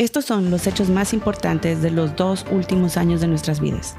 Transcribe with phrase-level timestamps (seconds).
[0.00, 3.98] Estos son los hechos más importantes de los dos últimos años de nuestras vidas.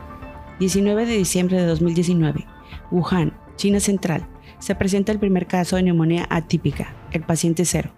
[0.60, 2.44] 19 de diciembre de 2019,
[2.90, 4.28] Wuhan, China Central,
[4.58, 7.94] se presenta el primer caso de neumonía atípica, el paciente cero.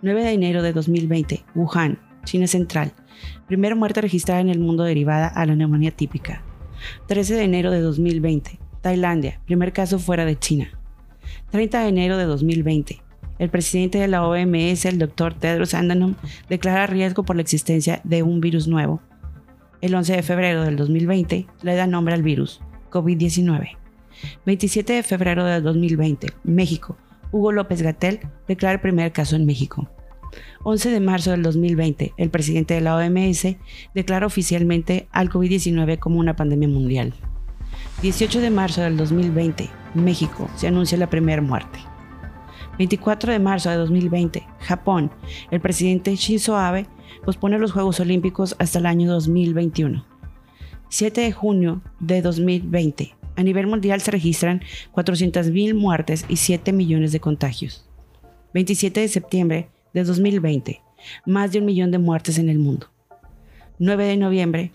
[0.00, 2.94] 9 de enero de 2020, Wuhan, China Central,
[3.48, 6.42] primera muerte registrada en el mundo derivada a la neumonía típica.
[7.06, 10.70] 13 de enero de 2020, Tailandia, primer caso fuera de China.
[11.50, 13.01] 30 de enero de 2020,
[13.38, 16.14] el presidente de la OMS, el doctor Tedros Adhanom,
[16.48, 19.00] declara riesgo por la existencia de un virus nuevo.
[19.80, 22.60] El 11 de febrero del 2020 le da nombre al virus,
[22.90, 23.76] COVID-19.
[24.46, 26.96] 27 de febrero del 2020, México.
[27.32, 29.90] Hugo López Gatel declara el primer caso en México.
[30.64, 33.56] 11 de marzo del 2020, el presidente de la OMS
[33.94, 37.14] declara oficialmente al COVID-19 como una pandemia mundial.
[38.02, 41.78] 18 de marzo del 2020, México, se anuncia la primera muerte.
[42.78, 45.10] 24 de marzo de 2020, Japón,
[45.50, 46.86] el presidente Shinzo Abe
[47.24, 50.04] pospone los Juegos Olímpicos hasta el año 2021.
[50.88, 54.62] 7 de junio de 2020, a nivel mundial se registran
[54.94, 57.88] 400.000 muertes y 7 millones de contagios.
[58.54, 60.82] 27 de septiembre de 2020,
[61.26, 62.88] más de un millón de muertes en el mundo.
[63.78, 64.72] 9 de noviembre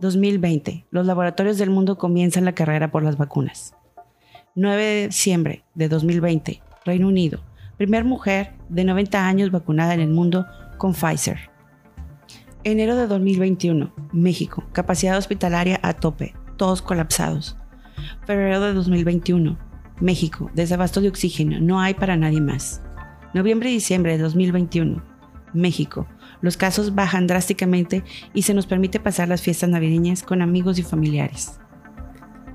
[0.00, 3.74] 2020, los laboratorios del mundo comienzan la carrera por las vacunas.
[4.54, 7.40] 9 de diciembre de 2020, Reino Unido,
[7.76, 10.46] primer mujer de 90 años vacunada en el mundo
[10.78, 11.50] con Pfizer.
[12.62, 17.56] Enero de 2021, México, capacidad hospitalaria a tope, todos colapsados.
[18.24, 19.58] Febrero de 2021,
[20.00, 22.82] México, desabasto de oxígeno, no hay para nadie más.
[23.34, 25.02] Noviembre y diciembre de 2021,
[25.54, 26.06] México,
[26.40, 30.82] los casos bajan drásticamente y se nos permite pasar las fiestas navideñas con amigos y
[30.82, 31.58] familiares.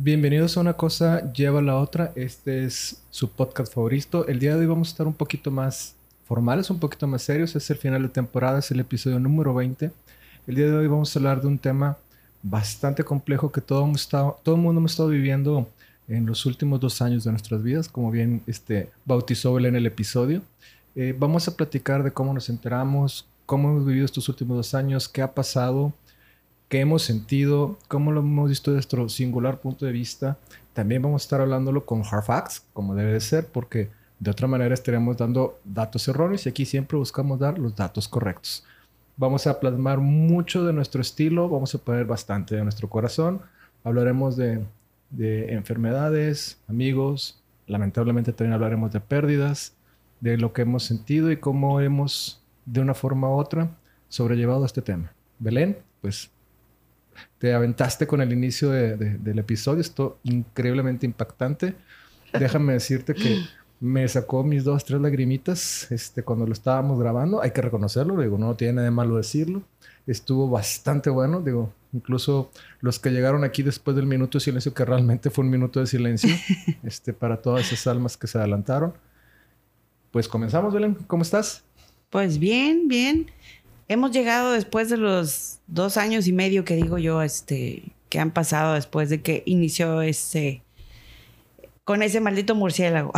[0.04, 2.12] Bienvenidos a una cosa lleva a la otra.
[2.14, 4.28] Este es su podcast favorito.
[4.28, 5.94] El día de hoy vamos a estar un poquito más
[6.26, 7.56] formales, un poquito más serios.
[7.56, 9.90] Es el final de temporada, es el episodio número 20.
[10.46, 11.96] El día de hoy vamos a hablar de un tema
[12.42, 15.66] bastante complejo que todo, estado, todo el mundo hemos estado viviendo
[16.06, 19.86] en los últimos dos años de nuestras vidas, como bien este, bautizó él en el
[19.86, 20.42] episodio.
[20.96, 25.08] Eh, vamos a platicar de cómo nos enteramos, cómo hemos vivido estos últimos dos años,
[25.08, 25.94] qué ha pasado,
[26.74, 30.38] qué hemos sentido, cómo lo hemos visto desde nuestro singular punto de vista.
[30.72, 34.48] También vamos a estar hablándolo con hard facts, como debe de ser, porque de otra
[34.48, 38.64] manera estaríamos dando datos erróneos y aquí siempre buscamos dar los datos correctos.
[39.16, 43.40] Vamos a plasmar mucho de nuestro estilo, vamos a poner bastante de nuestro corazón.
[43.84, 44.64] Hablaremos de,
[45.10, 49.76] de enfermedades, amigos, lamentablemente también hablaremos de pérdidas,
[50.18, 53.70] de lo que hemos sentido y cómo hemos, de una forma u otra,
[54.08, 55.12] sobrellevado este tema.
[55.38, 56.33] Belén, pues
[57.38, 59.80] te aventaste con el inicio del episodio.
[59.80, 61.74] Esto increíblemente impactante.
[62.32, 63.42] Déjame decirte que
[63.80, 67.42] me sacó mis dos, tres lagrimitas este, cuando lo estábamos grabando.
[67.42, 69.62] Hay que reconocerlo, digo, no tiene nada de malo decirlo.
[70.06, 72.50] Estuvo bastante bueno, digo, incluso
[72.80, 75.86] los que llegaron aquí después del minuto de silencio, que realmente fue un minuto de
[75.86, 76.34] silencio,
[76.82, 78.94] este, para todas esas almas que se adelantaron.
[80.10, 81.64] Pues comenzamos, Belén, ¿cómo estás?
[82.10, 83.26] Pues bien, bien
[83.88, 88.30] hemos llegado después de los dos años y medio que digo yo, este, que han
[88.30, 90.62] pasado después de que inició este,
[91.84, 93.12] con ese maldito murciélago.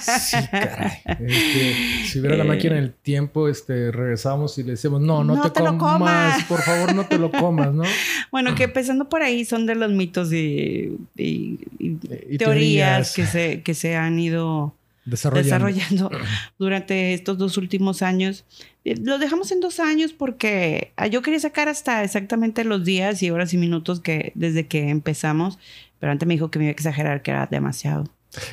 [0.00, 1.02] Sí, caray.
[1.04, 5.60] Este, si hubiera la máquina del tiempo, este, regresamos y le decimos, no, no, te,
[5.60, 7.82] comas, comas, por favor, no te lo comas, ¿no?
[8.30, 10.96] bueno, que empezando por ahí son de los mitos y,
[12.38, 14.74] teorías, Que, se, que se han ido
[15.10, 16.10] desarrollando.
[16.58, 18.44] durante estos dos últimos años.
[18.84, 23.22] Eh, lo dejamos en dos años porque ah, yo quería sacar hasta exactamente los días
[23.22, 25.58] y horas y minutos que desde que empezamos,
[25.98, 28.04] pero antes me dijo que me iba a exagerar, que era demasiado.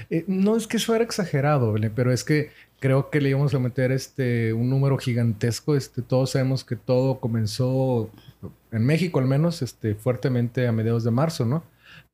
[0.09, 2.50] Eh, no es que fuera exagerado, pero es que
[2.80, 5.75] creo que le íbamos a meter este un número gigantesco.
[5.75, 8.09] Este, todos sabemos que todo comenzó
[8.71, 11.63] en México al menos, este, fuertemente a mediados de marzo, ¿no?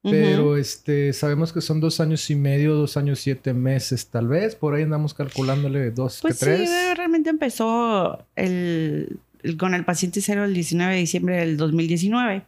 [0.04, 4.56] Pero este, sabemos que son dos años y medio, dos años siete meses, tal vez.
[4.56, 6.70] Por ahí andamos calculándole dos pues que tres.
[6.70, 9.18] Sí, realmente empezó el,
[9.58, 12.44] con el paciente cero el 19 de diciembre del 2019.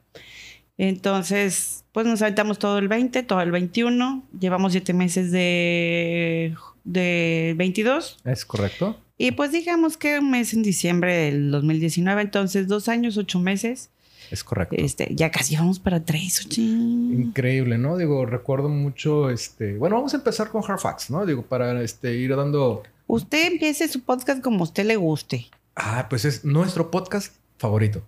[0.78, 4.24] Entonces, pues nos aventamos todo el 20, todo el 21.
[4.38, 8.18] Llevamos siete meses de, de 22.
[8.26, 9.00] Es correcto.
[9.18, 12.22] Y pues digamos que un mes en diciembre del 2019.
[12.22, 13.92] Entonces, dos años, ocho meses.
[14.32, 14.76] Es correcto.
[14.78, 17.98] Este, ya casi vamos para tres, Increíble, ¿no?
[17.98, 21.26] Digo, recuerdo mucho, este, bueno, vamos a empezar con Hard Facts, ¿no?
[21.26, 22.84] Digo, para este, ir dando...
[23.08, 25.48] Usted empiece su podcast como a usted le guste.
[25.76, 28.04] Ah, pues es nuestro podcast favorito.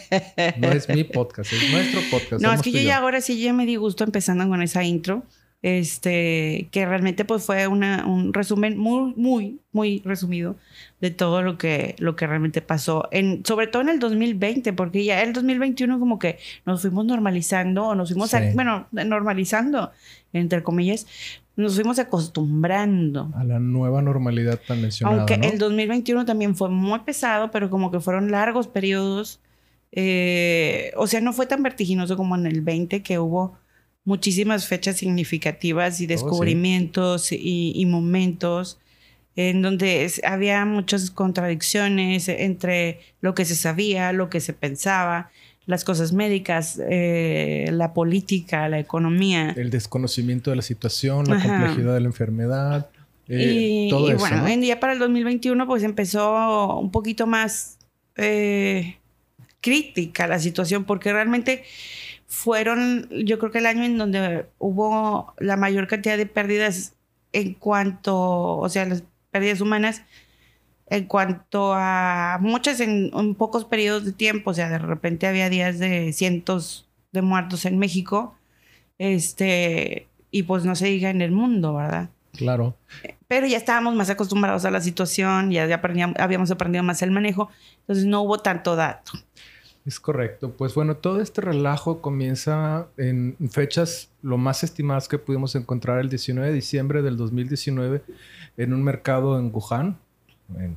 [0.58, 2.42] no es mi podcast, es nuestro podcast.
[2.42, 5.24] No, es que yo ya ahora sí ya me di gusto empezando con esa intro
[5.62, 10.56] este, que realmente pues fue una, un resumen muy, muy, muy resumido
[11.00, 15.04] de todo lo que, lo que realmente pasó, en, sobre todo en el 2020, porque
[15.04, 19.90] ya el 2021 como que nos fuimos normalizando, o nos fuimos, bueno, normalizando,
[20.32, 21.06] entre comillas,
[21.56, 23.30] nos fuimos acostumbrando.
[23.34, 25.16] A la nueva normalidad tan mencionada.
[25.16, 29.40] Aunque el 2021 también fue muy pesado, pero como que fueron largos periodos.
[29.92, 33.56] Eh, o sea, no fue tan vertiginoso como en el 20 que hubo
[34.06, 38.78] muchísimas fechas significativas y oh, descubrimientos y, momentos
[39.34, 45.30] en donde había muchas contradicciones entre lo que se sabía, lo que se pensaba,
[45.66, 49.52] las cosas médicas, eh, la política, la economía.
[49.56, 52.88] El desconocimiento de la situación, la complejidad de la enfermedad.
[53.28, 57.76] Eh, y, todo eso, bueno, en día para el 2021 pues empezó un poquito más
[58.14, 58.98] eh,
[59.60, 61.64] crítica la situación porque realmente
[62.26, 66.94] fueron, yo creo que el año en donde hubo la mayor cantidad de pérdidas
[67.32, 70.02] en cuanto, o sea, las pérdidas humanas,
[70.88, 75.78] en cuanto a muchas en, pocos periodos de tiempo, o sea, de repente había días
[75.78, 78.34] de cientos de muertos en México,
[78.98, 82.08] este, y pues no se diga en el mundo, ¿verdad?
[82.32, 82.76] Claro.
[83.28, 85.80] Pero ya estábamos más acostumbrados a la situación, ya, ya
[86.18, 87.50] habíamos aprendido más el manejo,
[87.80, 89.12] entonces no hubo tanto dato.
[89.86, 90.50] Es correcto.
[90.50, 96.08] Pues bueno, todo este relajo comienza en fechas lo más estimadas que pudimos encontrar el
[96.08, 98.02] 19 de diciembre del 2019
[98.56, 99.96] en un mercado en Wuhan,
[100.58, 100.76] en,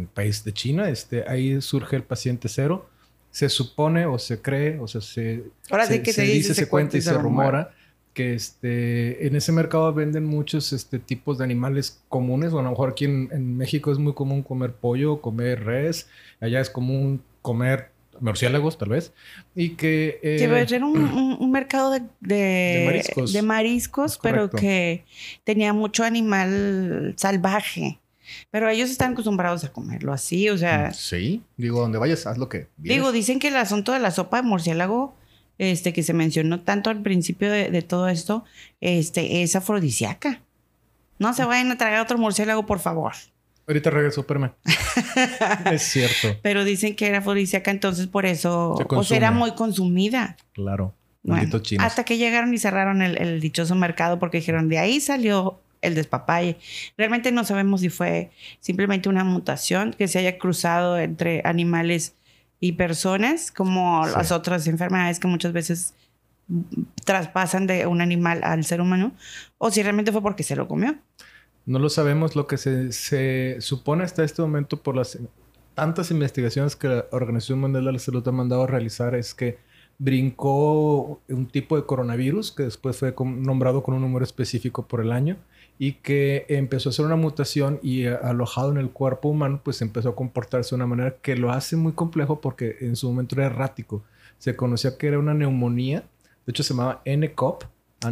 [0.00, 0.88] el país de China.
[0.88, 2.88] Este, ahí surge el paciente cero.
[3.30, 6.96] Se supone o se cree, o sea, se, Ahora se, que se, dice, se, cuenta
[6.96, 7.72] y se rumora
[8.12, 12.50] que este, en ese mercado venden muchos este, tipos de animales comunes.
[12.50, 16.08] Bueno, a lo mejor aquí en, en México es muy común comer pollo, comer res.
[16.40, 19.12] Allá es común comer murciélagos tal vez,
[19.54, 20.20] y que...
[20.22, 25.04] Eh, era un, mercado de, de, mariscos, pero que
[25.44, 28.00] tenía mucho animal salvaje.
[28.50, 30.90] Pero ellos están acostumbrados a comerlo así, o sea...
[30.90, 32.68] Mm, sí, digo, donde vayas, haz lo que...
[32.76, 35.16] Digo, dicen que el asunto de la sopa de murciélago,
[35.58, 38.44] este, que se mencionó tanto al principio de, de todo esto,
[38.80, 40.42] este, es afrodisíaca.
[41.18, 43.12] No se vayan a traer otro murciélago, por favor.
[43.70, 44.52] Ahorita regresó Superman.
[45.72, 46.36] es cierto.
[46.42, 48.74] Pero dicen que era afrodisíaca, entonces por eso.
[48.88, 50.36] O sea, era muy consumida.
[50.54, 50.96] Claro.
[51.78, 56.56] hasta que llegaron y cerraron el, dichoso mercado porque dijeron de ahí salió el despapalle.
[56.98, 62.16] Realmente no sabemos si fue simplemente una mutación que se haya cruzado entre animales
[62.58, 65.94] y personas, como las otras enfermedades que muchas veces
[67.04, 69.12] traspasan de un animal al ser humano,
[69.58, 70.98] o si realmente fue porque se lo comió.
[71.66, 72.36] No lo sabemos.
[72.36, 75.18] Lo que se, supone hasta este momento por las
[75.74, 79.58] tantas investigaciones que la Organización Mundial de la Salud ha mandado realizar es que
[79.98, 85.12] brincó un tipo de coronavirus que después fue nombrado con un número específico por el
[85.12, 85.36] año
[85.78, 90.10] y que empezó a hacer una mutación y alojado en el cuerpo humano pues empezó
[90.10, 93.46] a comportarse de una manera que lo hace muy complejo porque en su momento era
[93.46, 94.02] errático.
[94.38, 96.04] Se conocía que era una neumonía,
[96.46, 97.64] de hecho se llamaba NCOP,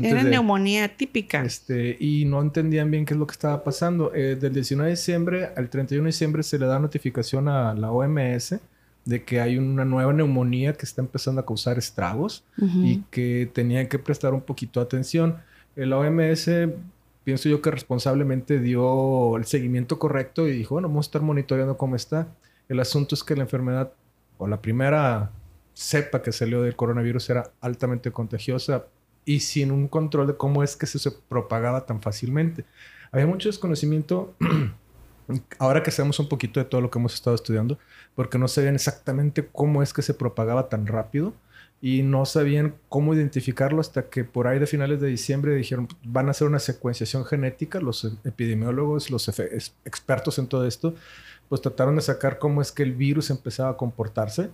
[0.03, 1.43] era neumonía típica.
[1.43, 4.13] Este, y no entendían bien qué es lo que estaba pasando.
[4.15, 7.91] Eh, del 19 de diciembre al 31 de diciembre se le da notificación a la
[7.91, 8.57] OMS
[9.05, 13.87] de que hay una nueva neumonía que está empezando a causar estragos y que tenían
[13.87, 15.39] que prestar un poquito de atención.
[15.77, 16.51] el OMS
[17.25, 21.79] pienso yo que responsablemente dio el seguimiento correcto y dijo, bueno, vamos a estar monitoreando
[21.79, 22.29] cómo está.
[22.69, 23.93] El asunto es que la enfermedad
[24.37, 25.31] o la primera
[25.73, 28.85] cepa que salió del coronavirus era altamente contagiosa
[29.29, 32.65] y sin un control de cómo es que se, propagaba tan fácilmente.
[33.13, 34.35] Había mucho desconocimiento,
[35.59, 37.79] ahora que sabemos un poquito de todo lo que hemos estado estudiando,
[38.15, 41.35] porque no sabían exactamente cómo es que se propagaba tan rápido
[41.83, 46.29] y no sabían cómo identificarlo hasta que por ahí de finales de diciembre dijeron van
[46.29, 49.29] a hacer una secuenciación genética, los epidemiólogos, los
[49.85, 50.95] expertos en todo esto,
[51.49, 54.51] pues trataron de sacar cómo es que el virus empezaba a comportarse.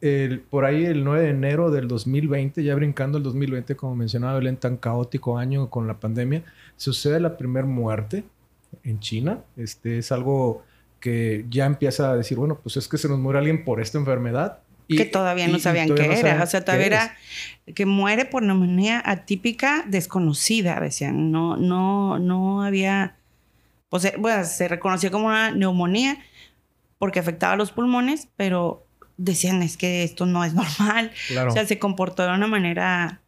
[0.00, 4.38] Eh, por ahí el 9 de enero del 2020, ya brincando el 2020, como mencionaba
[4.38, 6.42] el tan caótico año con la pandemia,
[6.76, 8.24] sucede la primera muerte
[8.82, 9.40] en China.
[9.56, 10.64] Este es algo
[11.00, 13.98] que ya empieza a decir, bueno, pues es que se nos muere alguien por esta
[13.98, 14.60] enfermedad.
[14.88, 16.42] Y, que todavía no sabían qué era.
[16.42, 17.16] O sea, todavía era
[17.74, 21.30] que muere por neumonía atípica desconocida, decían.
[21.30, 23.16] No, no, no había
[23.92, 26.16] pues, bueno, se reconoció como una neumonía
[26.98, 28.86] porque afectaba los pulmones, pero
[29.18, 31.12] decían es que esto no es normal.
[31.46, 33.20] O sea, se comportó de una manera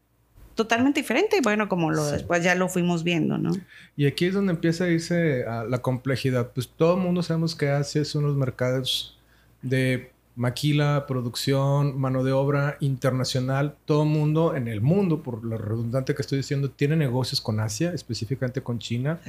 [0.54, 1.42] totalmente diferente.
[1.42, 3.52] Bueno, como lo después ya lo fuimos viendo, ¿no?
[3.94, 6.52] Y aquí es donde empieza a irse a la complejidad.
[6.54, 9.18] Pues todo el mundo sabemos que Asia es unos mercados
[9.61, 13.76] de maquila, producción, mano de obra internacional.
[13.85, 17.93] Todo mundo en el mundo, por lo redundante que estoy diciendo, tiene negocios con Asia,
[17.93, 19.21] específicamente con China.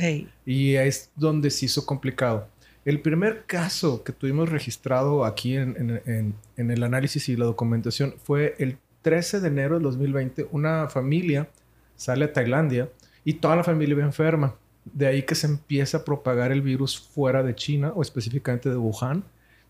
[0.45, 2.47] Y es donde se hizo complicado.
[2.85, 8.55] El primer caso que tuvimos registrado aquí en, en, el análisis y la documentación fue
[8.59, 10.47] el 13 de enero de 2020.
[10.51, 11.49] Una familia
[11.95, 12.89] sale a Tailandia
[13.23, 14.55] y toda la familia vive enferma.
[14.83, 18.77] De ahí que se empieza a propagar el virus fuera de China o específicamente de
[18.77, 19.23] Wuhan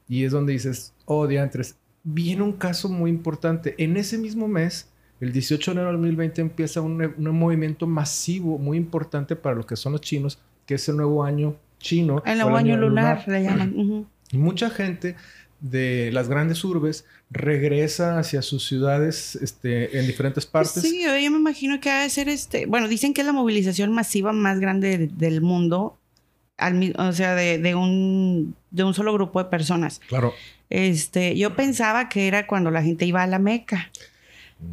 [0.07, 3.75] y es donde dices, oh, diantres, viene un caso muy importante.
[3.77, 8.57] En ese mismo mes, el 18 de enero del 2020, empieza un, un movimiento masivo
[8.57, 12.21] muy importante para lo que son los chinos, que es el nuevo año chino.
[12.25, 14.07] El nuevo año, lunar, le llaman.
[14.31, 15.15] Y mucha gente
[15.59, 20.83] de las grandes urbes regresa hacia sus ciudades este, en diferentes partes.
[20.83, 22.65] Sí, yo me imagino que ha de ser este.
[22.65, 25.97] Bueno, dicen que es la movilización masiva más grande del mundo
[26.97, 30.01] o sea, de, un, de un solo grupo de personas.
[30.07, 30.33] Claro.
[30.69, 33.91] Este, yo pensaba que era cuando la gente iba a la Meca.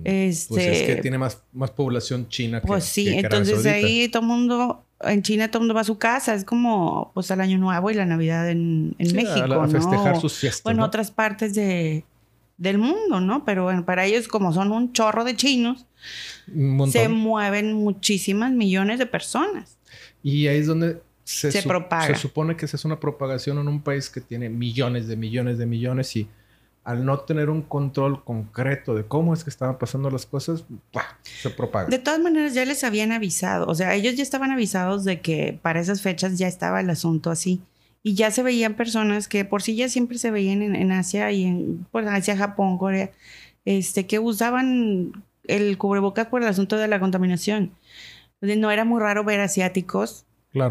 [0.04, 4.22] Este, pues es que tiene más, más población china que Pues sí, entonces ahí todo
[4.22, 7.40] el mundo, en China todo el mundo va a su casa, es como pues el
[7.40, 9.52] Año Nuevo y la Navidad en, en México.
[9.54, 10.62] A, festejar sus fiestas.
[10.62, 12.04] Bueno, otras partes de,
[12.58, 13.44] del mundo, ¿no?
[13.44, 15.84] Pero bueno, para ellos, como son un chorro de chinos,
[16.90, 19.78] se mueven muchísimas millones de personas.
[20.22, 21.00] Y ahí es donde
[21.32, 22.06] se, propaga.
[22.06, 25.58] Se supone que esa es una propagación en un país que tiene millones de millones
[25.58, 26.28] de millones y
[26.84, 30.64] al no tener un control concreto de cómo es que estaban pasando las cosas,
[31.22, 31.88] se propaga.
[31.88, 33.66] De todas maneras, ya les habían avisado.
[33.66, 37.30] O sea, ellos ya estaban avisados de que para esas fechas ya estaba el asunto
[37.30, 37.60] así.
[38.02, 41.44] Y ya se veían personas que por sí ya siempre se veían en, Asia y
[41.44, 43.12] en pues, Asia, Japón, Corea,
[43.64, 47.70] este, que usaban el cubrebocas por el asunto de la contaminación.
[48.40, 50.26] No era muy raro ver asiáticos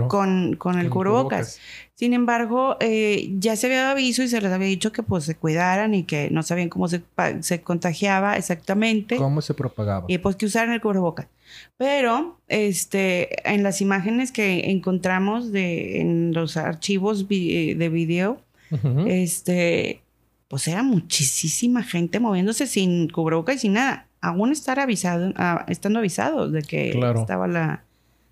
[0.08, 1.60] con, con el cubrebocas.
[1.96, 5.36] Sin embargo, eh, ya se había aviso y se les había dicho que pues se
[5.36, 7.04] cuidaran y que no sabían cómo se,
[7.42, 9.18] se contagiaba exactamente.
[9.18, 10.06] ¿Cómo se propagaba?
[10.08, 11.28] Y pues que usaran el cubrebocas.
[11.78, 18.42] Pero este, en las imágenes que encontramos de, en los archivos de video,
[19.06, 20.02] este,
[20.48, 24.08] pues era muchísima gente moviéndose sin cubrebocas y sin nada.
[24.22, 27.84] Aún estar avisado, ah, estando avisados de que estaba la...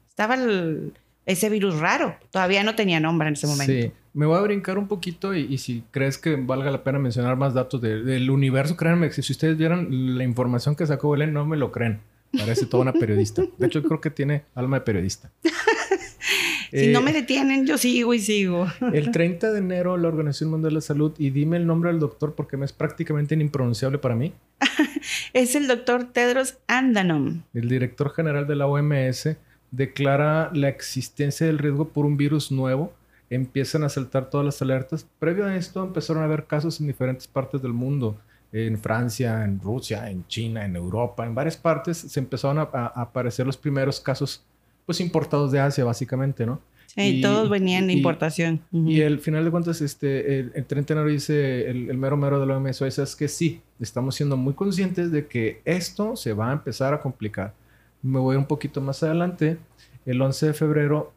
[0.09, 0.93] Estaba el,
[1.29, 2.15] ese virus raro.
[2.31, 3.71] Todavía no tenía nombre en ese momento.
[3.71, 7.35] Sí, me voy a brincar un poquito y, si crees que valga la pena mencionar
[7.35, 11.45] más datos del universo, créanme que si ustedes vieran la información que sacó Belén, no
[11.45, 11.99] me lo creen.
[12.35, 13.43] Parece toda una periodista.
[13.57, 15.31] De hecho, creo que tiene alma de periodista.
[16.71, 18.67] si no me eh, detienen, yo sigo y sigo.
[18.91, 21.99] el 30 de enero, la Organización Mundial de la Salud, y dime el nombre del
[21.99, 24.33] doctor porque me es prácticamente impronunciable para mí.
[25.33, 27.43] es el doctor Tedros Andanom.
[27.53, 29.37] El director general de la OMS
[29.71, 32.93] declara la existencia del riesgo por un virus nuevo,
[33.29, 35.05] empiezan a saltar todas las alertas.
[35.19, 38.17] Previo a esto empezaron a haber casos en diferentes partes del mundo,
[38.51, 42.63] en Francia, en Rusia, en China, en Europa, en varias partes se empezaron a,
[42.95, 44.43] aparecer los primeros casos
[44.85, 46.59] pues importados de Asia básicamente, ¿no?
[46.87, 48.61] Sí, todos venían de importación.
[48.71, 52.39] Y al final de cuentas, este, el, el 30 de enero dice el, mero mero
[52.39, 56.49] de la OMS, es que sí, estamos siendo muy conscientes de que esto se va
[56.49, 57.53] a empezar a complicar
[58.01, 59.57] me voy un poquito más adelante.
[60.05, 61.13] El 11 de febrero,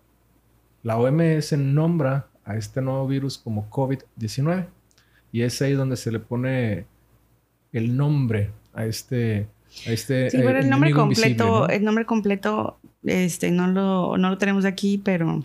[0.83, 4.67] la OMS nombra a este nuevo virus como COVID-19.
[5.33, 6.87] Y es ahí donde se le pone
[7.73, 9.49] el nombre a este,
[9.87, 11.69] Este, Sí, pero eh, el nombre completo, ¿no?
[11.69, 15.43] el nombre completo, este, no lo, no lo tenemos aquí, pero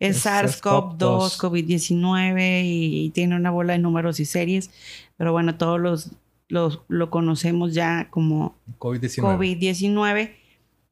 [0.00, 1.38] es Es SARS-CoV-2, SARS-CoV-2.
[1.38, 4.70] COVID-19 y, y tiene una bola de números y series.
[5.16, 6.10] Pero bueno, todos los,
[6.48, 9.22] los lo conocemos ya como COVID-19.
[9.22, 10.30] COVID-19.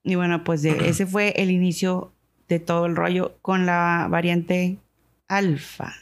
[0.06, 2.12] Y bueno, pues de- ese fue el inicio
[2.48, 4.78] de todo el rollo con la variante
[5.28, 5.92] alfa.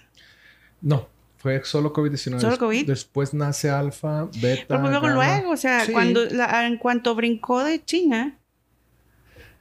[0.82, 1.08] No,
[1.38, 2.38] fue solo COVID-19.
[2.38, 2.86] ¿Solo COVID?
[2.86, 4.64] Después nace alfa, beta.
[4.68, 5.14] Pero pues luego, gamma.
[5.38, 5.92] luego, o sea, Sí.
[5.92, 8.38] cuando la- en cuanto brincó de China,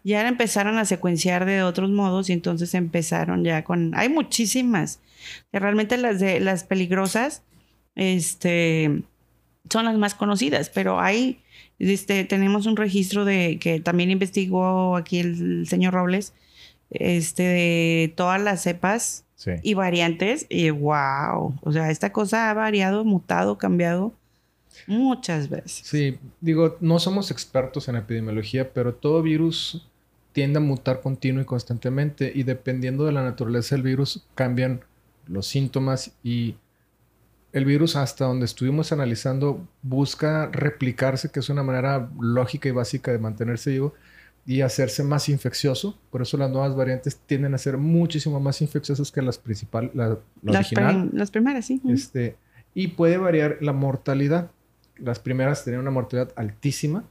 [0.04, 3.96] ya empezaron a secuenciar de otros modos y entonces empezaron ya con.
[3.96, 5.00] Hay muchísimas.
[5.54, 7.44] Que Realmente las de las peligrosas,
[7.96, 9.04] este,
[9.70, 11.42] son las más conocidas, pero hay,
[11.80, 16.34] este, tenemos un registro de que también investigó aquí el, señor Robles,
[16.90, 19.52] este, de todas las cepas Sí.
[19.62, 24.14] y variantes y wow, o sea, esta cosa ha variado, mutado, cambiado
[24.88, 25.82] muchas veces.
[25.84, 29.86] Sí, digo, no somos expertos en epidemiología, pero todo virus
[30.32, 34.82] tiende a mutar continuo y constantemente y dependiendo de la naturaleza del virus cambian
[35.28, 36.56] los síntomas y
[37.54, 43.12] el virus hasta donde estuvimos analizando busca replicarse, que es una manera lógica y básica
[43.12, 43.94] de mantenerse vivo
[44.46, 45.98] y hacerse más infeccioso.
[46.12, 50.10] Por eso las nuevas variantes tienden a ser muchísimo más infecciosas que las principales, la,
[50.10, 51.08] la las, original.
[51.10, 51.82] prim- las primeras, sí.
[51.88, 52.36] Este,
[52.74, 54.50] y puede variar la mortalidad.
[54.98, 57.04] Las primeras tenían una mortalidad altísima.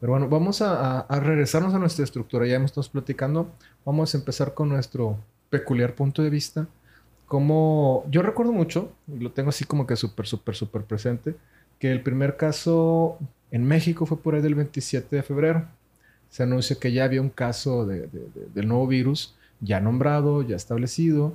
[0.00, 2.46] Pero bueno, vamos a, a- a regresarnos a nuestra estructura.
[2.46, 3.50] Ya estamos platicando.
[3.84, 5.18] Vamos a empezar con nuestro
[5.50, 6.66] peculiar punto de vista.
[7.34, 11.34] Como yo recuerdo mucho, y lo tengo así como que súper, súper, súper presente,
[11.80, 13.18] que el primer caso
[13.50, 15.66] en México fue por ahí del 27 de febrero.
[16.30, 20.42] Se anuncia que ya había un caso de- de- de- del nuevo virus ya nombrado,
[20.42, 21.34] ya establecido.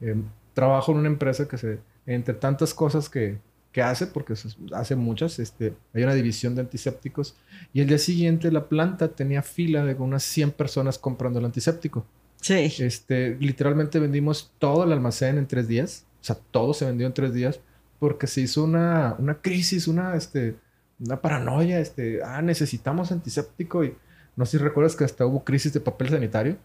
[0.00, 0.14] Eh,
[0.54, 3.36] trabajo en una empresa que se, entre tantas cosas que,
[3.72, 4.34] que hace, porque
[4.72, 7.34] hace muchas, este, hay una división de antisépticos,
[7.74, 12.04] y el día siguiente la planta tenía fila de unas 100 personas comprando el antiséptico.
[12.42, 12.72] Sí.
[12.78, 17.14] Este, literalmente vendimos todo el almacén en tres días, o sea, todo se vendió en
[17.14, 17.60] tres días,
[17.98, 20.56] porque se hizo una, una crisis, una, este,
[20.98, 23.94] una paranoia, este, ah, necesitamos antiséptico, y
[24.36, 26.56] no sé si recuerdas que hasta hubo crisis de papel sanitario.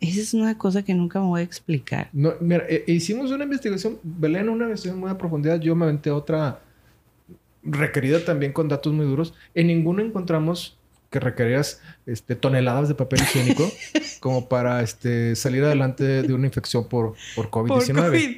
[0.00, 2.10] Esa es una cosa que nunca me voy a explicar.
[2.12, 5.58] No, mira, eh, hicimos una investigación, Belén, una investigación muy a profundidad.
[5.58, 6.60] Yo me aventé otra
[7.62, 9.32] requerida también con datos muy duros.
[9.54, 10.78] En ninguna encontramos
[11.18, 13.70] que requerías este, toneladas de papel higiénico
[14.20, 18.06] como para este, salir adelante de una infección por, por Por COVID-19.
[18.06, 18.36] COVID.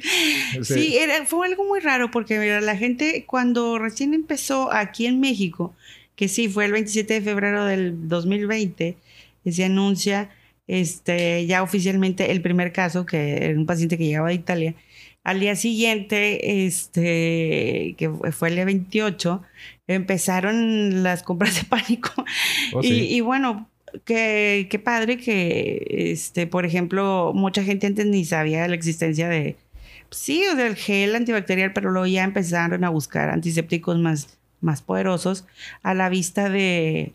[0.61, 5.05] Ese- Sí, era, fue algo muy raro porque mira, la gente cuando recién empezó aquí
[5.07, 5.73] en México,
[6.15, 8.95] que sí, fue el 27 de febrero del 2020,
[9.43, 10.29] que se anuncia
[10.67, 14.75] este, ya oficialmente el primer caso, que era un paciente que llegaba de Italia.
[15.23, 19.41] Al día siguiente, este, que fue el día 28,
[19.95, 22.11] empezaron las compras de pánico.
[22.73, 23.07] Oh, y, sí.
[23.15, 23.67] y bueno,
[24.05, 29.55] qué, qué padre que, este, por ejemplo, mucha gente antes ni sabía la existencia de,
[30.11, 35.45] sí, o del gel antibacterial, pero luego ya empezaron a buscar antisépticos más, más poderosos
[35.81, 37.13] a la vista de,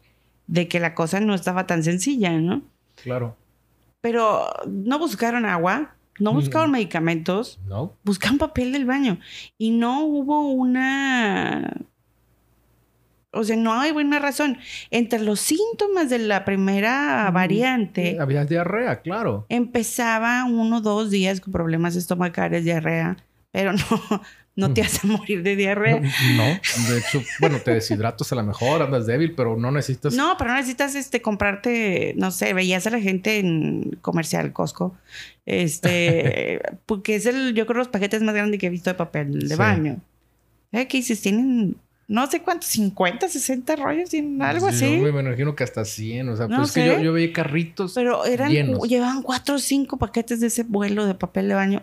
[0.48, 2.62] de que la cosa no estaba tan sencilla, ¿no?
[3.02, 3.36] Claro.
[4.00, 6.36] Pero no buscaron agua, no Mm.
[6.36, 7.92] buscaron medicamentos, ¿No?
[8.02, 9.18] buscaban papel del baño
[9.56, 11.72] y no hubo una...
[13.34, 14.58] O sea, no hay buena razón.
[14.90, 19.46] Entre los síntomas de la primera Mm, variante, Había diarrea, claro.
[19.48, 23.16] empezaba uno o dos días con problemas estomacales, diarrea,
[23.50, 23.78] pero no,
[24.56, 26.00] no te hace morir de diarrea.
[26.00, 26.44] No,
[26.88, 30.14] de hecho, bueno, te deshidratas a lo mejor, andas débil, pero no necesitas...
[30.14, 34.96] No, pero no necesitas este comprarte, no sé, veías a la gente en comercial Costco,
[35.46, 39.40] este, porque es el, yo creo los paquetes más grandes que he visto de papel
[39.40, 39.54] de Sí.
[39.56, 39.96] baño.
[40.72, 40.88] ¿Eh?
[40.88, 41.20] ¿Qué dices?
[41.20, 41.76] Tienen,
[42.08, 44.84] no sé cuántos, 50, 60 rollos, algo Yo así.
[44.98, 47.94] me imagino que hasta 100, o sea, No pues es que yo, yo veía carritos
[47.94, 48.86] Pero eran, llenos.
[48.88, 51.82] llevaban cuatro o cinco paquetes de ese vuelo de papel de baño.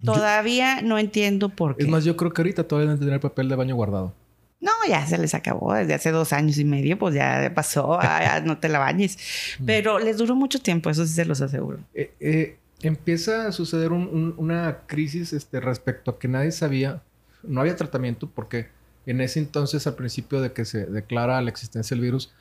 [0.00, 1.84] Yo- Todavía no entiendo por qué.
[1.84, 4.14] Es más, yo creo que ahorita todavía deben tener papel de baño guardado.
[4.60, 8.20] No, ya se les acabó desde hace dos años y medio, pues ya pasó, ah,
[8.22, 9.18] ya no te la bañes.
[9.58, 9.64] Mm.
[9.66, 11.78] Pero les duró mucho tiempo, eso sí se los aseguro.
[11.94, 17.02] Eh, eh, empieza a suceder un- un- una crisis este, respecto a que nadie sabía,
[17.42, 18.68] no había tratamiento porque
[19.06, 22.32] en ese entonces, al principio de que se declara la existencia del virus,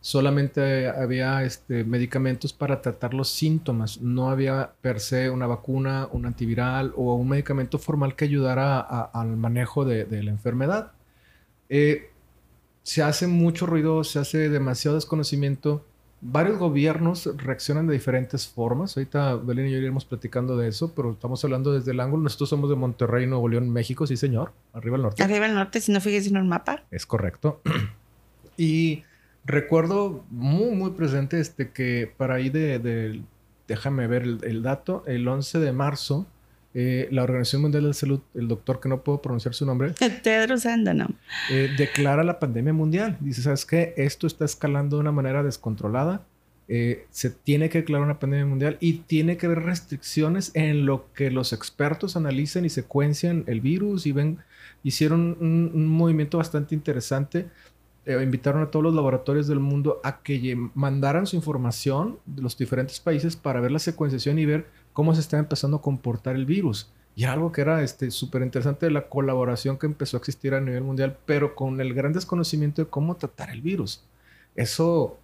[0.00, 4.00] solamente había este, medicamentos para tratar los síntomas.
[4.00, 9.36] No había per se una vacuna, un antiviral o un medicamento formal que ayudara al
[9.36, 10.92] manejo de, de la enfermedad.
[11.68, 12.10] Eh,
[12.82, 15.84] se hace mucho ruido, se hace demasiado desconocimiento.
[16.26, 18.96] Varios gobiernos reaccionan de diferentes formas.
[18.96, 22.22] Ahorita Belén y yo iremos platicando de eso, pero estamos hablando desde el ángulo.
[22.22, 24.52] Nosotros somos de Monterrey, Nuevo León, México, sí, señor.
[24.72, 25.22] Arriba al norte.
[25.22, 26.82] Arriba al norte, si no fíjese en el mapa.
[26.90, 27.60] Es correcto.
[28.56, 29.04] y
[29.44, 33.22] Recuerdo muy, muy presente este que para ahí de,
[33.68, 36.26] déjame ver el, dato, el 11 de marzo,
[36.74, 39.92] eh, la Organización Mundial de la Salud, el doctor que no puedo pronunciar su nombre,
[40.22, 41.12] Tedros Adhanom,
[41.50, 43.16] eh, declara la pandemia mundial.
[43.20, 43.94] Dice, ¿sabes qué?
[43.96, 46.26] Esto está escalando de una manera descontrolada.
[46.66, 51.12] Eh, se tiene que declarar una pandemia mundial y tiene que haber restricciones en lo
[51.12, 54.38] que los expertos analizan y secuencian el virus y ven,
[54.82, 57.46] hicieron un movimiento bastante interesante
[58.06, 62.56] eh, invitaron a todos los laboratorios del mundo a que mandaran su información de los
[62.56, 66.46] diferentes países para ver la secuenciación y ver cómo se está empezando a comportar el
[66.46, 66.90] virus.
[67.14, 70.60] Y algo que era súper este, interesante de la colaboración que empezó a existir a
[70.60, 74.02] nivel mundial, pero con el gran desconocimiento de cómo tratar el virus.
[74.56, 75.18] Eso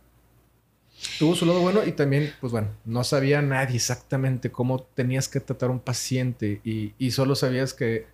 [1.18, 5.40] tuvo su lado bueno y también, pues bueno, no sabía nadie exactamente cómo tenías que
[5.40, 8.06] tratar a un paciente y, y solo sabías que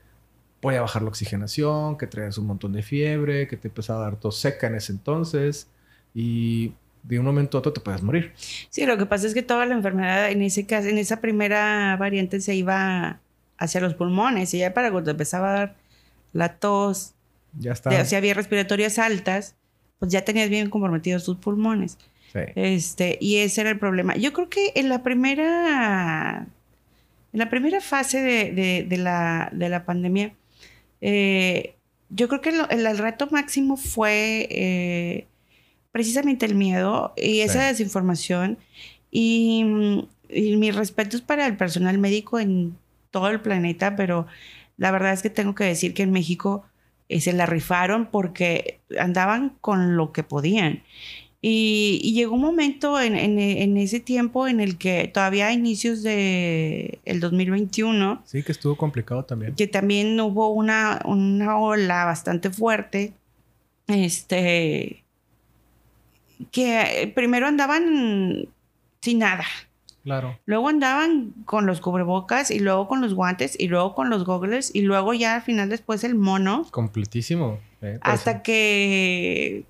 [0.74, 4.16] a bajar la oxigenación, que traes un montón de fiebre, que te empezaba a dar
[4.18, 5.68] tos seca en ese entonces
[6.14, 6.72] y
[7.06, 8.32] de un momento a otro te puedes morir.
[8.70, 11.96] Sí, lo que pasa es que toda la enfermedad en ese caso, en esa primera
[11.98, 13.20] variante se iba
[13.58, 15.76] hacia los pulmones y ya para cuando empezaba a dar
[16.32, 17.14] la tos,
[17.58, 18.04] ya está.
[18.04, 19.54] si había respiratorias altas,
[19.98, 21.96] pues ya tenías bien comprometidos tus pulmones.
[22.32, 22.40] Sí.
[22.56, 24.16] Este, y ese era el problema.
[24.16, 26.46] Yo creo que en la primera,
[27.32, 30.34] en la primera fase de, la, de la pandemia,
[31.00, 31.76] eh,
[32.10, 35.26] yo creo que el, reto máximo fue eh,
[35.96, 38.58] precisamente el miedo y esa desinformación.
[39.10, 39.64] Y,
[40.28, 42.76] mis respetos para el personal médico en
[43.10, 44.26] todo el planeta, pero
[44.76, 46.64] la verdad es que tengo que decir que en México
[47.08, 50.82] eh, se la rifaron porque andaban con lo que podían.
[51.40, 57.20] Y, llegó un momento en, ese tiempo en el que todavía a inicios de el
[57.20, 58.22] 2021.
[58.26, 59.54] Sí, que estuvo complicado también.
[59.54, 63.14] Que también hubo una, una ola bastante fuerte.
[63.86, 65.05] Este.
[66.50, 68.46] Que primero andaban
[69.00, 69.44] sin nada.
[70.04, 70.38] Claro.
[70.44, 74.70] Luego andaban con los cubrebocas y luego con los guantes y luego con los goggles
[74.72, 76.66] y luego ya al final después el mono.
[76.70, 77.58] Completísimo.
[77.82, 79.64] Eh, hasta que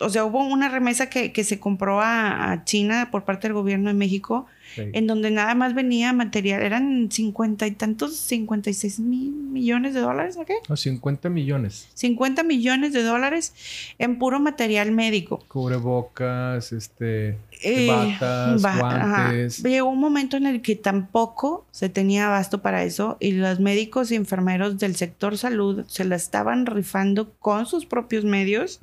[0.00, 3.88] o sea, hubo una remesa que, que se compró a, China por parte del gobierno
[3.88, 9.00] de México, en donde nada más venía material, eran cincuenta y tantos, cincuenta y seis
[9.00, 10.54] mil millones de dólares, ¿o qué?
[10.68, 11.88] No, 50 millones.
[11.94, 13.52] 50 millones de dólares
[13.98, 15.44] en puro material médico.
[15.48, 19.62] Cubrebocas, este, eh, batas, guantes.
[19.62, 24.10] Llegó un momento en el que tampoco se tenía abasto para eso y los médicos
[24.10, 28.80] y enfermeros del sector salud se la estaban rifando con sus propios medios,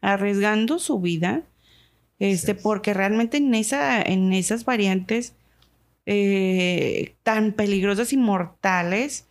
[0.00, 1.42] arriesgando su vida
[2.32, 5.34] este, porque realmente en, esa, en esas variantes
[6.06, 9.26] eh, tan peligrosas y mortales,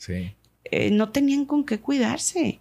[0.66, 2.60] eh, no tenían con qué cuidarse.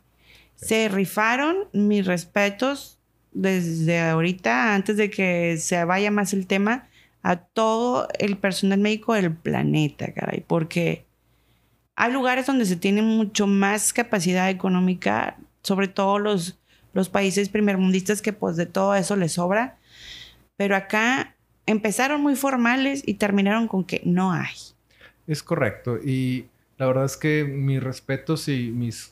[0.56, 2.98] Se rifaron, mis respetos,
[3.32, 6.88] desde ahorita, antes de que se vaya más el tema,
[7.22, 11.04] a todo el personal médico del planeta, caray, porque
[11.94, 16.58] hay lugares donde se tiene mucho más capacidad económica, sobre todo los,
[16.94, 19.78] los países primermundistas que pues de todo eso les sobra
[20.62, 21.34] pero acá
[21.66, 24.54] empezaron muy formales y terminaron con que no hay.
[25.26, 25.98] Es correcto.
[25.98, 26.44] Y
[26.78, 29.10] la verdad es que mis respetos y mis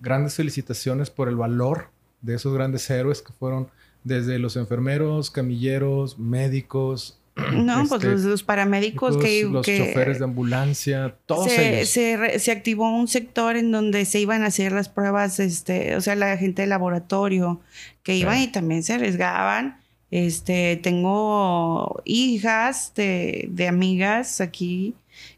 [0.00, 1.88] grandes felicitaciones por el valor
[2.20, 3.70] de esos grandes héroes que fueron
[4.04, 7.18] desde los enfermeros, camilleros, médicos.
[7.54, 9.44] No, pues este, los, paramédicos que...
[9.44, 12.42] Los choferes de ambulancia, todos se, ellos.
[12.42, 16.16] Se, activó un sector en donde se iban a hacer las pruebas, este, o sea,
[16.16, 17.62] la gente de laboratorio,
[18.02, 24.94] que iban y también se arriesgaban este, tengo hijas de, amigas aquí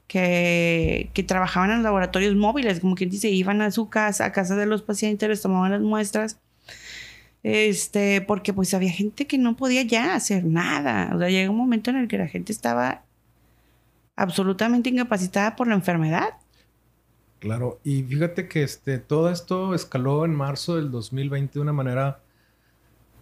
[0.07, 4.67] que, trabajaban en laboratorios móviles, como quien dice, iban a su casa, a casa de
[4.67, 6.39] los pacientes, les tomaban las muestras.
[7.45, 11.15] Este, porque pues había gente que no podía ya hacer nada.
[11.15, 13.05] O sea, llega un momento en el que la gente estaba
[14.17, 16.35] absolutamente incapacitada por la enfermedad.
[17.39, 22.21] Claro, y fíjate que este, todo esto escaló en marzo del 2020 de una manera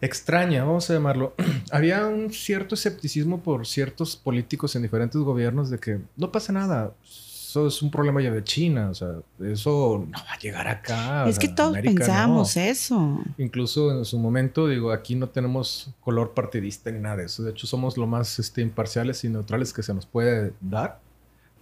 [0.00, 1.34] extraña, vamos a llamarlo.
[1.70, 6.92] Había un cierto escepticismo por ciertos políticos en diferentes gobiernos de que no pasa nada.
[7.02, 9.08] Eso es un problema ya de China, o sea,
[9.40, 11.26] eso no va a llegar acá.
[11.26, 13.22] Es que todos pensamos eso.
[13.38, 17.42] Incluso en su momento, digo, aquí no tenemos color partidista ni nada de eso.
[17.44, 21.00] De hecho, somos lo más este, imparciales y neutrales que se nos puede dar.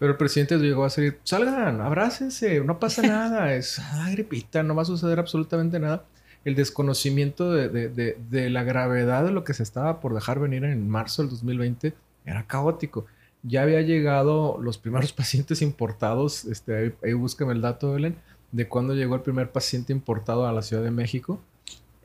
[0.01, 4.75] Pero el presidente llegó a decir, salgan, abrácense, no pasa nada, es ah, gripita, no
[4.75, 6.05] va a suceder absolutamente nada
[6.45, 11.23] el desconocimiento de, la gravedad de lo que se estaba por dejar venir en marzo
[11.23, 11.95] del 2020
[12.27, 13.07] era caótico.
[13.43, 18.17] Ya había llegado los primeros pacientes importados, este, ahí, búscame el dato, Belén,
[18.53, 21.41] de cuándo llegó el primer paciente importado a la Ciudad de México.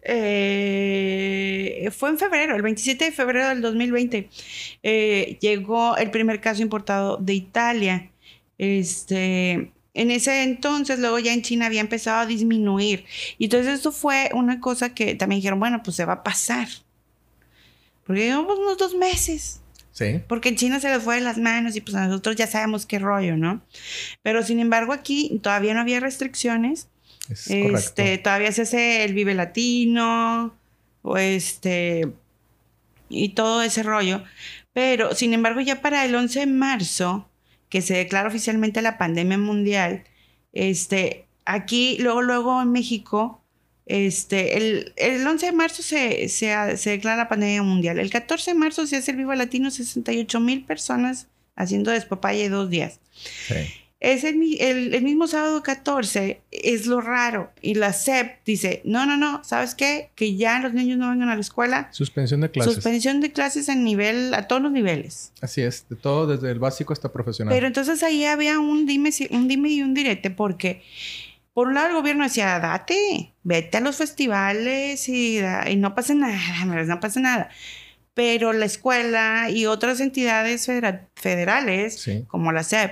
[0.02, 4.30] eh, fue en febrero, el 27 de febrero del 2020,
[4.84, 8.10] eh, llegó el primer caso importado de Italia.
[8.58, 13.06] Este, en ese entonces, luego ya en China había empezado a disminuir.
[13.38, 16.68] Y entonces esto fue una cosa que también dijeron, bueno, pues se va a pasar.
[18.06, 19.62] Porque llevamos unos dos meses.
[19.92, 20.22] Sí.
[20.28, 23.00] Porque en China se les fue de las manos y pues nosotros ya sabemos qué
[23.00, 23.62] rollo, ¿no?
[24.22, 26.88] Pero sin embargo aquí todavía no había restricciones.
[27.30, 28.24] Es este, correcto.
[28.24, 30.56] todavía se hace el Vive Latino
[31.02, 32.12] o este
[33.10, 34.24] y todo ese rollo.
[34.74, 37.29] Pero sin embargo ya para el 11 de marzo,
[37.70, 40.04] que se declara oficialmente la pandemia mundial,
[40.54, 43.44] este, aquí, luego, luego en México,
[43.86, 48.00] este, el, el 11 de marzo se, se, se declara la pandemia mundial.
[48.00, 52.70] El 14 de marzo se hace el Viva Latino, 68 mil personas haciendo despapalle dos
[52.70, 53.00] días.
[53.48, 53.56] Sí.
[54.02, 57.52] Es el, el- el mismo sábado 14, es lo raro.
[57.62, 60.10] Y la SEP dice, no, no, no, ¿sabes qué?
[60.16, 61.90] Que ya los niños no vengan a la escuela.
[61.92, 62.76] Suspensión de clases.
[62.76, 65.34] Suspensión de clases a nivel, a todos los niveles.
[65.42, 67.54] Así es, de todo, desde el básico hasta profesional.
[67.54, 70.82] Pero entonces ahí había un dime, un dime y un direte, porque
[71.54, 75.42] por un lado el gobierno decía, date, vete a los festivales y,
[75.76, 76.40] no pasa nada,
[76.86, 77.50] no pasa nada.
[78.14, 82.24] Pero la escuela y otras entidades federa- federales, Sí.
[82.30, 82.92] como la SEP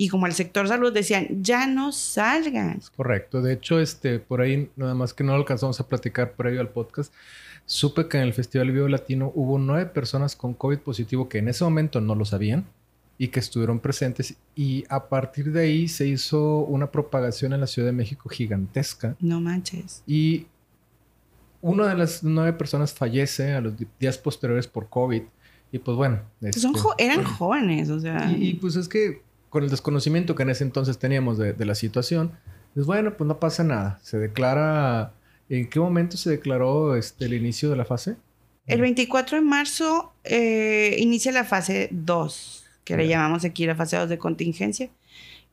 [0.00, 2.80] y como el sector salud, decían, ya no salgan.
[2.96, 3.42] Correcto.
[3.42, 7.12] De hecho, este, por ahí, nada más que no alcanzamos a platicar previo al podcast,
[7.66, 11.48] supe que en el Festival Vivo Latino hubo nueve personas con COVID positivo que en
[11.48, 12.64] ese momento no lo sabían
[13.18, 14.36] y que estuvieron presentes.
[14.54, 19.16] Y a partir de ahí se hizo una propagación en la Ciudad de México gigantesca.
[19.18, 20.04] No manches.
[20.06, 20.46] Y
[21.60, 25.22] una de las nueve personas fallece a los días posteriores por COVID.
[25.72, 26.20] Y pues bueno.
[26.40, 28.30] Pues son este, jo- eran jóvenes, o sea.
[28.30, 31.64] y, y, pues es que con el desconocimiento que en ese entonces teníamos de, de
[31.64, 32.32] la situación,
[32.74, 33.98] pues bueno, pues no pasa nada.
[34.02, 35.12] Se declara...
[35.50, 38.16] ¿En qué momento se declaró este, el inicio de la fase?
[38.66, 43.96] El 24 de marzo eh, inicia la fase 2, que le llamamos aquí la fase
[43.96, 44.90] 2 de contingencia.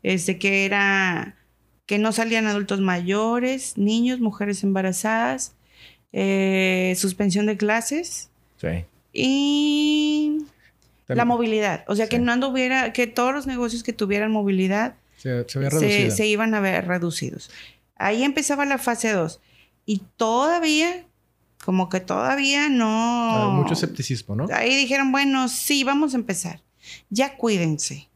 [0.03, 1.37] Este que era
[1.85, 5.55] que no salían adultos mayores, niños, mujeres embarazadas,
[6.11, 8.83] eh, suspensión de clases Sí.
[9.13, 10.39] y
[11.07, 11.83] la movilidad.
[11.87, 15.69] O sea, que no anduviera, que todos los negocios que tuvieran movilidad Se, se había
[15.71, 16.15] se, reducido.
[16.15, 17.49] se iban a ver reducidos.
[17.95, 19.39] Ahí empezaba la fase 2.
[19.85, 21.05] Y todavía,
[21.63, 23.51] como que todavía no...
[23.53, 24.47] Mucho escepticismo, ¿no?
[24.51, 26.61] Ahí dijeron, bueno, sí, vamos a empezar.
[27.09, 28.09] Ya cuídense.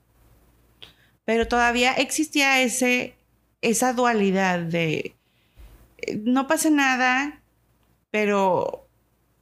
[1.26, 3.16] Pero todavía existía ese,
[3.62, 5.16] esa dualidad de
[6.02, 7.42] eh, no pasa nada,
[8.12, 8.79] pero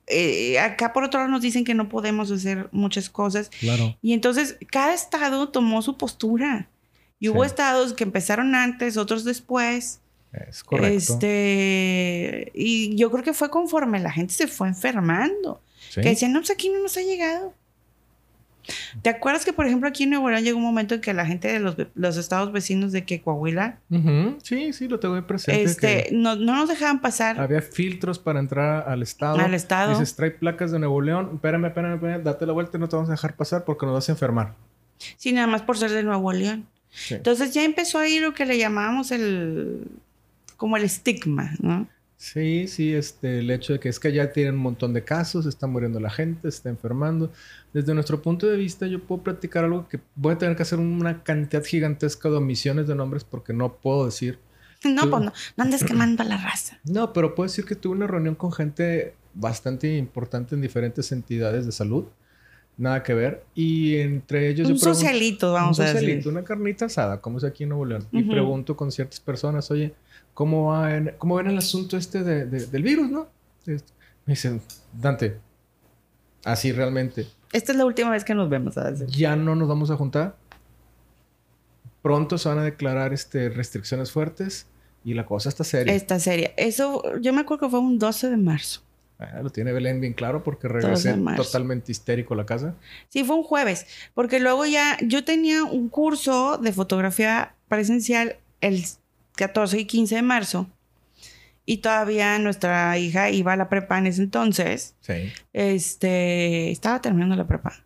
[0.08, 3.50] eh, acá por otro lado nos dicen que no podemos hacer muchas cosas.
[3.60, 3.98] Claro.
[4.02, 6.70] Y entonces cada estado tomó su postura.
[7.20, 7.48] Y hubo Sí.
[7.48, 10.00] estados que empezaron antes, otros después.
[10.32, 11.14] Es correcto.
[11.14, 15.62] Este, y yo creo que fue conforme la gente se fue enfermando.
[15.90, 16.02] Sí.
[16.02, 17.54] Que decían, no, pues aquí no nos ha llegado.
[19.02, 21.26] ¿Te acuerdas que, por ejemplo, aquí en Nuevo León llegó un momento en que la
[21.26, 23.80] gente de los, estados vecinos de que Coahuila.
[24.44, 25.64] Sí, sí, lo tengo presente.
[25.64, 29.40] este, que no, no nos dejaban pasar había filtros para entrar al estado.
[29.40, 29.92] al estado?
[29.92, 31.32] Dices, trae placas de Nuevo León.
[31.36, 32.24] Espérame, espérame, espérame.
[32.24, 34.54] Date la vuelta y no te vamos a dejar pasar porque nos vas a enfermar.
[35.18, 36.68] Sí, nada más por ser de Nuevo León.
[36.90, 37.16] Sí.
[37.16, 39.88] Entonces ya empezó ahí lo que le llamábamos el,
[40.56, 41.88] como el estigma, ¿no?
[42.20, 45.46] Sí, sí, este, el hecho de que es que ya tienen un montón de casos,
[45.46, 47.32] está muriendo la gente, se está enfermando.
[47.74, 50.80] Desde nuestro punto de vista, yo puedo platicar algo que voy a tener que hacer
[50.80, 54.40] una cantidad gigantesca de omisiones de nombres porque no puedo decir.
[54.84, 56.80] No, Tú- pues no, no andes quemando a la raza.
[56.86, 61.66] No, pero puedo decir que tuve una reunión con gente bastante importante en diferentes entidades
[61.68, 62.06] de salud.
[62.78, 63.44] Nada que ver.
[63.56, 66.02] Y entre ellos Un yo pregunto- socialito, vamos un a decir.
[66.02, 68.06] socialito, una carnita asada, como es aquí en Nuevo León.
[68.12, 68.32] Y Ujú.
[68.32, 69.96] pregunto con ciertas personas, oye,
[70.38, 73.28] ¿cómo, va en- cómo ven el asunto este de- de- del virus, no?
[73.66, 73.76] Me
[74.28, 74.62] dicen,
[74.94, 75.40] Dante,
[76.46, 79.08] así realmente, Esta es la última vez que nos vemos, decir.
[79.08, 80.36] ya no nos vamos a juntar.
[82.04, 84.68] Pronto se van a declarar este, restricciones fuertes
[85.04, 85.92] y la cosa está seria.
[85.94, 86.54] Esta serie.
[86.56, 88.82] Eso, yo me acuerdo que fue un 12 de marzo.
[89.20, 92.76] Ah, lo tiene Belén bien claro porque regresé totalmente histérico a la casa.
[93.10, 98.84] Sí, fue un jueves, porque luego ya yo tenía un curso de fotografía presencial el
[99.38, 100.68] 14 y 15 de marzo
[101.70, 104.96] y todavía nuestra hija iba a la prepa en ese entonces.
[105.02, 105.34] Sí.
[105.52, 107.84] Este, estaba terminando la prepa.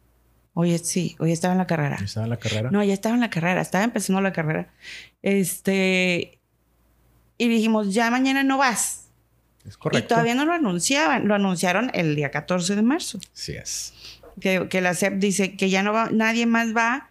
[0.54, 1.96] Oye, sí, oye, estaba en la carrera.
[1.96, 2.70] Estaba en la carrera.
[2.70, 4.72] No, ya estaba en la carrera, estaba empezando la carrera.
[5.24, 6.38] Este,
[7.40, 9.08] y dijimos, ya mañana no vas.
[9.66, 10.06] es correcto.
[10.06, 13.20] Y todavía no lo anunciaban, lo anunciaron el día 14 de marzo.
[13.34, 13.94] Sí es.
[14.40, 17.10] que, que la SEP dice que ya no va, nadie más va,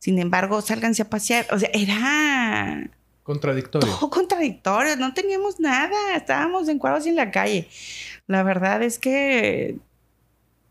[0.00, 1.46] sin embargo, sálganse a pasear.
[1.50, 2.90] O sea, era.
[3.30, 3.88] Contradictorio.
[3.94, 7.68] Todo contradictorio, no teníamos nada, estábamos encuadrados en la calle.
[8.26, 9.76] La verdad es que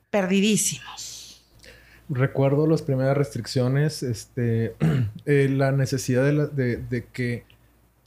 [0.09, 1.41] perdidísimos.
[2.09, 4.75] Recuerdo las primeras restricciones, este,
[5.25, 7.45] eh, la necesidad de, la- de- de que,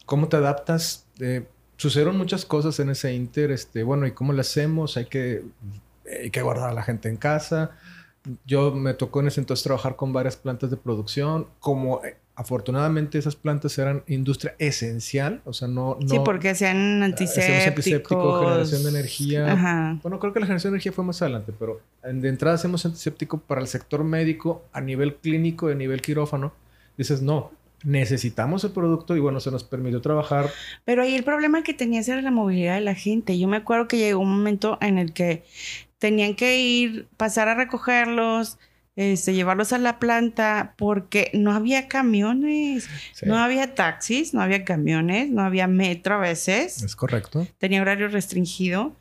[0.07, 1.07] cómo te adaptas.
[1.21, 4.97] Eh, sucedieron muchas cosas en ese inter, este, bueno, ¿y cómo lo hacemos?
[4.97, 5.45] Hay que,
[6.23, 7.71] hay que guardar a la gente en casa.
[8.45, 11.47] Yo me tocó en ese entonces trabajar con varias plantas de producción.
[11.59, 15.99] Como eh, afortunadamente esas plantas eran industria esencial, o sea, no...
[16.07, 17.67] sí, no- porque sean Hacemos antisépticos.
[17.69, 19.53] antiséptico, generación de energía.
[19.53, 19.99] Ajá.
[20.03, 23.39] Bueno, creo que la generación de energía fue más adelante, pero de entrada hacemos antiséptico
[23.39, 26.53] para el sector médico a nivel clínico y a nivel quirófano.
[26.97, 27.53] Dices, no,
[27.85, 30.49] necesitamos el producto y bueno, se nos permitió trabajar.
[30.85, 33.39] Pero ahí el problema que tenías era la movilidad de la gente.
[33.39, 35.45] Yo me acuerdo que llegó un momento en el que
[35.99, 38.59] tenían que ir, pasar a recogerlos,
[38.97, 44.65] este, llevarlos a la planta, porque no había camiones, Sí, no había taxis, no había
[44.65, 47.47] camiones, no había metro a veces, es correcto.
[47.59, 48.95] tenía horario restringido.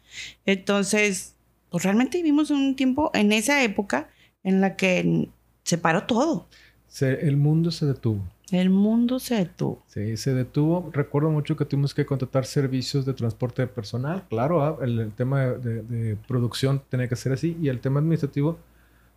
[0.45, 1.35] Entonces,
[1.69, 4.09] pues realmente vivimos un tiempo en esa época
[4.43, 5.29] en la que
[5.63, 6.47] se paró todo.
[6.87, 8.21] Se- el mundo se detuvo.
[8.51, 9.81] El mundo se detuvo.
[9.87, 10.89] Sí, se detuvo.
[10.91, 14.25] Recuerdo mucho que tuvimos que contratar servicios de transporte de personal.
[14.29, 17.55] Claro, ah, el, el tema de, de- de producción tenía que ser así.
[17.61, 18.59] Y el tema administrativo,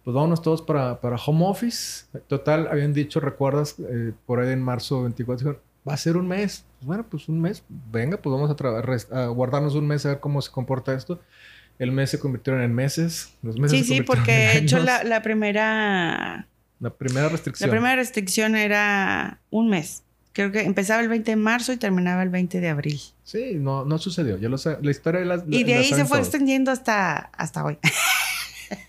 [0.04, 2.04] pues vámonos todos para, para home office.
[2.28, 6.28] Total, habían dicho, recuerdas, Eh, por ahí en marzo 24, dijeron, va a ser un
[6.28, 6.64] mes.
[6.78, 7.64] Pues bueno, pues un mes.
[7.90, 11.20] Venga, pues vamos a, a guardarnos un mes a ver cómo se comporta esto.
[11.78, 13.32] El mes se convirtieron en meses.
[13.42, 16.46] Los meses Sí, se sí, porque de hecho la, la primera
[16.80, 17.68] La primera restricción.
[17.68, 20.02] La primera restricción era un mes.
[20.32, 23.00] Creo que empezaba el 20 de marzo y terminaba el 20 de abril.
[23.22, 24.36] Sí, no, no sucedió.
[24.36, 24.78] Ya lo sé.
[24.82, 25.44] La historia de las.
[25.48, 26.28] Y de la ahí se fue todos.
[26.28, 27.78] extendiendo hasta, hasta hoy.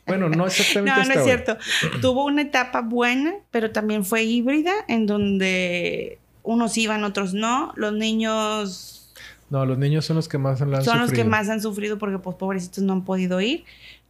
[0.08, 1.58] Bueno, no exactamente No, no es cierto.
[2.02, 7.74] Tuvo una etapa buena, pero también fue híbrida, en donde unos iban, otros no.
[7.76, 9.14] Los niños
[9.50, 11.30] No, los niños son los que más han son los que sufrido.
[11.30, 13.64] más han sufrido porque, pues, pobrecitos no han podido ir.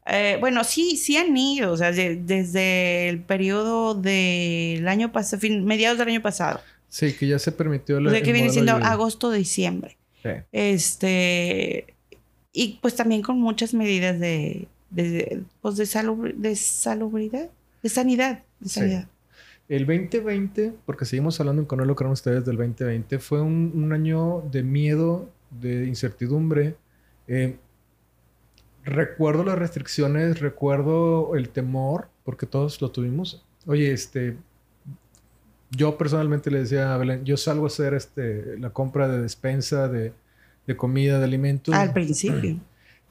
[0.07, 5.39] Eh, bueno, sí, sí han ido, o sea, de- desde el periodo del año pasado,
[5.41, 6.61] fin, mediados del año pasado.
[6.89, 8.09] Sí, que ya se permitió la.
[8.09, 9.97] O sea, que viene siendo agosto, diciembre.
[10.23, 10.29] Sí.
[10.51, 11.85] Este,
[12.53, 17.49] y pues también con muchas medidas de, de, pues de, salubri- de salubridad,
[17.83, 18.43] de sanidad.
[18.59, 18.79] De Sí.
[18.79, 19.07] sanidad.
[19.67, 23.71] El 2020, porque seguimos hablando con él, lo que eran ustedes del 2020, fue un,
[23.75, 25.29] un año de miedo,
[25.59, 26.75] de incertidumbre.
[27.27, 27.57] Eh,
[28.83, 33.43] recuerdo las restricciones, recuerdo el temor, porque todos lo tuvimos.
[33.65, 34.37] Oye, este,
[35.71, 39.87] yo personalmente le decía a Belén, yo salgo a hacer este, la compra de despensa,
[39.87, 40.13] de,
[40.67, 41.73] de comida, de alimentos.
[41.73, 42.59] Al principio.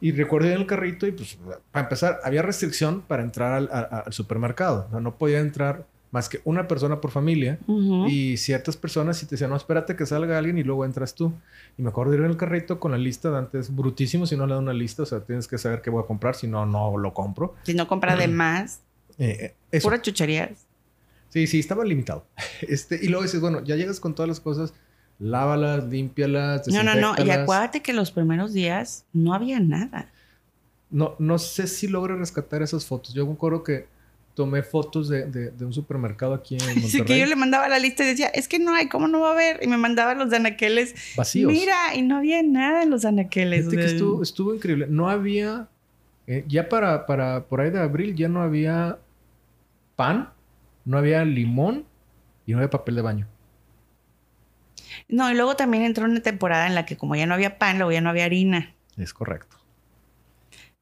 [0.04, 1.38] Y recuerdo ir en el carrito y pues
[1.72, 4.88] para empezar había restricción para entrar al, a- al supermercado.
[5.00, 7.58] No podía entrar más que una persona por familia
[8.08, 11.32] y ciertas personas y te decían, no, espérate que salga alguien y luego entras tú.
[11.78, 14.36] Y me acuerdo de ir en el carrito con la lista de antes, brutísimo si
[14.36, 16.46] no le da una lista, o sea, tienes que saber qué voy a comprar, si
[16.46, 17.54] no, no lo compro.
[17.64, 18.80] Si no compra de más,
[19.18, 19.86] Eh, eh, eso.
[19.88, 20.66] pura chucherías.
[21.30, 22.26] Sí, sí, estaba limitado.
[22.60, 24.72] Este, y luego dices, bueno, ya llegas con todas las cosas,
[25.18, 27.14] lávalas, límpialas, No, no, no.
[27.24, 30.10] Y acuérdate que los primeros días no había nada.
[30.90, 33.14] No, no sé si logre rescatar esas fotos.
[33.14, 33.86] Yo me acuerdo que
[34.34, 36.86] tomé fotos de, de- de un supermercado aquí en Monterrey.
[36.86, 39.20] Así que yo le mandaba la lista y decía, es que no hay, ¿cómo no
[39.20, 39.60] va a haber?
[39.62, 40.94] Y me mandaba los anaqueles.
[41.16, 41.52] Vacíos.
[41.52, 43.68] Mira, y no había nada en los anaqueles.
[43.68, 43.84] Que
[44.22, 44.86] estuvo increíble.
[44.88, 45.68] No había...
[46.26, 48.98] eh, ya para, para por ahí de abril ya no había
[49.96, 50.30] pan,
[50.84, 51.84] no había limón
[52.46, 53.26] y no había papel de baño.
[55.14, 57.78] No, y luego también entró una temporada en la que como ya no había pan,
[57.78, 58.74] luego ya no había harina.
[58.96, 59.56] Es correcto.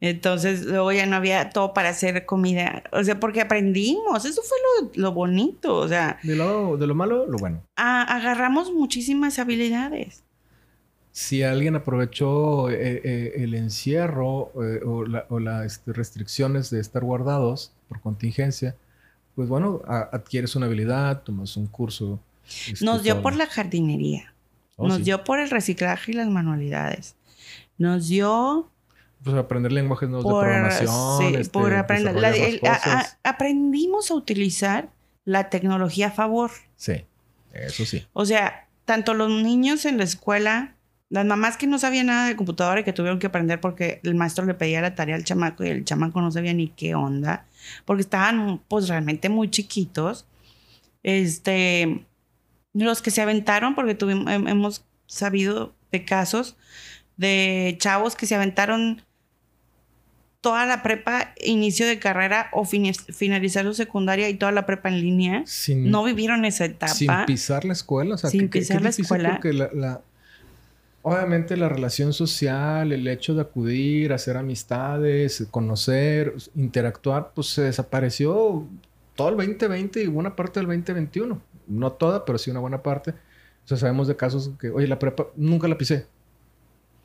[0.00, 2.82] Entonces, luego ya no había todo para hacer comida.
[2.92, 4.24] O sea, porque aprendimos.
[4.24, 5.76] Eso fue lo, lo bonito.
[5.76, 7.62] O sea, De lo, de lo malo, lo bueno.
[7.76, 10.24] a- agarramos muchísimas habilidades.
[11.12, 17.04] Si alguien aprovechó eh, eh, el encierro eh, o las la, este, restricciones de estar
[17.04, 18.74] guardados por contingencia,
[19.36, 22.18] pues bueno, a- adquieres una habilidad, tomas un curso.
[22.70, 24.32] Este, Nos dio por la jardinería.
[24.76, 25.02] Oh, Nos sí.
[25.04, 27.16] dio por el reciclaje y las manualidades.
[27.78, 28.70] Nos dio
[29.22, 31.18] Pues aprender lenguajes nuevos por, de programación.
[31.18, 32.14] sí, este, por aprender.
[32.16, 33.18] la- desarrollar el- más a- cosas.
[33.22, 34.88] a- aprendimos a utilizar
[35.24, 36.50] la tecnología a favor.
[36.76, 37.04] Sí,
[37.52, 38.06] eso sí.
[38.12, 40.74] O sea, tanto los niños en la escuela,
[41.10, 44.14] las mamás que no sabían nada de computadora y que tuvieron que aprender porque el
[44.14, 47.46] maestro le pedía la tarea al chamaco y el chamaco no sabía ni qué onda,
[47.84, 50.26] porque estaban pues realmente muy chiquitos.
[51.02, 52.04] Este,
[52.74, 56.56] los que se aventaron, porque tuvimos, hem- hemos sabido de casos
[57.16, 59.02] de chavos que se aventaron
[60.40, 65.00] toda la prepa, inicio de carrera o finalizar su secundaria y toda la prepa en
[65.00, 65.44] línea.
[65.90, 66.92] no vivieron esa etapa.
[66.94, 68.14] Sin pisar la escuela.
[68.16, 69.30] O sea, sin pisar la escuela.
[69.30, 70.00] Porque la,
[71.02, 78.66] obviamente la relación social, el hecho de acudir, hacer amistades, conocer, interactuar, pues se desapareció
[79.14, 81.40] todo el 2020 y buena parte del 2021.
[81.66, 83.14] No toda, pero sí una buena parte.
[83.64, 86.06] O sea, sabemos de casos que, oye, la prepa nunca la pisé.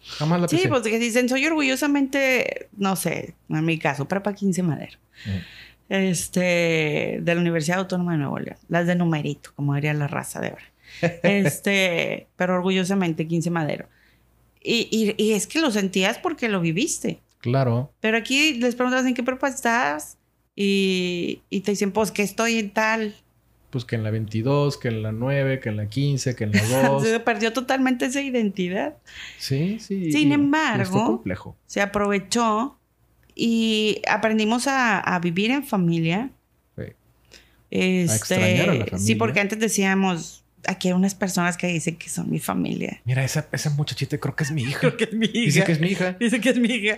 [0.01, 0.63] Jamás la pisé.
[0.63, 4.97] Sí, pues que dicen, soy orgullosamente, no sé, en mi caso, prepa 15 Madero.
[5.89, 8.57] Este, de la Universidad Autónoma de Nuevo León.
[8.69, 10.71] Las de numerito, como diría la raza de ahora.
[11.23, 13.87] Este, pero orgullosamente 15 Madero.
[14.61, 17.21] Y, y, es que lo sentías porque lo viviste.
[17.39, 17.93] Claro.
[18.01, 20.17] Pero aquí les preguntas en qué prepa estás
[20.55, 23.15] y, y te dicen, pues que estoy en tal
[23.69, 26.51] pues que en la 22, que en la 9, que en la 15, que en
[26.51, 27.03] la 2.
[27.03, 28.95] se perdió totalmente esa identidad.
[29.37, 30.11] Sí, sí.
[30.11, 31.23] Sin embargo,
[31.65, 32.77] se aprovechó
[33.35, 36.31] y aprendimos a, vivir en familia.
[36.75, 36.83] Sí.
[37.69, 39.05] Este, a extrañar a la familia.
[39.05, 43.01] Sí, porque antes decíamos, aquí hay unas personas que dicen que son mi familia.
[43.05, 44.79] Mira, esa, esa muchachita creo que es mi hija.
[44.79, 45.45] Creo que es mi hija.
[45.45, 46.11] Dice que es mi hija.
[46.13, 46.97] Dice que es mi hija.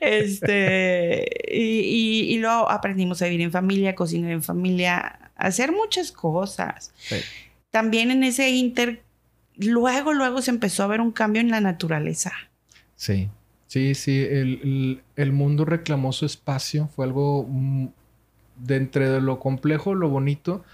[0.00, 6.92] Este, y, y, luego aprendimos a vivir en familia, cocinar en familia, hacer muchas cosas.
[7.70, 9.02] También en ese inter,
[9.56, 12.32] luego, luego se empezó a ver un cambio en la naturaleza.
[12.96, 13.30] Sí,
[13.68, 14.26] sí, sí.
[14.28, 16.88] El, mundo reclamó su espacio.
[16.94, 17.86] Fue algo mm,
[18.56, 20.64] de entre lo complejo, lo bonito.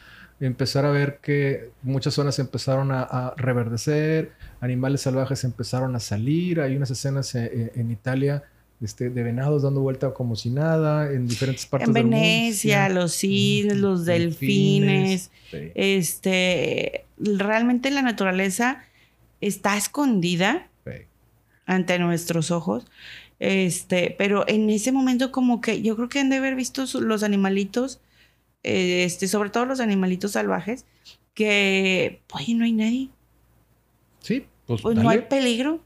[0.40, 6.60] Empezar a ver que muchas zonas empezaron a, reverdecer, animales salvajes empezaron a salir.
[6.60, 8.42] Hay unas escenas eh, eh, en Italia
[8.82, 12.16] este, de venados dando vuelta como si nada en diferentes partes del mundo.
[12.16, 15.30] En Venecia, los cisnes, los delfines.
[15.52, 18.84] Este, realmente la naturaleza
[19.40, 20.68] está escondida
[21.66, 22.86] ante nuestros ojos.
[23.40, 27.22] Este, pero en ese momento como que yo creo que han de haber visto los
[27.22, 28.00] animalitos,
[28.62, 30.84] este, sobre todo los animalitos salvajes,
[31.34, 33.08] que, oye, no hay nadie.
[34.20, 35.80] Sí, pues, pues no hay peligro.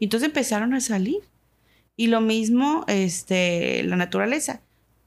[0.00, 1.18] Entonces empezaron a salir.
[1.98, 4.60] Y lo mismo, este, la naturaleza.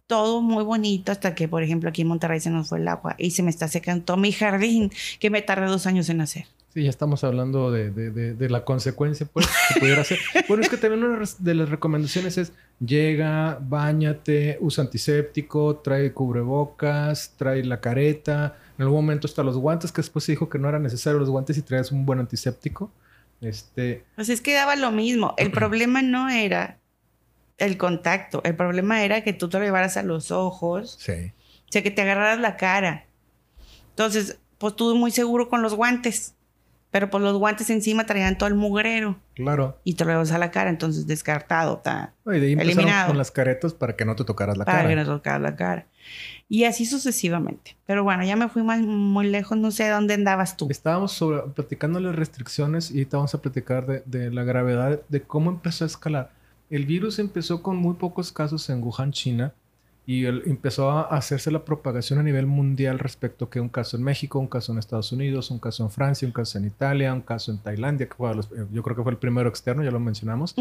[0.07, 3.15] Todo muy bonito hasta que, por ejemplo, aquí en Monterrey se nos fue el agua
[3.17, 6.47] y se me está secando todo mi jardín que me tardé dos años en hacer.
[6.73, 10.19] Sí, ya estamos hablando de, de, de, la consecuencia, pues, que pudiera hacer.
[10.49, 12.51] bueno, es que también una de las recomendaciones es
[12.85, 18.57] llega, bañate, usa antiséptico, trae cubrebocas, trae la careta.
[18.77, 21.29] En algún momento hasta los guantes, que después se dijo que no era necesario los
[21.29, 22.91] guantes y traías un buen antiséptico.
[23.39, 24.03] Este...
[24.15, 25.35] Pues es que daba lo mismo.
[25.37, 26.80] El problema no era
[27.61, 28.41] el contacto.
[28.43, 30.97] El problema era que tú te lo llevaras a los ojos.
[30.99, 31.31] Sí.
[31.69, 33.05] O sea, que te agarraras la cara.
[33.89, 36.33] Entonces, pues tú muy seguro con los guantes.
[36.89, 39.17] Pero pues los guantes encima traían todo el mugrero.
[39.35, 39.79] Claro.
[39.85, 43.07] Y te lo llevas a la cara, entonces descartado, está y de ahí eliminado.
[43.07, 44.79] con las caretas para que no te tocaras la cara.
[44.79, 45.85] Para que no te tocaras la cara.
[46.49, 47.77] Y así sucesivamente.
[47.85, 50.67] Pero bueno, ya me fui más, muy lejos, no sé dónde andabas tú.
[50.69, 55.49] Estábamos sobre, platicando las restricciones y vamos a platicar de, de la gravedad, de cómo
[55.49, 56.40] empezó a escalar.
[56.71, 59.53] El virus empezó con muy pocos casos en Wuhan, China,
[60.05, 64.03] y empezó a hacerse la propagación a nivel mundial respecto a que un caso en
[64.03, 67.21] México, un caso en Estados Unidos, un caso en Francia, un caso en Italia, un
[67.21, 69.99] caso en Tailandia, que fue eh, yo creo que fue el primero externo, ya lo
[69.99, 70.55] mencionamos.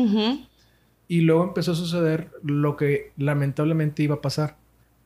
[1.06, 4.56] Y luego empezó a suceder lo que lamentablemente iba a pasar.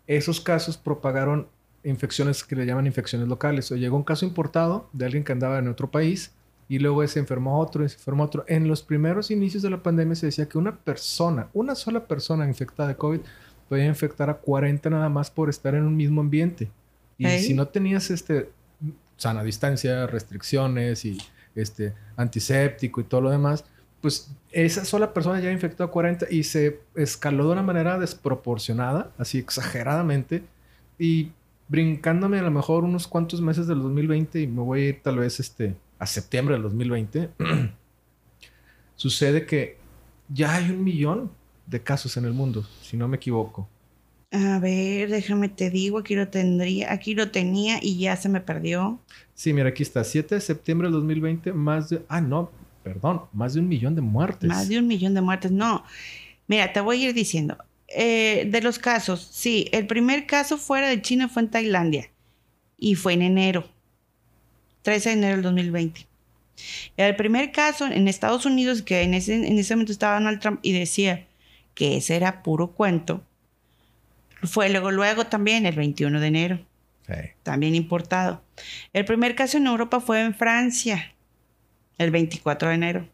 [0.07, 1.49] Esos casos propagaron
[1.85, 3.71] infecciones que le llaman infecciones locales.
[3.71, 6.33] O llegó un caso importado de alguien que andaba en otro país
[6.69, 8.45] y luego se enfermó otro y se enfermó otro.
[8.49, 12.47] En los primeros inicios de la pandemia se decía que una persona, una sola persona
[12.47, 13.21] infectada de COVID
[13.69, 16.71] podía infectar a 40 nada más por estar en un mismo ambiente.
[17.17, 18.51] Y si no tenías este
[19.17, 21.19] sana distancia, restricciones y
[21.55, 23.65] este antiséptico y todo lo demás,
[24.01, 29.13] pues esa sola persona ya infectó a 40 y se escaló de una manera desproporcionada,
[29.19, 30.43] así exageradamente
[30.99, 31.33] y
[31.69, 35.19] brincándome a lo mejor unos cuantos meses del 2020 y me voy a ir tal
[35.19, 35.75] vez este
[36.05, 37.31] a septiembre del 2020,
[38.95, 39.79] sucede que
[40.29, 41.31] ya hay un millón
[41.67, 43.69] de casos en el mundo, si no me equivoco.
[44.31, 48.41] A ver, déjame te digo, aquí lo tendría, aquí lo tenía y ya se me
[48.41, 49.01] perdió.
[49.35, 52.51] Sí, mira, aquí está, 7 de septiembre del 2020, más de, ah, no,
[52.83, 54.49] perdón, más de un millón de muertes.
[54.49, 55.85] Más de un millón de muertes, no.
[56.49, 57.57] Mira, te voy a ir diciendo,
[57.89, 62.11] eh, de los casos, sí, el primer caso fuera de China fue en Tailandia
[62.77, 63.74] y fue en enero.
[64.85, 66.07] 13 de enero del 2020.
[66.97, 70.61] El primer caso en Estados Unidos, que en ese, en ese momento estaba Donald Trump
[70.63, 71.27] y decía
[71.75, 73.25] que ese era puro cuento,
[74.43, 76.61] fue luego, luego también el 21 de enero.
[77.43, 78.43] También importado.
[78.93, 81.13] El primer caso en Europa fue en Francia,
[81.99, 83.09] el 24 de enero.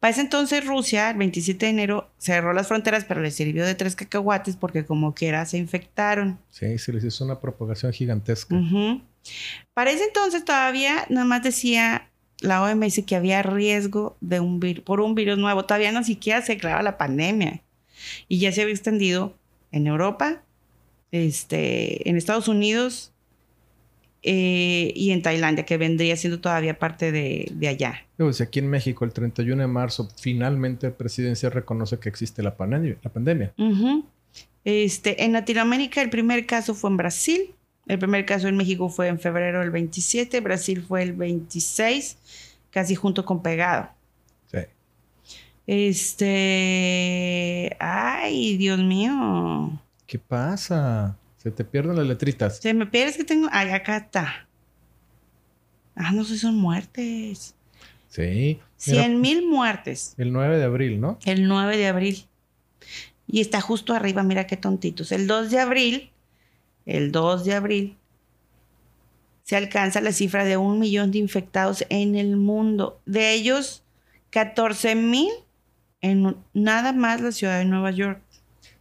[0.00, 3.74] Para ese entonces Rusia, el 27 de enero, cerró las fronteras, pero les sirvió de
[3.74, 6.38] tres cacahuates porque como quiera se infectaron.
[6.50, 8.54] Sí, se les hizo una propagación gigantesca.
[9.74, 12.10] Para ese entonces todavía nada más decía
[12.40, 15.64] la OMS que había riesgo de un por un virus nuevo.
[15.64, 17.62] Todavía no siquiera se declaraba la pandemia.
[18.28, 19.34] Y ya se había extendido
[19.72, 20.42] en Europa,
[21.10, 23.12] este, en Estados Unidos
[24.22, 28.06] eh, y en Tailandia, que vendría siendo todavía parte de, allá.
[28.16, 32.56] Pues aquí en México, el 31 de marzo, finalmente la presidencia reconoce que existe la,
[32.56, 32.96] pandemia.
[33.02, 33.54] La pandemia.
[34.64, 37.55] este, en Latinoamérica, el primer caso fue en Brasil.
[37.86, 42.18] El primer caso en México fue en febrero del 27, Brasil fue el 26,
[42.70, 43.90] casi junto con pegado.
[44.50, 44.58] Sí.
[45.66, 46.26] Este.
[47.78, 49.80] Ay, Dios mío.
[50.06, 51.16] ¿Qué pasa?
[51.38, 52.58] Se te pierden las letritas.
[52.58, 53.48] Se me pierde, es que tengo.
[53.52, 54.48] Ay, acá está.
[55.94, 57.54] Ah, no sé, son muertes.
[58.08, 58.60] Sí.
[58.78, 60.14] 100 mil muertes.
[60.18, 61.18] El 9 de abril, ¿no?
[61.24, 62.26] El 9 de abril.
[63.26, 65.12] Y está justo arriba, mira qué tontitos.
[65.12, 66.10] El 2 de abril,
[66.86, 67.96] el 2 de abril,
[69.42, 73.00] se alcanza la cifra de un millón de infectados en el mundo.
[73.06, 73.84] De ellos,
[74.30, 75.30] 14 mil
[76.00, 78.20] en nada más la ciudad de Nueva York.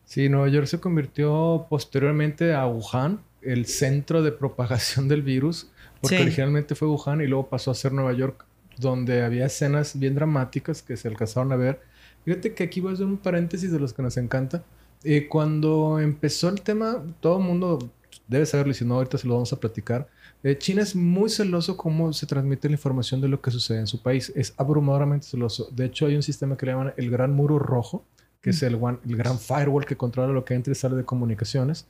[0.05, 5.69] Sí, Nueva York se convirtió posteriormente a Wuhan, el centro de propagación del virus,
[6.01, 8.45] porque originalmente fue Wuhan y luego pasó a ser Nueva York,
[8.77, 11.79] donde había escenas bien dramáticas que se alcanzaron a ver.
[12.25, 14.63] Fíjate que aquí voy a hacer un paréntesis de los que nos encanta.
[15.07, 17.91] Eh, cuando empezó el tema, todo el mundo
[18.27, 20.09] debe saberlo y si no, ahorita se lo vamos a platicar.
[20.41, 23.87] Eh, China es muy celoso cómo se transmite la información de lo que sucede en
[23.87, 24.31] su país.
[24.35, 25.69] Es abrumadoramente celoso.
[25.71, 28.03] De hecho, hay un sistema que le llaman el Gran Muro Rojo,
[28.41, 31.87] que es el, el gran firewall que controla lo que entra y sale de comunicaciones.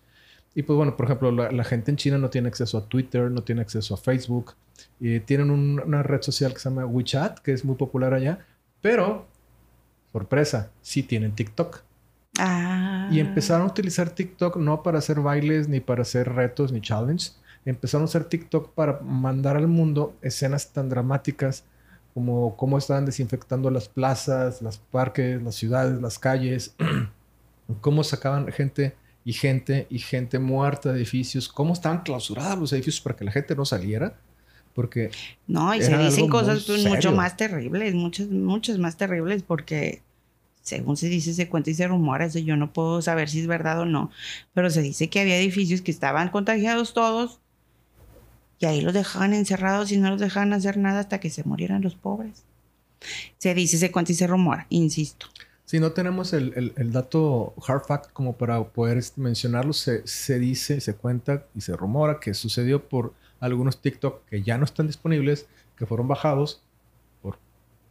[0.54, 3.44] Y pues bueno, por ejemplo, la, gente en China no tiene acceso a Twitter, no
[3.44, 4.56] tiene acceso a Facebook.
[5.00, 8.46] Y tienen una red social que se llama WeChat, que es muy popular allá.
[8.82, 9.26] Pero,
[10.12, 11.84] sorpresa, sí tienen TikTok.
[12.40, 13.10] Ah.
[13.12, 17.40] Y empezaron a utilizar TikTok no para hacer bailes, ni para hacer retos, ni challenges.
[17.66, 21.64] Empezaron a usar TikTok para mandar al mundo escenas tan dramáticas
[22.16, 26.74] como cómo estaban desinfectando las plazas, los parques, las ciudades, las calles,
[27.82, 33.02] cómo sacaban gente y gente y gente muerta de edificios, cómo estaban clausurados los edificios
[33.02, 34.16] para que la gente no saliera.
[34.74, 35.10] Porque
[35.48, 40.02] no, y se dicen cosas mucho más terribles, muchas, muchas más terribles, porque
[40.66, 43.46] según se dice, se cuenta y se rumora, eso yo no puedo saber si es
[43.46, 44.10] verdad o no,
[44.56, 47.40] pero se dice que había edificios que estaban contagiados todos
[48.58, 51.84] y ahí los dejaban encerrados y no los dejaban hacer nada hasta que se murieran
[51.84, 52.46] los pobres.
[53.38, 55.28] Se dice, se cuenta y se rumora, insisto.
[55.66, 60.82] Si no tenemos el, dato hard fact como para poder este, mencionarlo, se, se, dice,
[60.82, 65.46] se cuenta y se rumora que sucedió por algunos TikTok que ya no están disponibles,
[65.78, 66.64] que fueron bajados,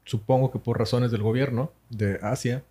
[0.05, 2.63] supongo que por razones del gobierno de Asia.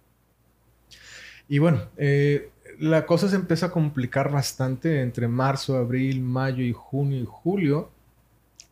[1.47, 6.73] Y bueno, eh, la cosa se empieza a complicar bastante entre marzo, abril, mayo y
[6.73, 7.89] junio y julio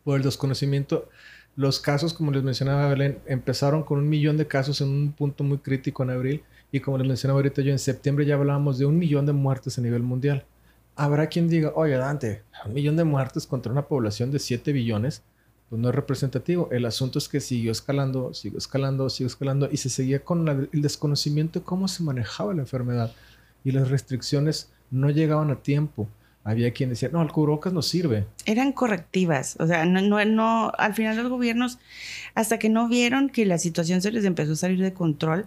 [0.04, 1.08] por el desconocimiento.
[1.54, 5.44] Los casos, como les mencionaba Belén, empezaron con un millón de casos en un punto
[5.44, 6.42] muy crítico en abril
[6.72, 9.78] y como les mencionaba ahorita yo, en septiembre ya hablábamos de un millón de muertes
[9.78, 10.46] a nivel mundial.
[10.96, 15.22] Habrá quien diga, oye Dante, un millón de muertes contra una población de 7 billones,
[15.72, 16.68] pues no es representativo.
[16.70, 20.82] El asunto es que siguió escalando, siguió escalando, siguió escalando y se seguía con el
[20.82, 23.10] desconocimiento de cómo se manejaba la enfermedad
[23.64, 26.10] y las restricciones no llegaban a tiempo.
[26.44, 28.26] Había quien decía, no, el cubrebocas no sirve.
[28.44, 31.78] Eran correctivas, o sea, no, no, no, al final los gobiernos,
[32.34, 35.46] hasta que no vieron que la situación se les empezó a salir de control,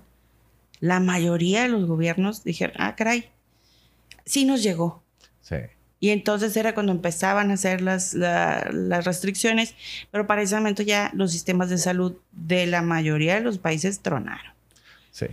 [0.79, 3.29] la mayoría de los gobiernos dijeron, ah, caray,
[4.25, 5.03] sí nos llegó.
[5.41, 5.57] Sí.
[6.05, 9.73] Y entonces era cuando empezaban a hacer las, las restricciones,
[10.11, 14.01] pero para ese momento ya los sistemas de salud de la mayoría de los países
[14.01, 14.53] tronaron.
[15.09, 15.25] Sí.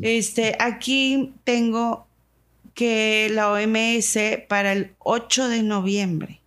[0.00, 2.06] Este, aquí tengo
[2.74, 6.40] que la OMS para el 8 de noviembre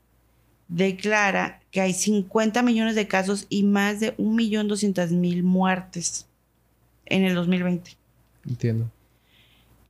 [0.70, 6.26] declara que hay 50 millones de casos y más de 1.200.000 muertes
[7.06, 7.98] en el 2020.
[8.48, 8.90] Entiendo.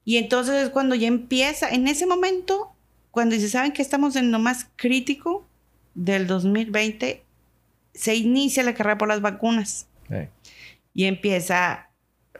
[0.03, 2.70] Y entonces es cuando ya empieza, en ese momento,
[3.11, 5.45] cuando se saben que estamos en lo más crítico
[5.93, 7.23] del 2020,
[7.93, 9.87] se inicia la carrera por las vacunas.
[10.93, 11.89] Y empieza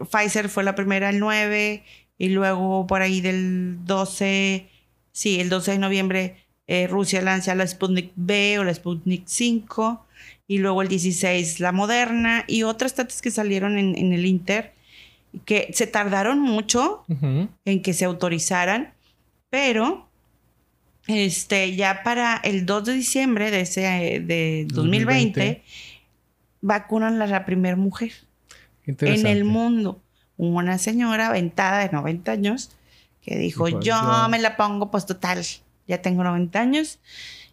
[0.09, 1.83] Pfizer fue la primera el 9
[2.17, 4.67] y luego por ahí del 12,
[5.11, 6.35] sí, el 12 de noviembre
[6.67, 10.05] eh, Rusia lanza la Sputnik B o la Sputnik 5
[10.47, 14.73] y luego el 16 la Moderna y otras tantas que salieron en, el Inter
[15.45, 17.05] que se tardaron mucho
[17.65, 18.93] en que se autorizaran,
[19.49, 20.10] pero
[21.11, 25.63] este, ya para el 2 de diciembre de, ese, de 2020,
[26.61, 28.11] vacunan a la primera mujer.
[28.85, 30.01] en el mundo.
[30.37, 32.71] Una señora aventada de 90 años
[33.21, 33.95] que dijo, yo
[34.29, 35.43] me la pongo, pues total,
[35.87, 36.99] ya tengo 90 años.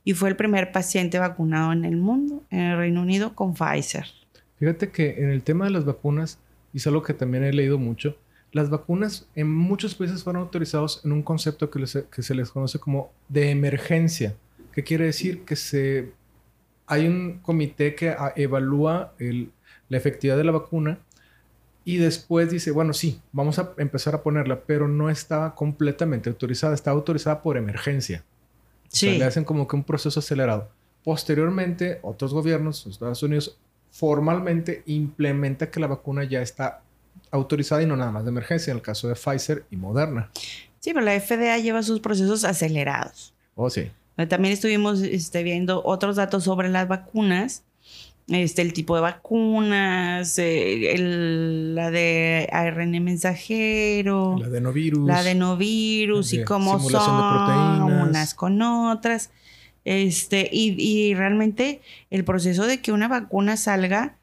[0.05, 4.07] Y fue el primer paciente vacunado en el mundo, en el Reino Unido, con Pfizer.
[4.59, 6.39] Fíjate que en el tema de las vacunas,
[6.73, 8.17] y es algo que también he leído mucho,
[8.59, 12.79] las vacunas en muchos países fueron autorizados en un concepto que, que se les conoce
[12.79, 14.35] como de emergencia.
[14.73, 15.45] ¿Qué quiere decir?
[15.45, 16.13] Que se,
[16.87, 19.15] hay un comité que evalúa
[19.89, 20.99] la efectividad de la vacuna
[21.85, 26.75] y después dice, bueno, sí, vamos a empezar a ponerla, pero no estaba completamente autorizada,
[26.75, 28.25] estaba autorizada por emergencia.
[28.89, 29.19] Sí.
[29.19, 30.69] le hacen como que un proceso acelerado.
[31.05, 33.59] Posteriormente, otros gobiernos, Estados Unidos,
[33.91, 36.83] formalmente implementa que la vacuna ya está
[37.31, 40.31] autorizada y no nada más de emergencia, en el caso de Pfizer y Moderna.
[40.81, 43.35] Sí, pero la FDA lleva sus procesos acelerados.
[43.55, 43.91] Oh, sí.
[44.29, 47.63] También estuvimos este, viendo otros datos sobre las vacunas
[48.29, 55.33] este, el tipo de vacunas, eh, la de ARN mensajero, la de novirus, la de
[55.33, 59.31] y cómo son unas con otras.
[59.87, 64.19] Este, y, y, realmente el proceso de que una vacuna salga,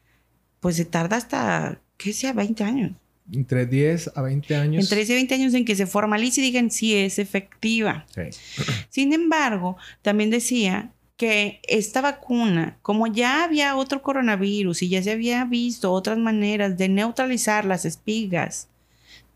[0.60, 2.32] pues se tarda hasta, ¿qué sea?
[2.32, 2.92] 20 años.
[3.32, 4.84] Entre 10 a 20 años.
[4.84, 8.06] Entre 10 y 20 años en que se formalice y digan si es efectiva.
[8.90, 15.12] Sin embargo, también decía que esta vacuna, como ya había otro coronavirus y ya se
[15.12, 18.68] había visto otras maneras de neutralizar las espigas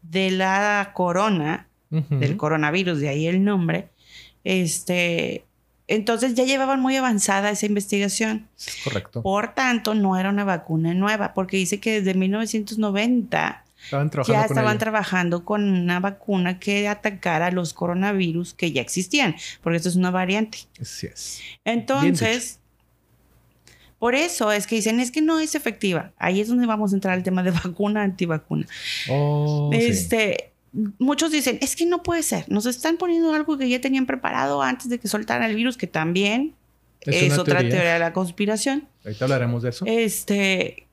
[0.03, 3.89] de la corona, del coronavirus, de ahí el nombre,
[4.45, 5.45] este,
[5.91, 8.47] entonces ya llevaban muy avanzada esa investigación.
[8.85, 9.23] Correcto.
[9.23, 13.65] Por tanto, no era una vacuna nueva, porque dice que desde 1990
[14.27, 19.89] ya estaban trabajando con una vacuna que atacara los coronavirus que ya existían, porque esto
[19.89, 20.59] es una variante.
[20.81, 21.41] Así es.
[21.65, 22.61] Entonces,
[23.99, 26.13] por eso es que dicen, es que no es efectiva.
[26.19, 28.67] Ahí es donde vamos a entrar al tema de vacuna, antivacuna.
[29.09, 32.45] Oh, este, Muchos dicen, es que no puede ser.
[32.49, 35.87] Nos están poniendo algo que ya tenían preparado antes de que soltaran el virus, que
[35.87, 36.55] también
[37.01, 37.71] es, otra teoría.
[37.71, 38.87] teoría de la conspiración.
[39.05, 39.85] Ahorita hablaremos de eso.
[39.87, 40.87] Este,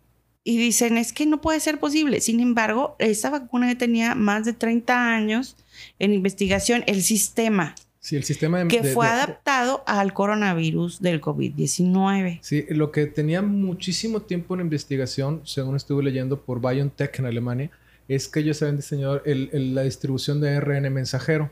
[0.44, 2.22] y dicen, es que no puede ser posible.
[2.22, 5.58] Sin embargo, esta vacuna ya tenía más de 30 años
[6.00, 7.76] en investigación, el sistema.
[8.00, 12.40] Sí, el sistema que fue adaptado al coronavirus del COVID-19.
[12.42, 17.72] Sí, lo que tenía muchísimo tiempo en investigación, según estuve leyendo por BioNTech en Alemania,
[18.08, 21.50] es que ellos habían diseñado la distribución de ARN mensajero,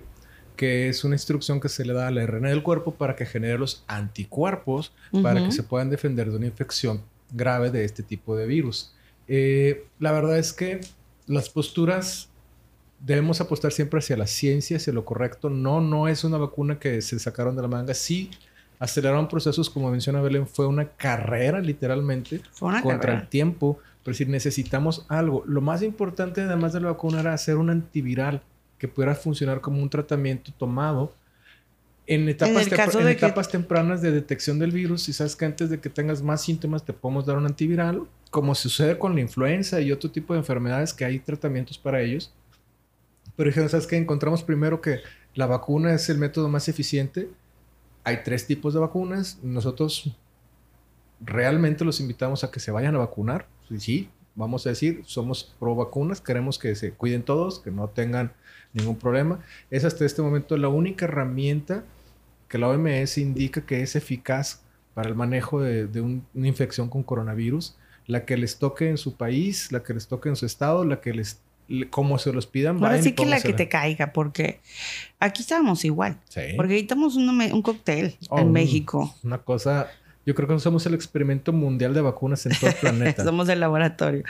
[0.56, 3.58] que es una instrucción que se le da al ARN del cuerpo para que genere
[3.58, 7.01] los anticuerpos para que se puedan defender de una infección
[7.32, 8.93] grave de este tipo de virus.
[9.28, 10.82] Eh, la verdad es que
[11.28, 12.30] las posturas
[12.99, 15.49] debemos apostar siempre hacia la ciencia, hacia lo correcto.
[15.49, 17.93] No, no es una vacuna que se sacaron de la manga.
[17.93, 18.32] Sí,
[18.80, 23.80] aceleraron procesos, como menciona Belén, fue una carrera literalmente contra el tiempo.
[24.06, 28.43] Pero si necesitamos algo, lo más importante además de la vacuna era hacer un antiviral
[28.78, 31.12] que pudiera funcionar como un tratamiento tomado
[32.06, 36.22] en etapas, etapas tempranas de detección del virus, y sabes que antes de que tengas
[36.22, 40.34] más síntomas te podemos dar un antiviral, como sucede con la influenza y otro tipo
[40.34, 42.32] de enfermedades que hay tratamientos para ellos.
[43.36, 43.97] Pero dijeron, ¿sabes qué?
[43.97, 44.99] Encontramos primero que
[45.34, 47.28] la vacuna es el método más eficiente.
[48.03, 49.39] Hay tres tipos de vacunas.
[49.41, 50.16] Nosotros
[51.22, 53.47] realmente los invitamos a que se vayan a vacunar.
[53.78, 58.32] Sí, vamos a decir, somos pro vacunas, queremos que se cuiden todos, que no tengan
[58.74, 59.39] ningún problema.
[59.72, 61.84] Es hasta este momento la única herramienta
[62.47, 64.61] que la OMS indica que es eficaz
[64.93, 67.76] para el manejo de, una infección con coronavirus,
[68.07, 71.01] la que les toque en su país, la que les toque en su estado, la
[71.01, 71.41] que les
[71.89, 72.82] como se los pidan.
[72.84, 74.59] Ahora sí que la que te caiga, porque
[75.20, 76.20] aquí estábamos igual.
[76.55, 79.16] Porque ahí estamos un, un cóctel en oh, México.
[79.24, 79.89] Una cosa,
[80.26, 83.23] yo creo que somos el experimento mundial de vacunas en todo el planeta.
[83.26, 84.23] somos el laboratorio.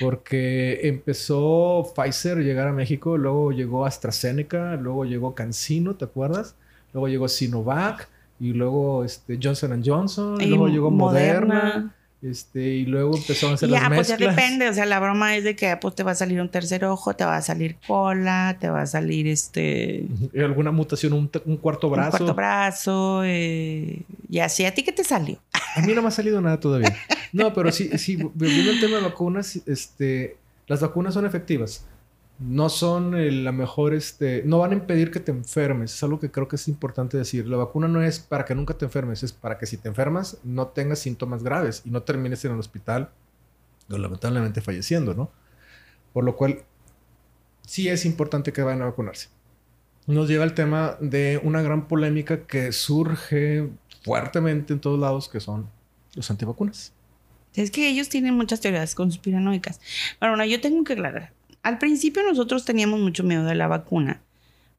[0.00, 6.54] Porque empezó Pfizer a llegar a México, luego llegó AstraZeneca, luego llegó CanSino, ¿te acuerdas?
[6.92, 8.08] Luego llegó Sinovac
[8.38, 11.93] y luego este, Johnson Johnson, y luego llegó Moderna.
[12.24, 15.36] Este, y luego empezó a hacer ya, las pues ya depende, o sea, la broma
[15.36, 17.76] es de que pues, te va a salir un tercer ojo, te va a salir
[17.86, 20.06] cola, te va a salir este...
[20.34, 22.12] ¿Alguna mutación, un, cuarto brazo?
[22.12, 24.00] Un cuarto brazo, eh,
[24.30, 25.38] y así, ¿a ti qué te salió?
[25.76, 26.96] A mí no me ha salido nada todavía.
[27.34, 31.84] No, pero sí, sí, volviendo al tema de vacunas, este, las vacunas son efectivas
[32.38, 35.94] no son eh, la mejor, este, no van a impedir que te enfermes.
[35.94, 37.46] Es algo que creo que es importante decir.
[37.48, 40.38] La vacuna no es para que nunca te enfermes, es para que si te enfermas
[40.42, 43.10] no tengas síntomas graves y no termines en el hospital
[43.90, 45.30] o lamentablemente falleciendo, ¿no?
[46.12, 46.64] Por lo cual,
[47.66, 49.28] sí es importante que vayan a vacunarse.
[50.06, 53.70] Nos lleva al tema de una gran polémica que surge
[54.02, 55.68] fuertemente en todos lados, que son
[56.14, 56.92] los antivacunas.
[57.54, 59.80] Es que ellos tienen muchas teorías conspiranoicas.
[60.18, 61.32] Pero bueno, yo tengo que aclarar.
[61.64, 64.20] Al principio nosotros teníamos mucho miedo de la vacuna,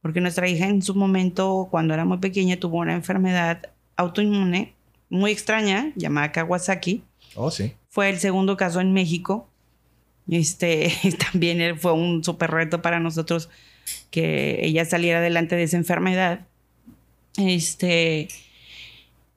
[0.02, 4.76] porque nuestra hija en su momento, cuando era muy pequeña, tuvo una enfermedad autoinmune
[5.10, 7.02] muy extraña llamada Kawasaki.
[7.34, 7.74] Oh, sí.
[7.90, 9.50] Fue el segundo caso en México.
[10.30, 10.94] Este
[11.32, 13.50] también fue un súper reto para nosotros
[14.12, 16.46] que ella saliera adelante de esa enfermedad.
[17.38, 18.28] Este,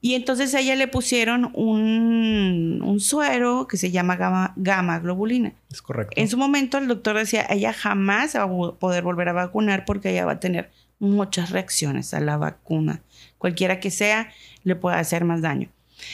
[0.01, 5.53] y entonces a ella le pusieron un, un suero que se llama gamma, gamma, globulina.
[5.69, 6.13] Es correcto.
[6.15, 10.11] En su momento el doctor decía, ella jamás va a poder volver a vacunar porque
[10.11, 13.01] ella va a tener muchas reacciones a la vacuna.
[13.37, 14.31] Cualquiera que sea,
[14.63, 15.69] le puede hacer más daño.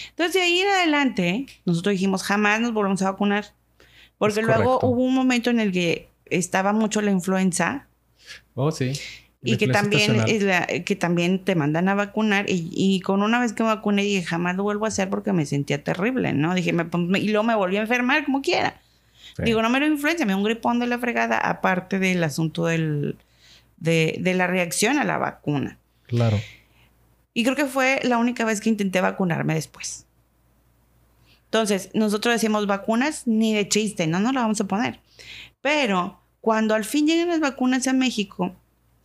[0.10, 3.54] Entonces de ahí en adelante, nosotros dijimos, jamás nos volvemos a vacunar.
[4.18, 7.88] Porque luego hubo un momento en el que estaba mucho la influenza.
[8.56, 8.94] Oh, sí
[9.46, 10.26] y que también,
[10.84, 12.46] que también te mandan a vacunar.
[12.48, 15.46] Y, con una vez que me vacuné dije, jamás lo vuelvo a hacer porque me
[15.46, 16.54] sentía terrible, ¿no?
[16.56, 18.82] Dije, y luego me volví a enfermar como quiera.
[19.38, 22.66] Digo, no me lo influencia, me dio un gripón de la fregada, aparte del asunto
[22.66, 23.18] del,
[23.78, 25.78] de, de la reacción a la vacuna.
[26.08, 26.40] Claro.
[27.34, 30.06] Y creo que fue la única vez que intenté vacunarme después.
[31.46, 35.00] Entonces, nosotros decimos vacunas ni de chiste, no nos la vamos a poner.
[35.62, 38.56] Pero cuando al fin lleguen las vacunas a México,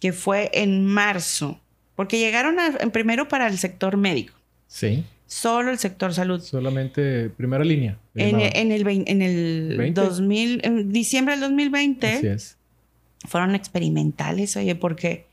[0.00, 1.60] que fue en marzo,
[1.94, 4.34] porque llegaron en primero para el sector médico.
[4.66, 5.04] Sí.
[5.26, 6.40] Solo el sector salud.
[6.40, 7.98] Solamente primera línea.
[8.16, 12.06] En, en, el, en el 2000, en diciembre del 2020.
[12.08, 12.56] Así es.
[13.28, 15.26] Fueron experimentales, oye, porque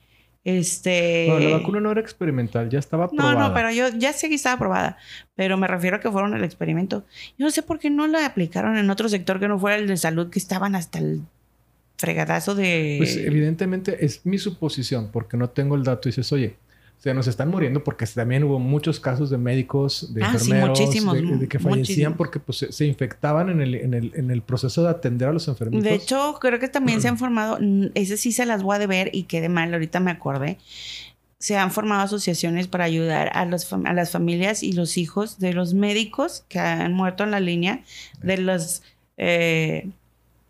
[0.43, 1.27] este...
[1.29, 3.33] Bueno, la vacuna no era experimental, ya estaba aprobada.
[3.33, 4.97] No, no, pero yo ya sé que estaba aprobada,
[5.35, 7.05] pero me refiero a que fueron el experimento.
[7.37, 9.87] Yo no sé por qué no la aplicaron en otro sector que no fuera el
[9.87, 11.21] de salud, que estaban hasta el
[11.97, 12.95] fregadazo de...
[12.97, 16.55] Pues evidentemente es mi suposición, porque no tengo el dato y dices, oye,
[16.97, 20.79] o sea, nos están muriendo porque también hubo muchos casos de médicos, de ah, enfermeros,
[21.39, 24.89] de, que fallecían porque pues, se, infectaban en el, en, el, en el, proceso de
[24.89, 25.83] atender a los enfermos.
[25.83, 27.59] De hecho, creo que también se han formado,
[27.93, 30.57] ese sí se las voy a deber y quede mal, ahorita me acordé.
[31.37, 35.53] Se han formado asociaciones para ayudar a, los, a las familias y los hijos de
[35.53, 37.83] los médicos que han muerto en la línea,
[38.23, 38.81] de los...
[39.17, 39.89] Eh,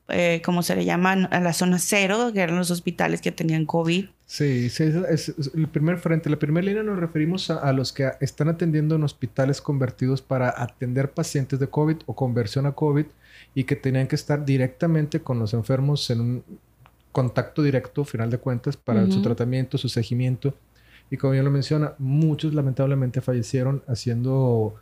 [0.09, 3.65] eh, como se le llama, a la zona cero, que eran los hospitales que tenían
[3.65, 4.05] COVID.
[4.25, 6.29] Sí, sí es, el primer frente.
[6.29, 11.11] La primera línea nos referimos a, los que están atendiendo en hospitales convertidos para atender
[11.11, 13.05] pacientes de COVID o conversión a COVID
[13.53, 16.43] y que tenían que estar directamente con los enfermos en un
[17.11, 20.53] contacto directo, final de cuentas, para su tratamiento, su seguimiento.
[21.09, 24.75] Y como ya lo menciona, muchos lamentablemente fallecieron haciendo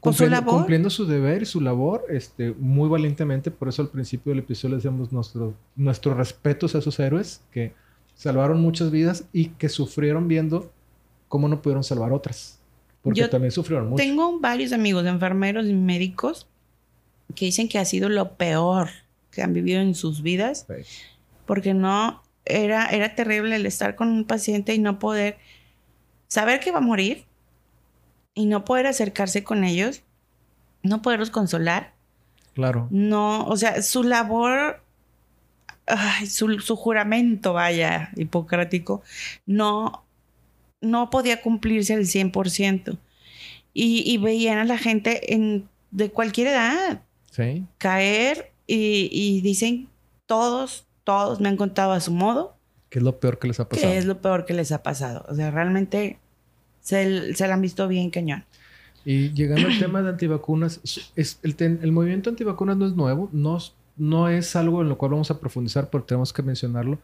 [0.00, 3.50] cumpliendo, su deber y su labor este, muy valientemente.
[3.50, 7.72] Por eso al principio del episodio les damos nuestro, nuestros respetos a esos héroes que
[8.14, 10.72] salvaron muchas vidas y que sufrieron viendo
[11.28, 12.60] cómo no pudieron salvar otras.
[13.02, 14.02] Porque también sufrieron mucho.
[14.02, 16.48] Tengo varios amigos enfermeros y médicos
[17.34, 18.88] que dicen que ha sido lo peor
[19.30, 20.66] que han vivido en sus vidas.
[21.46, 25.38] Porque no, era, era terrible el estar con un paciente y no poder
[26.26, 27.24] saber que va a morir
[28.36, 30.02] y no poder acercarse con ellos,
[30.82, 31.94] no poderlos consolar.
[32.54, 32.86] Claro.
[32.90, 34.82] No, o sea, su labor,
[36.28, 39.02] su, juramento, vaya, hipocrático,
[39.46, 40.04] no,
[40.80, 42.98] no podía cumplirse al 100%.
[43.72, 47.64] Y, y veían a la gente en, de cualquier edad ¿Sí?
[47.78, 49.88] caer y, y dicen,
[50.26, 52.56] todos, todos me han contado a su modo.
[52.90, 53.88] ¿Qué es lo peor que les ha pasado?
[53.88, 55.24] ¿Qué es lo peor que les ha pasado?
[55.28, 56.18] O sea, realmente
[56.86, 58.44] se, se la han visto bien cañón.
[59.04, 60.80] Y llegando al tema de antivacunas,
[61.16, 63.58] es, el, el, movimiento antivacunas no es nuevo, no,
[63.96, 66.98] no es algo en lo cual vamos a profundizar, pero tenemos que mencionarlo.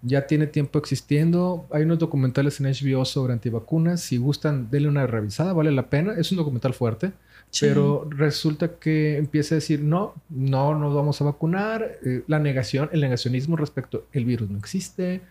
[0.00, 1.66] Ya tiene tiempo existiendo.
[1.70, 4.00] Hay unos documentales en HBO sobre antivacunas.
[4.00, 6.14] Si gustan, denle una revisada, vale la pena.
[6.16, 7.12] Es un documental fuerte,
[7.60, 11.98] pero resulta que empieza a decir, no, no nos vamos a vacunar.
[12.04, 15.22] Eh, la negación, el negacionismo respecto al virus no existe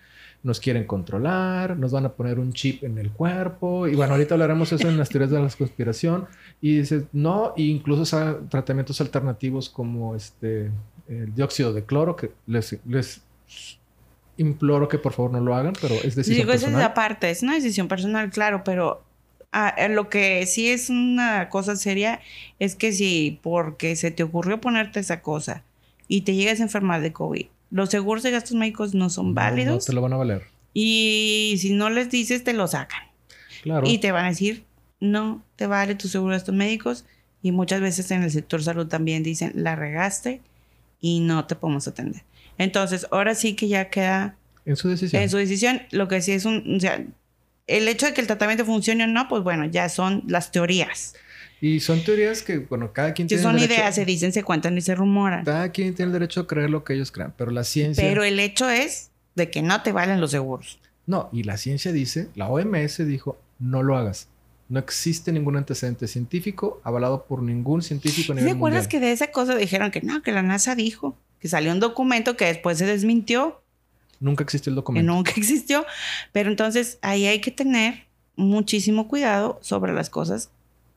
[0.45, 3.87] nos quieren controlar, nos van a poner un chip en el cuerpo.
[3.87, 6.27] Y bueno, ahorita hablaremos eso en las teorías de la conspiración.
[6.61, 8.05] Y dices, no, e incluso
[8.47, 10.69] tratamientos alternativos como este,
[11.07, 13.23] el dióxido de cloro, que les, les
[14.37, 16.79] imploro que por favor no lo hagan, pero es decisión Digo, personal.
[16.79, 19.03] es aparte, es una decisión personal, claro, pero
[19.51, 22.19] ah, eh, lo que sí es una cosa seria
[22.59, 25.63] es que si porque se te ocurrió ponerte esa cosa
[26.07, 29.75] y te llegas a enfermar de COVID los seguros de gastos médicos no son válidos.
[29.75, 30.43] No, te lo van a valer.
[30.73, 33.01] Y si no les dices, te lo sacan.
[33.63, 33.87] Claro.
[33.87, 34.63] Y te van a decir,
[34.99, 37.05] no te vale tu seguro de gastos médicos.
[37.41, 40.41] Y muchas veces en el sector salud también dicen, la regaste
[40.99, 42.23] y no te podemos atender.
[42.57, 44.35] Entonces, ahora sí que ya queda...
[44.65, 45.21] En su decisión.
[45.21, 45.81] En su decisión.
[45.91, 46.75] Lo que sí es un...
[46.75, 47.05] O sea,
[47.67, 51.15] el hecho de que el tratamiento funcione o no, pues bueno, ya son las teorías.
[51.61, 53.79] Y son teorías que, bueno, cada quien que tiene son el derecho...
[53.81, 55.45] ideas, se dicen, se cuentan y se rumoran.
[55.45, 58.03] Cada quien tiene el derecho a creer lo que ellos crean, pero la ciencia...
[58.03, 60.79] Pero el hecho es de que no te valen los seguros.
[61.07, 64.27] No, y la ciencia dice, la OMS dijo, no lo hagas.
[64.67, 69.01] No existe ningún antecedente científico avalado por ningún científico a ¿Sí nivel ¿Te acuerdas mundial.
[69.01, 71.15] que de esa cosa dijeron que no, que la NASA dijo?
[71.39, 73.61] Que salió un documento que después se desmintió,
[74.19, 75.11] Nunca existió el que documento.
[75.13, 75.85] nunca existió.
[76.31, 80.49] Pero entonces ahí hay que tener muchísimo cuidado sobre las cosas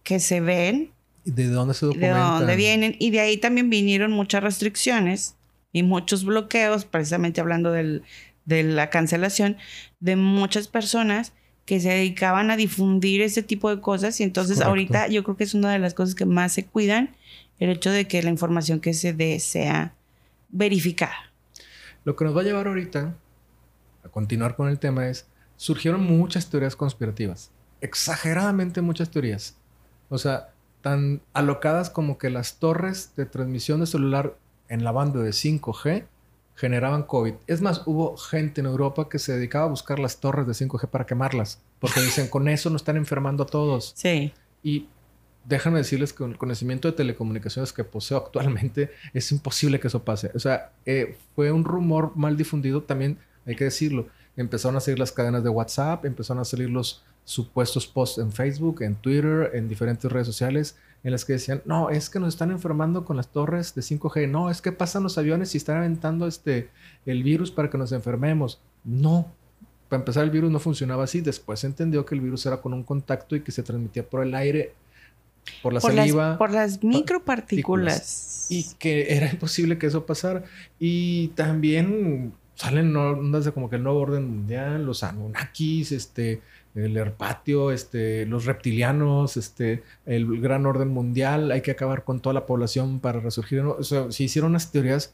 [0.08, 0.90] que se ven,
[1.24, 2.38] ¿Y ¿De dónde se de documentan?
[2.38, 2.96] dónde vienen.
[2.98, 5.34] Y de ahí también vinieron muchas restricciones
[5.72, 8.02] y muchos bloqueos, precisamente hablando del-
[8.46, 9.58] de la cancelación,
[10.00, 11.34] de muchas personas
[11.66, 14.18] que se dedicaban a difundir ese tipo de cosas.
[14.20, 14.70] Y entonces Correcto.
[14.70, 17.14] ahorita yo creo que es una de las cosas que más se cuidan,
[17.58, 19.92] el hecho de que la información que se dé sea
[20.48, 21.30] verificada.
[22.04, 23.14] Lo que nos va a llevar ahorita
[24.04, 25.26] a continuar con el tema es,
[25.58, 27.50] surgieron muchas teorías conspirativas,
[27.82, 29.54] exageradamente muchas teorías.
[30.08, 30.50] O sea,
[30.80, 34.36] tan alocadas como que las torres de transmisión de celular
[34.68, 36.06] en la banda de 5G
[36.54, 37.34] generaban COVID.
[37.46, 40.88] Es más, hubo gente en Europa que se dedicaba a buscar las torres de 5G
[40.88, 43.92] para quemarlas, porque dicen, con eso nos están enfermando a todos.
[43.96, 44.32] Sí.
[44.62, 44.88] Y
[45.44, 50.04] déjenme decirles que con el conocimiento de telecomunicaciones que poseo actualmente, es imposible que eso
[50.04, 50.30] pase.
[50.34, 54.08] O sea, eh, fue un rumor mal difundido, también hay que decirlo.
[54.36, 58.80] Empezaron a salir las cadenas de WhatsApp, empezaron a salir los supuestos posts en Facebook,
[58.80, 62.50] en Twitter, en diferentes redes sociales, en las que decían, no, es que nos están
[62.50, 66.26] enfermando con las torres de 5G, no, es que pasan los aviones y están aventando
[66.26, 66.70] este,
[67.04, 68.62] el virus para que nos enfermemos.
[68.82, 69.30] No,
[69.90, 72.72] para empezar el virus no funcionaba así, después se entendió que el virus era con
[72.72, 74.72] un contacto y que se transmitía por el aire,
[75.62, 76.30] por la por, saliva.
[76.30, 78.46] las, por las micropartículas.
[78.48, 80.44] Y que era imposible que eso pasara.
[80.78, 86.40] Y también salen ondas de como que el nuevo orden mundial, los Anunnakis, este,
[86.74, 92.34] el Herpatio, este, los reptilianos, este, el gran orden mundial, hay que acabar con toda
[92.34, 93.60] la población para resurgir.
[93.60, 95.12] O sea, se hicieron unas teorías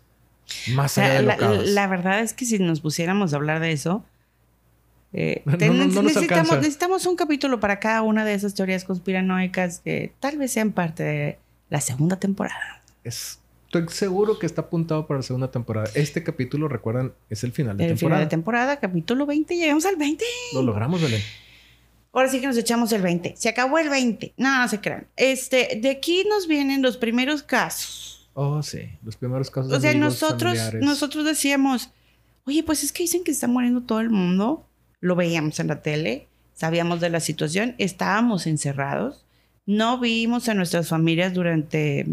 [0.74, 3.72] más O allá de la, la verdad es que si nos pusiéramos a hablar de
[3.72, 4.04] eso,
[5.12, 10.12] eh, No, te- no, necesitamos, un capítulo para cada una de esas teorías conspiranoicas que
[10.20, 11.38] tal vez sean parte de
[11.70, 12.82] la segunda temporada.
[13.04, 15.88] Es- estoy seguro que está apuntado para la segunda temporada.
[15.94, 18.20] Este capítulo, recuerdan, es el final de El final temporada.
[18.20, 20.24] de temporada, capítulo 20, llegamos al 20.
[20.52, 21.22] Lo logramos, Belén.
[22.14, 23.34] Ahora sí que nos echamos el 20.
[23.36, 24.34] Se acabó el 20.
[24.36, 25.06] No, no se crean.
[25.16, 28.30] Este, de aquí nos vienen los primeros casos.
[28.34, 28.88] Oh, sí.
[29.04, 30.82] Los primeros casos O sea, amigos, nosotros, familiares.
[30.82, 31.90] nosotros decíamos,
[32.46, 34.64] oye, pues es que dicen que está muriendo todo el mundo.
[35.00, 39.24] Lo veíamos en la tele, sabíamos de la situación, estábamos encerrados,
[39.66, 42.06] no vimos a nuestras familias durante,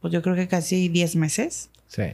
[0.00, 1.70] pues yo creo que casi 10 meses.
[1.88, 2.04] Sí.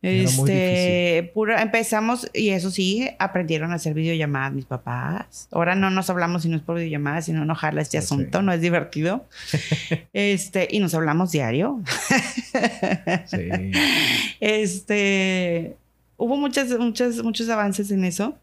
[0.00, 5.48] Este, pura- empezamos, y eso sí, aprendieron a hacer videollamadas mis papás.
[5.50, 8.52] Ahora no nos hablamos si no es por videollamadas, sino no jala este asunto, no
[8.52, 9.26] es divertido.
[10.12, 11.82] este, y nos hablamos diario.
[13.26, 13.48] Sí.
[14.40, 15.76] Este,
[16.16, 18.38] hubo muchas, muchas, muchos avances en eso,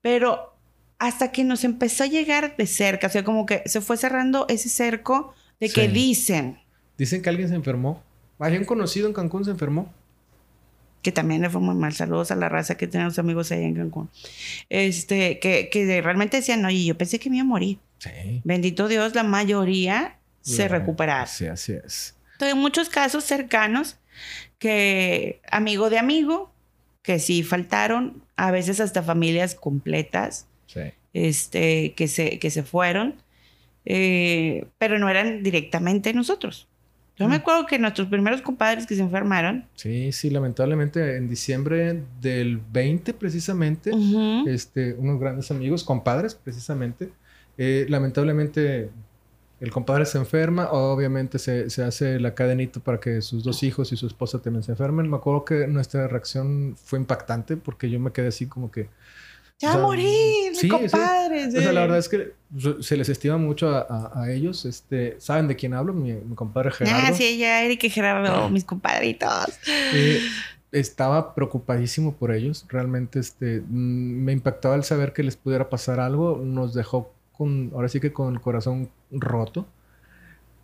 [0.00, 0.54] pero
[0.98, 4.46] hasta que nos empezó a llegar de cerca, o sea, como que se fue cerrando
[4.48, 6.58] ese cerco de que dicen
[6.96, 8.02] Dicen que alguien se enfermó.
[8.38, 9.92] Había un conocido en Cancún se enfermó.
[11.06, 11.92] Que también le fue muy mal.
[11.92, 14.10] Saludos a la raza que tenemos amigos ahí en Cancún.
[14.68, 17.78] Este, que, que realmente decían, oye, yo pensé que me iba a morir.
[17.98, 18.40] Sí.
[18.42, 21.28] Bendito Dios, la mayoría se recuperaron.
[21.28, 22.16] Sí, así es.
[22.32, 23.98] Entonces, muchos casos cercanos
[24.58, 26.52] que amigo de amigo,
[27.02, 30.80] que sí faltaron, a veces hasta familias completas, Sí.
[31.14, 33.14] este, que, se, que se fueron,
[33.84, 36.66] eh, pero no eran directamente nosotros.
[37.18, 37.40] Yo me Mm.
[37.40, 43.14] acuerdo que nuestros primeros compadres que se enfermaron, Sí, sí, lamentablemente en diciembre del 20
[43.14, 43.90] precisamente,
[44.46, 47.10] este, unos grandes amigos, compadres precisamente,
[47.56, 48.90] eh, lamentablemente
[49.60, 53.90] el compadre se enferma, obviamente se, se hace la cadenita para que sus dos hijos
[53.92, 55.08] y su esposa también se enfermen.
[55.08, 58.88] Me acuerdo que nuestra reacción fue impactante porque yo me quedé así como que...
[59.58, 60.68] ya o sea, a morir, sí, sí.
[60.68, 61.54] compadres.
[61.54, 61.84] O sea, la eh.
[61.84, 62.32] verdad es que
[62.80, 64.64] se les estima mucho a, a- a ellos.
[64.64, 65.92] Este, ¿Saben de quién hablo?
[65.92, 67.06] Mi, mi compadre Gerardo.
[67.08, 69.58] Ah, sí, ya Eric y Gerardo, mis compadritos.
[69.94, 70.20] Eh,
[70.72, 72.66] estaba preocupadísimo por ellos.
[72.68, 76.40] Realmente este, mm, me impactaba el saber que les pudiera pasar algo.
[76.44, 79.66] Nos dejó con, ahora sí que con el corazón roto.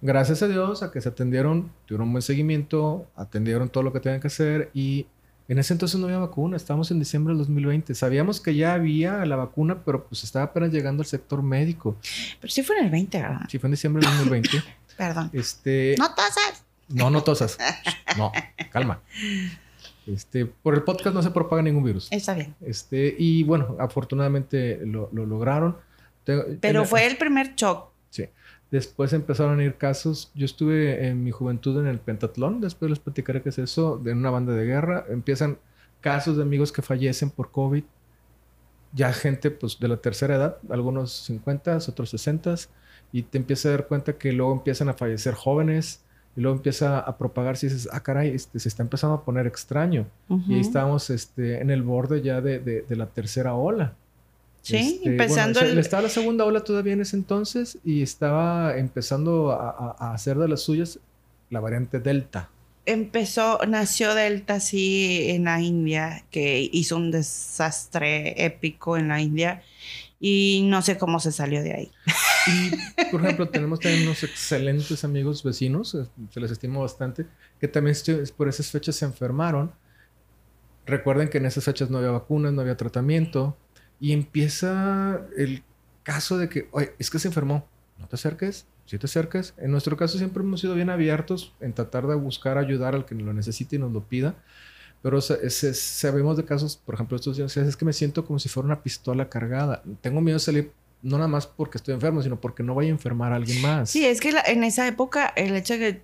[0.05, 4.01] Gracias a Dios a que se atendieron, tuvieron un buen seguimiento, atendieron todo lo que
[4.01, 5.07] tenían que hacer y
[5.49, 6.57] en ese entonces no había vacuna.
[6.57, 7.95] Estábamos en diciembre del 2020.
[7.95, 11.97] Sabíamos que ya había la vacuna, pero pues estaba apenas llegando al sector médico.
[12.40, 13.40] Pero sí fue en el 20, ¿verdad?
[13.49, 14.51] Sí, fue en diciembre del 2020.
[14.97, 15.30] Perdón.
[15.32, 16.64] Este, No tosas.
[16.88, 17.59] no, no tosas.
[18.16, 18.30] No,
[18.70, 19.01] calma.
[20.07, 22.09] Este, por el podcast no se propaga ningún virus.
[22.11, 22.55] Está bien.
[22.61, 25.76] Este, y bueno, afortunadamente lo, lo lograron.
[26.24, 27.91] Pero en- fue el primer shock.
[28.73, 30.33] Después empezaron a ir casos.
[30.35, 32.62] Yo estuve en mi juventud en el pentatlón.
[32.62, 33.99] Después les platicaré qué es eso.
[33.99, 35.05] De una banda de guerra.
[35.11, 35.59] Empiezan
[36.01, 37.85] casos de amigos que fallecen por COVID.
[38.95, 40.57] Ya gente pues de la tercera edad.
[40.70, 42.55] Algunos 50, otros 60.
[43.12, 46.03] Y te empiezas a dar cuenta que luego empiezan a fallecer jóvenes.
[46.35, 49.47] Y luego empieza a propagarse y dices, ah, caray, este, se está empezando a poner
[49.47, 50.07] extraño.
[50.49, 53.97] Y ahí estamos este, en el borde ya de, de la tercera ola.
[54.62, 55.60] Sí, este, empezando.
[55.60, 60.62] Estaba la segunda ola todavía en ese entonces y estaba empezando a, hacer de las
[60.62, 61.00] suyas
[61.50, 62.48] la variante Delta.
[62.86, 69.62] Empezó, nació Delta, sí, en la India, que hizo un desastre épico en la India
[70.18, 71.90] y no sé cómo se salió de ahí.
[72.46, 72.70] Y,
[73.10, 77.26] por ejemplo, tenemos también unos excelentes amigos vecinos, eh, se les estimo bastante,
[77.60, 77.96] que también
[78.36, 79.72] por esas fechas se enfermaron.
[80.86, 83.56] Recuerden que en esas fechas no había vacunas, no había tratamiento.
[84.03, 85.62] Y empieza el
[86.03, 87.68] caso de que, oye, es que se enfermó,
[88.00, 89.55] no te acerques, si te acerques.
[89.59, 93.14] En nuestro caso siempre hemos sido bien abiertos en tratar de buscar ayudar al que
[93.14, 94.34] lo necesite y nos lo pida.
[95.03, 98.66] Pero sabemos de casos, por ejemplo, estos días, es que me siento como si fuera
[98.66, 99.84] una pistola cargada.
[100.00, 102.90] Tengo miedo de salir no nada más porque estoy enfermo, sino porque no vaya a
[102.90, 103.88] enfermar a alguien más.
[103.88, 106.03] Sí, es que en esa época el hecho de que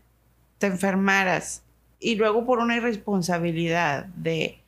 [0.59, 1.65] te enfermaras
[1.99, 4.63] y luego por una irresponsabilidad de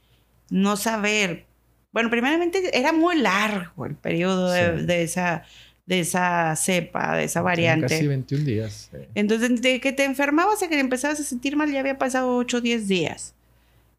[0.51, 1.47] no saber
[1.93, 5.43] bueno, primeramente era muy largo el periodo de, esa,
[5.87, 7.89] de esa cepa, de esa variante.
[7.89, 8.91] Casi 21 días.
[9.15, 12.59] Entonces, de que te enfermabas a que empezabas a sentir mal, ya había pasado 8
[12.59, 13.35] o 10 días.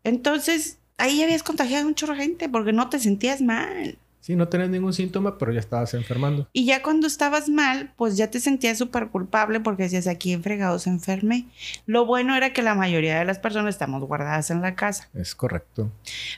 [0.04, 3.98] Entonces, ahí habías contagiado a mucha gente porque no te sentías mal.
[4.22, 6.48] Sí, no tenías ningún síntoma, pero ya estabas enfermando.
[6.54, 10.44] Y ya cuando estabas mal, pues ya te sentías súper culpable porque decías, aquí en
[10.44, 11.48] fregados enfermé.
[11.88, 15.10] Lo bueno era que la mayoría de las personas estamos guardadas en la casa.
[15.16, 15.92] Es correcto.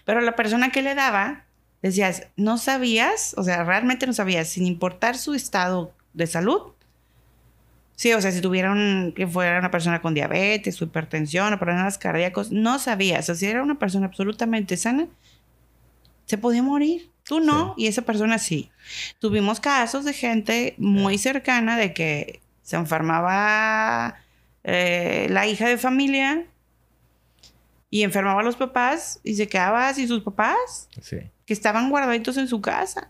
[0.05, 1.43] Pero la persona que le daba,
[1.81, 6.71] decías, no sabías, o sea, realmente no sabías, sin importar su estado de salud.
[7.97, 11.97] Sí, o sea, si tuvieran que fuera una persona con diabetes o hipertensión o problemas
[11.97, 13.23] cardíacos, no sabías.
[13.23, 15.07] O sea, si era una persona absolutamente sana,
[16.25, 17.12] se podía morir.
[17.25, 18.69] Tú no, y esa persona sí.
[19.19, 24.15] Tuvimos casos de gente muy cercana de que se enfermaba
[24.63, 26.45] eh, la hija de familia
[27.89, 30.89] y enfermaba a los papás y se quedaba sin sus papás.
[31.45, 33.09] Que estaban guardaditos en su casa.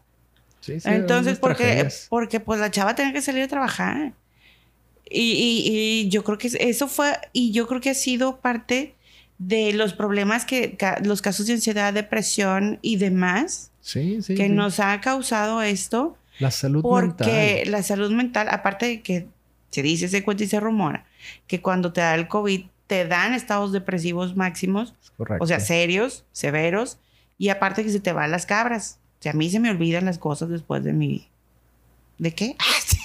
[0.60, 4.14] Sí, sí, Entonces, porque, porque pues la chava tenía que salir a trabajar.
[5.10, 8.96] Y, y, yo creo que eso fue, y yo creo que ha sido parte
[9.38, 15.62] de los problemas que, los casos de ansiedad, depresión y demás que nos ha causado
[15.62, 16.18] esto.
[16.40, 17.16] La salud mental.
[17.18, 19.28] Porque la salud mental, aparte de que
[19.70, 21.06] se dice, se cuenta y se rumora,
[21.48, 24.94] que cuando te da el COVID te dan estados depresivos máximos,
[25.40, 26.98] o sea, serios, severos,
[27.38, 29.00] y aparte que se te van las cabras.
[29.20, 31.28] O sea, a mí se me olvidan las cosas después de mi...
[32.20, 32.56] ¿De qué?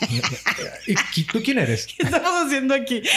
[1.16, 1.86] ¿Y tú quién eres?
[1.86, 3.02] ¿Qué estamos haciendo aquí?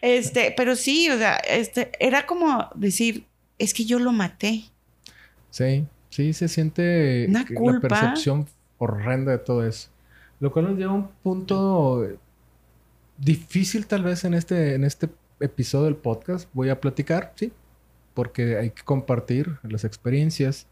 [0.00, 3.24] Este, pero sí, o sea, este, era como decir,
[3.58, 4.64] es que yo lo maté.
[5.52, 7.44] Sí, sí, se siente la
[7.78, 8.46] percepción
[8.78, 9.90] horrenda de todo eso.
[10.40, 12.08] Lo cual nos lleva a un punto
[13.18, 16.48] difícil tal vez en este, en este episodio del podcast.
[16.54, 17.52] Voy a platicar, sí,
[18.14, 20.66] porque hay que compartir las experiencias.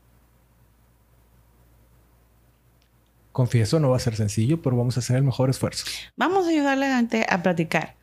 [3.32, 5.84] Confieso, no va a ser sencillo, pero vamos a hacer el mejor esfuerzo.
[6.16, 7.99] Vamos a ayudarle a la gente a platicar.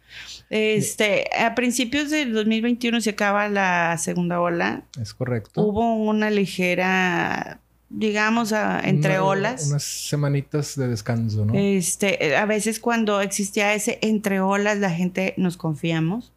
[0.50, 4.84] Este, a principios del 2021 se acaba la segunda ola.
[5.02, 5.62] Es correcto.
[5.62, 7.60] Hubo una ligera,
[7.90, 8.54] digamos,
[8.84, 9.68] entre olas.
[9.68, 11.54] Unas semanitas de descanso, ¿no?
[11.54, 16.32] Este, a veces cuando existía ese entre olas, la gente nos confiamos.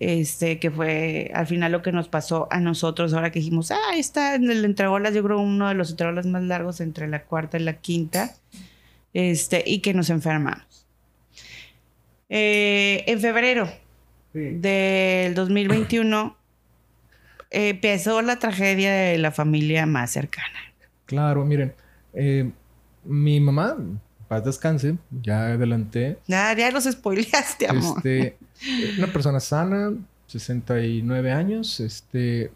[0.00, 3.96] Este, que fue al final lo que nos pasó a nosotros ahora que dijimos, ah,
[3.96, 7.08] está en el entre olas, yo creo uno de los entre olas más largos entre
[7.08, 8.32] la cuarta y la quinta,
[9.12, 10.67] este, y que nos enfermamos.
[12.28, 13.68] Eh, en febrero
[14.34, 16.36] del 2021
[17.50, 20.58] empezó la tragedia de la familia más cercana.
[21.06, 21.72] Claro, miren,
[22.12, 22.50] eh,
[23.04, 23.76] mi mamá,
[24.28, 26.18] paz descanse, ya adelanté.
[26.26, 27.96] Ya, ya los spoileaste, amor.
[27.96, 28.36] Este,
[28.98, 29.94] una persona sana,
[30.26, 32.50] 69 años, este,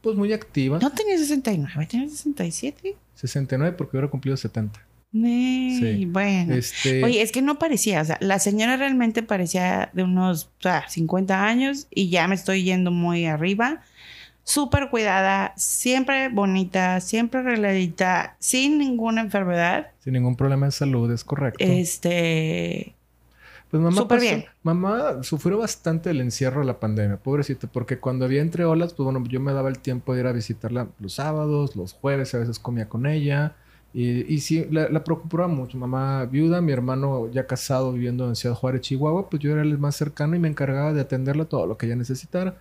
[0.00, 0.78] pues muy activa.
[0.80, 2.96] No tenía 69, tenía 67.
[3.14, 6.06] 69 porque hubiera cumplido 70 sí.
[6.06, 6.54] Bueno.
[6.54, 10.50] Este Oye, es que no parecía, o sea, la señora realmente parecía de unos
[10.88, 13.82] 50 años y ya me estoy yendo muy arriba.
[14.44, 19.88] Súper cuidada, siempre bonita, siempre arregladita, sin ninguna enfermedad.
[19.98, 21.62] Sin ningún problema de salud, es correcto.
[21.62, 22.94] Este.
[23.70, 24.46] Pues mamá, bien.
[24.62, 29.04] mamá sufrió bastante el encierro de la pandemia, pobrecita, porque cuando había entre olas, pues
[29.04, 32.38] bueno, yo me daba el tiempo de ir a visitarla los sábados, los jueves, a
[32.38, 33.54] veces comía con ella
[33.94, 35.02] Y, y sí, la, la
[35.48, 35.78] mucho.
[35.78, 39.78] Mamá viuda, mi hermano ya casado viviendo en Ciudad Juárez, Chihuahua, pues yo era el
[39.78, 42.56] más cercano y me encargaba de atenderle todo lo que ella necesitara.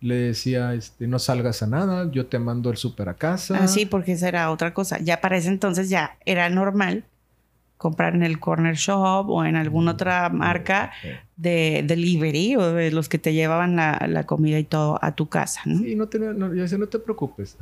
[0.00, 3.58] Le decía, este, no salgas a nada, yo te mando el súper a casa.
[3.60, 4.98] Ah, sí, porque esa era otra cosa.
[5.00, 7.04] Ya para ese entonces ya era normal
[7.78, 10.92] comprar en el corner shop o en alguna otra marca
[11.36, 15.28] de delivery o de los que te llevaban la, la comida y todo a tu
[15.28, 15.78] casa, ¿no?
[15.78, 17.56] Sí, no, tenía, no, yo decía, no te preocupes.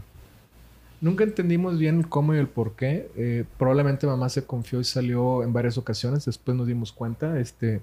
[1.00, 3.10] Nunca entendimos bien cómo y el por qué.
[3.16, 6.24] Eh, probablemente mamá se confió y salió en varias ocasiones.
[6.24, 7.82] Después nos dimos cuenta, este,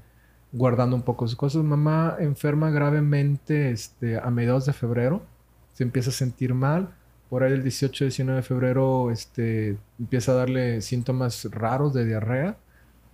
[0.52, 1.64] guardando un poco sus cosas.
[1.64, 5.22] Mamá enferma gravemente este, a mediados de febrero.
[5.74, 6.90] Se empieza a sentir mal.
[7.30, 12.58] Por ahí el 18-19 de febrero este, empieza a darle síntomas raros de diarrea.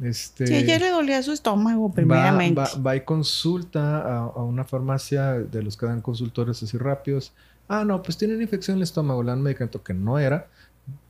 [0.02, 2.60] Este, Sí, ella le dolía su estómago primeramente.
[2.60, 7.34] va, va y consulta a, a una farmacia de los que dan consultorios así rápidos.
[7.70, 9.24] Ah, no, pues tiene una infección en el estómago.
[9.24, 10.48] Le dan un medicamento que no era.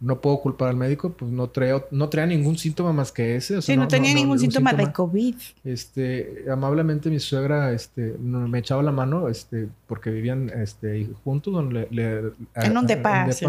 [0.01, 3.55] No puedo culpar al médico, pues no traía, no traía ningún síntoma más que ese.
[3.57, 5.35] o sea, sí, no, tenía ningún síntoma, de COVID.
[5.63, 11.87] Este, amablemente mi suegra, este, me echaba la mano, este, porque vivían, este, juntos, donde
[11.91, 13.45] le, le- En un depa, sí.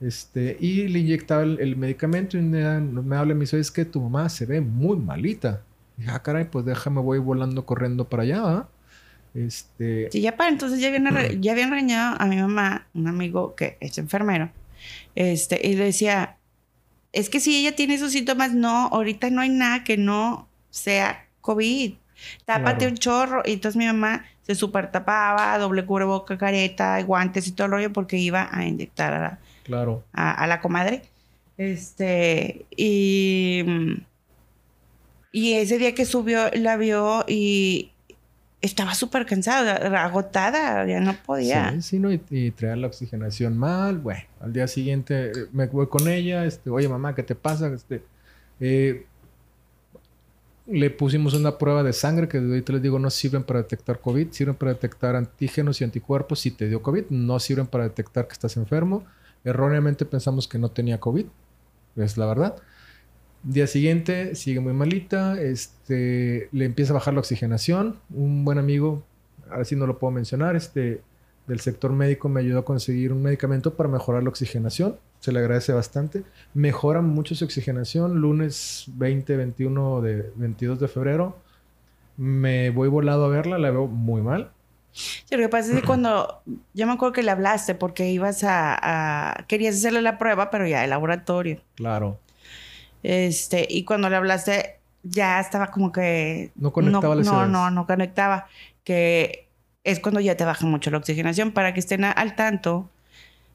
[0.00, 3.70] Este, y le inyectaba el, el medicamento y me, me habla y me dice, es
[3.70, 5.62] que tu mamá se ve muy malita.
[5.96, 8.68] Y dije, ah, caray, pues déjame, voy volando corriendo para allá, ¿va?
[9.34, 13.54] Este, Sí, ya para entonces ya habían, ya habían regañado a mi mamá, un amigo
[13.54, 14.50] que es enfermero,
[15.14, 16.36] este, y le decía,
[17.12, 21.26] es que si ella tiene esos síntomas, no, ahorita no hay nada que no sea
[21.40, 21.94] COVID.
[22.44, 22.90] Tápate Claro.
[22.92, 23.42] un chorro.
[23.46, 27.92] Y entonces mi mamá se super tapaba, doble cubreboca, careta, guantes y todo el rollo
[27.92, 30.04] porque iba a inyectar a la, claro.
[30.12, 31.02] a, a la comadre.
[31.56, 33.64] Este, y,
[35.32, 37.90] y ese día que subió, la vio y
[38.60, 41.72] estaba súper cansada, agotada, ya no podía.
[41.72, 42.10] Sí, sí, ¿no?
[42.12, 43.98] Y, traía la oxigenación mal.
[43.98, 46.44] Bueno, al día siguiente eh, me voy con ella.
[46.44, 47.68] Este, oye, mamá, ¿qué te pasa?
[47.68, 48.02] Este,
[48.60, 49.06] eh,
[50.66, 54.30] le pusimos una prueba de sangre que ahorita les digo no sirven para detectar COVID,
[54.30, 58.34] sirven para detectar antígenos y anticuerpos si te dio COVID, no sirven para detectar que
[58.34, 59.04] estás enfermo.
[59.42, 61.26] Erróneamente pensamos que no tenía COVID,
[61.96, 62.56] es la verdad.
[63.42, 67.96] Día siguiente sigue muy malita, este, le empieza a bajar la oxigenación.
[68.10, 69.02] Un buen amigo,
[69.50, 71.00] ahora sí no lo puedo mencionar, este,
[71.46, 74.96] del sector médico me ayudó a conseguir un medicamento para mejorar la oxigenación.
[75.20, 76.22] Se le agradece bastante.
[76.54, 78.20] Mejora mucho su oxigenación.
[78.20, 81.36] Lunes 20, 21 de 22 de febrero.
[82.16, 84.50] Me voy volado a verla, la veo muy mal.
[84.92, 86.42] Sí, lo que pasa es que cuando,
[86.74, 88.76] yo me acuerdo que le hablaste porque ibas a,
[89.32, 91.60] a- querías hacerle la prueba, pero ya de laboratorio.
[91.74, 92.18] Claro.
[93.02, 96.50] Este, y cuando le hablaste, ya estaba como que...
[96.56, 98.46] No conectaba no, las no, no, no conectaba.
[98.84, 99.46] Que
[99.84, 101.52] es cuando ya te baja mucho la oxigenación.
[101.52, 102.88] Para que estén al tanto,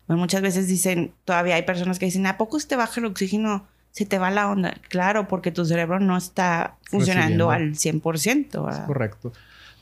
[0.08, 3.06] pues muchas veces dicen, todavía hay personas que dicen, ¿a poco se te baja el
[3.08, 3.66] oxígeno?
[3.92, 4.74] Se te va la onda.
[4.90, 7.52] Claro, porque tu cerebro no está funcionando Recibiendo.
[7.52, 8.46] al 100%.
[8.46, 8.86] Es ¿verdad?
[8.88, 9.32] correcto.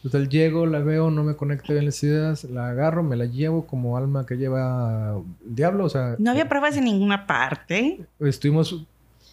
[0.03, 3.65] Total, llego, la veo, no me conecta bien las ideas, la agarro, me la llevo
[3.65, 5.13] como alma que lleva
[5.47, 5.85] el diablo.
[5.85, 8.05] O sea, No había pruebas en ninguna parte.
[8.19, 8.83] estuvimos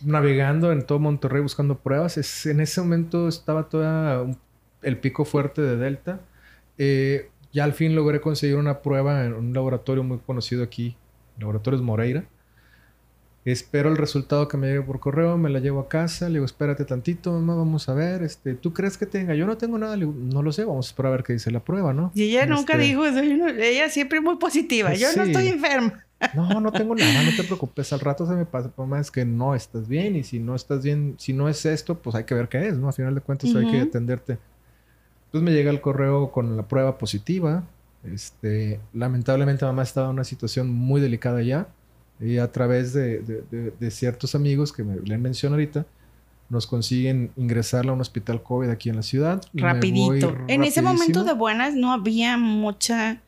[0.04, 2.16] navegando en todo Monterrey buscando pruebas.
[2.18, 4.38] Es- en ese momento estaba toda un-
[4.82, 6.20] el pico fuerte de Delta.
[6.78, 10.96] Eh, ya al fin logré conseguir una prueba en un laboratorio muy conocido aquí,
[11.38, 12.24] Laboratorios Moreira.
[13.44, 16.44] Espero el resultado que me llegue por correo, me la llevo a casa, le digo,
[16.44, 19.34] espérate tantito, mamá, vamos a ver, este, ¿tú crees que tenga?
[19.34, 21.32] Yo no tengo nada, le digo, no lo sé, vamos a esperar a ver qué
[21.32, 22.12] dice la prueba, ¿no?
[22.14, 23.22] Y ella nunca Este, dijo eso.
[23.22, 24.92] yo no- ella siempre muy positiva.
[24.94, 26.04] Yo no estoy enferma.
[26.34, 27.94] No, no tengo nada, no te preocupes.
[27.94, 30.16] Al rato se me pasa, mamá, es que no estás bien.
[30.16, 32.76] Y si no estás bien, si no es esto, pues hay que ver qué es,
[32.76, 32.90] ¿no?
[32.90, 34.36] A final de cuentas hay que atenderte.
[35.24, 37.64] Entonces me llega el correo con la prueba positiva.
[38.04, 41.68] Este, lamentablemente mamá estaba en una situación muy delicada ya.
[42.20, 45.86] Y a través de, de- de- de ciertos amigos que me le menciono ahorita,
[46.50, 49.40] nos consiguen ingresarla a un hospital COVID aquí en la ciudad.
[49.54, 50.36] Rapidito.
[50.48, 53.20] En ese momento de buenas no había mucha.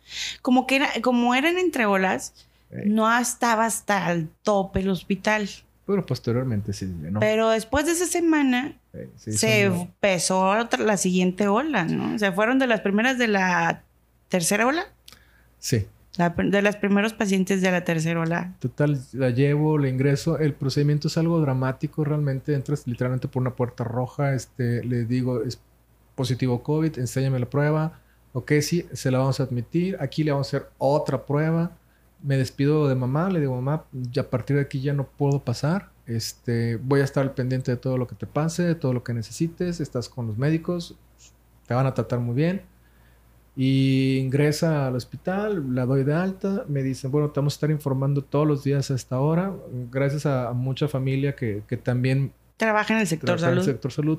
[0.42, 2.34] Como que era, como eran entre olas,
[2.74, 5.46] Eh, no estaba hasta el tope el hospital.
[5.86, 7.20] Pero posteriormente sí, ¿no?
[7.20, 12.18] Pero después de esa semana Eh, se empezó otra- la siguiente ola, ¿no?
[12.18, 13.82] Se fueron de las primeras de la
[14.30, 14.84] tercera ola.
[15.58, 15.86] Sí.
[16.18, 18.54] De los primeros pacientes de la tercera ola.
[18.58, 20.38] Total, la llevo, la ingreso.
[20.38, 22.54] El procedimiento es algo dramático realmente.
[22.54, 24.34] Entras literalmente por una puerta roja.
[24.34, 25.58] Este, le digo, es
[26.14, 27.98] positivo COVID, enséñame la prueba.
[28.34, 29.96] Ok, sí, se la vamos a admitir.
[30.00, 31.72] Aquí le vamos a hacer otra prueba.
[32.22, 35.40] Me despido de mamá, le digo, mamá, ya a partir de aquí ya no puedo
[35.40, 35.90] pasar.
[36.06, 39.02] Este, voy a estar al pendiente de todo lo que te pase, de todo lo
[39.02, 39.80] que necesites.
[39.80, 40.94] Estás con los médicos,
[41.66, 42.62] te van a tratar muy bien.
[43.54, 47.70] Y ingresa al hospital, la doy de alta, me dicen, bueno, te vamos a estar
[47.70, 49.52] informando todos los días a esta hora,
[49.90, 53.52] gracias a, mucha familia que, que, también trabaja en el sector salud.
[53.52, 54.18] En el sector salud.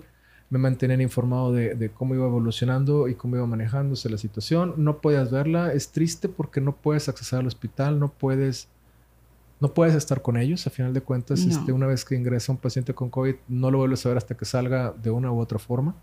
[0.49, 4.75] Me mantenían informado de, de, cómo iba evolucionando y cómo iba manejándose la situación.
[4.77, 8.67] No podías verla, es triste porque no puedes acceder al hospital, no puedes
[9.63, 10.67] no puedes estar con ellos.
[10.67, 13.77] A final de cuentas, este, una vez que ingresa un paciente con COVID, no lo
[13.77, 15.95] vuelves a ver hasta que salga de una u otra forma.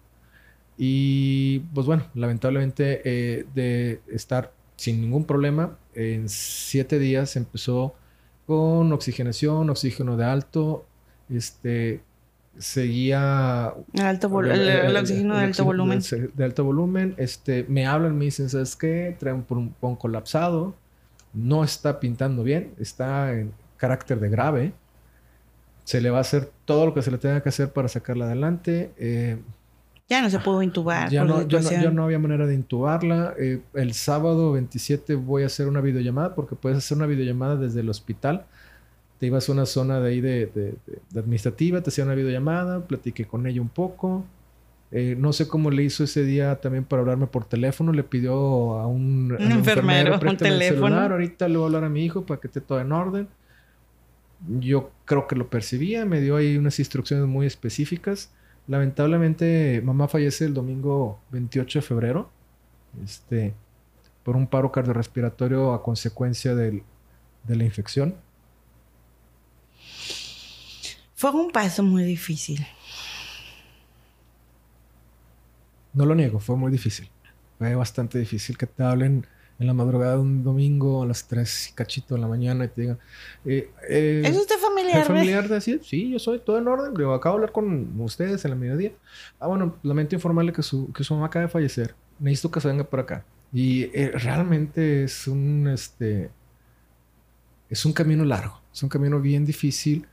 [0.83, 7.95] Y pues bueno, lamentablemente eh, de estar sin ningún problema, en siete días empezó
[8.47, 10.87] con oxigenación, oxígeno de alto,
[11.29, 12.01] este,
[12.57, 16.01] seguía el, alto el, oxígeno de alto volumen.
[16.35, 19.15] De, alto volumen, este, me hablan, me dicen, ¿sabes qué?
[19.19, 20.75] Trae un, un colapsado,
[21.35, 24.73] no está pintando bien, está en carácter de grave.
[25.85, 28.25] Se le va a hacer todo lo que se le tenga que hacer para sacarla
[28.25, 28.93] adelante.
[28.97, 29.37] Eh,
[30.11, 31.09] ya no se pudo intubar.
[31.09, 33.33] Ya, no, ya no, había manera de intubarla.
[33.39, 37.81] Eh, el sábado 27 voy a hacer una videollamada porque puedes hacer una videollamada desde
[37.81, 38.45] el hospital.
[39.21, 40.75] Te ibas a una zona de ahí de,
[41.15, 44.25] administrativa, te hacía una videollamada, platiqué con ella un poco.
[44.91, 47.93] Eh, no sé cómo le hizo ese día también para hablarme por teléfono.
[47.93, 48.33] Le pidió
[48.81, 50.99] a un, enfermero, un teléfono.
[50.99, 53.29] Ahorita le voy a hablar a mi hijo para que esté todo en orden.
[54.59, 56.05] Yo creo que lo percibía.
[56.05, 58.33] Me dio ahí unas instrucciones muy específicas.
[58.67, 62.31] Lamentablemente, mamá fallece el domingo 28 de febrero,
[63.05, 63.55] este,
[64.23, 66.83] por un paro cardiorrespiratorio a consecuencia de
[67.47, 68.15] la infección.
[71.21, 72.67] Fue un paso muy difícil.
[75.93, 77.11] No lo niego, fue muy difícil.
[77.59, 79.27] Fue bastante difícil que te hablen
[79.59, 82.81] en la madrugada de un domingo a las 3 cachito de la mañana y te
[82.81, 82.99] digan...
[83.45, 84.57] Eh, eh, ¿Es usted
[84.91, 85.03] familiar?
[85.03, 85.81] ¿Es familiar de así?
[85.83, 86.95] Sí, yo soy todo en orden.
[86.95, 88.93] Digo, acabo de hablar con ustedes en la mediodía.
[89.39, 91.95] Ah, bueno, lamento informarle que su, que su mamá acaba de fallecer.
[92.19, 93.25] Necesito que se venga por acá.
[93.53, 96.31] Y eh, realmente es un, este...
[97.69, 98.61] Es un camino largo.
[98.73, 100.07] Es un camino bien difícil.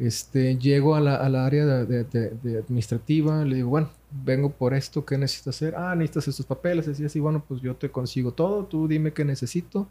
[0.00, 4.72] Este, llego a la, a la área de, de, administrativa, le digo, bueno, vengo por
[4.72, 5.74] esto, ¿qué necesitas hacer?
[5.76, 9.26] Ah, necesitas estos papeles, así, así, bueno, pues yo te consigo todo, tú dime qué
[9.26, 9.90] necesito.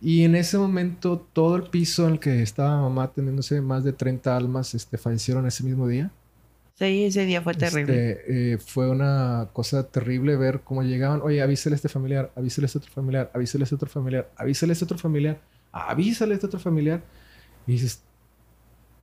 [0.00, 3.92] Y en ese momento, todo el piso en el que estaba mamá atendiéndose, más de
[3.92, 6.10] 30 almas, este, fallecieron ese mismo día.
[6.74, 8.12] Sí, ese día fue terrible.
[8.12, 12.64] Este, eh, fue una cosa terrible ver cómo llegaban, oye, avísale a este familiar, avísale
[12.64, 15.40] a este otro familiar, avísale a este otro familiar, avísale a este otro familiar,
[15.70, 17.02] avísale a este otro familiar.
[17.66, 18.02] Y dices,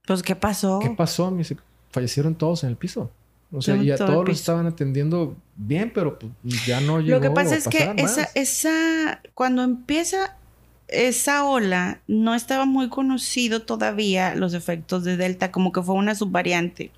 [0.07, 0.79] pues, ¿qué pasó?
[0.79, 1.29] ¿Qué pasó?
[1.29, 1.57] Me dice,
[1.91, 3.11] fallecieron todos en el piso.
[3.51, 6.31] O sea, ya todos lo estaban atendiendo bien, pero pues,
[6.65, 10.37] ya no llegó Lo que pasa es que esa, esa, cuando empieza
[10.87, 16.15] esa ola, no estaba muy conocido todavía los efectos de Delta, como que fue una
[16.15, 16.91] subvariante.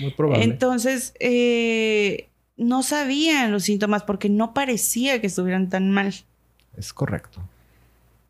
[0.00, 0.44] muy probable.
[0.44, 6.14] Entonces, eh, no sabían los síntomas porque no parecía que estuvieran tan mal.
[6.76, 7.40] Es correcto.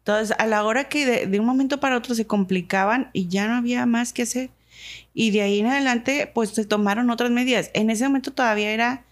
[0.00, 3.56] Entonces, a la hora que de, un momento para otro se complicaban y ya no
[3.56, 4.48] había más que hacer.
[5.12, 7.70] Y de ahí en adelante, pues se tomaron otras medidas.
[7.74, 9.04] En ese momento todavía era,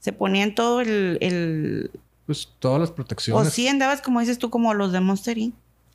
[0.00, 1.90] se ponían todo el...
[2.28, 3.48] pues todas las protecciones.
[3.48, 5.38] O sí andabas, como dices tú, como los de Monster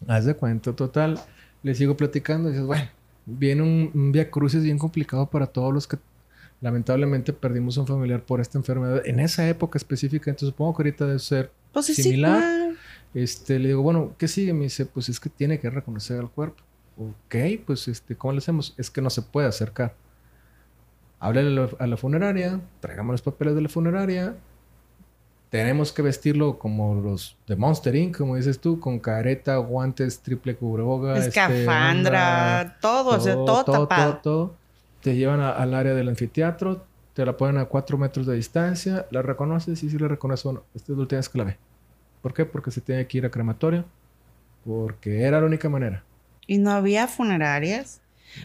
[0.08, 1.20] Haz de cuenta, total.
[1.62, 2.90] Le sigo platicando y dices, bueno,
[3.28, 5.98] viene un, un via crucis bien complicado para todos los que
[6.60, 10.32] lamentablemente perdimos a un familiar por esta enfermedad en esa época específica.
[10.32, 12.72] Entonces supongo que ahorita debe ser pues similar.
[13.14, 14.54] Este, le digo, bueno, ¿qué sigue?
[14.54, 16.64] Me dice, pues es que tiene que reconocer al cuerpo.
[16.98, 18.74] Ok, pues este, ¿cómo le hacemos?
[18.80, 19.94] Es que no se puede acercar.
[21.20, 24.36] Háblale a la funeraria, traigamos los papeles de la funeraria.
[25.54, 30.56] Tenemos que vestirlo como los de Monster Inc., como dices tú, con careta, guantes, triple
[30.56, 34.18] cubreboga, este, escafandra, todo, todo, todo, tapado.
[34.24, 34.56] Todo,
[35.02, 39.22] Te llevan al área del anfiteatro, te la ponen a cuatro metros de distancia, la
[39.22, 41.60] reconoces y si la reconoces, bueno, este es tienes clave.
[42.24, 42.46] ¿Por qué?
[42.46, 43.86] Porque se tiene que ir a crematorio.
[44.66, 46.04] Porque era la única manera.
[46.48, 48.02] ¿Y no había funerarias?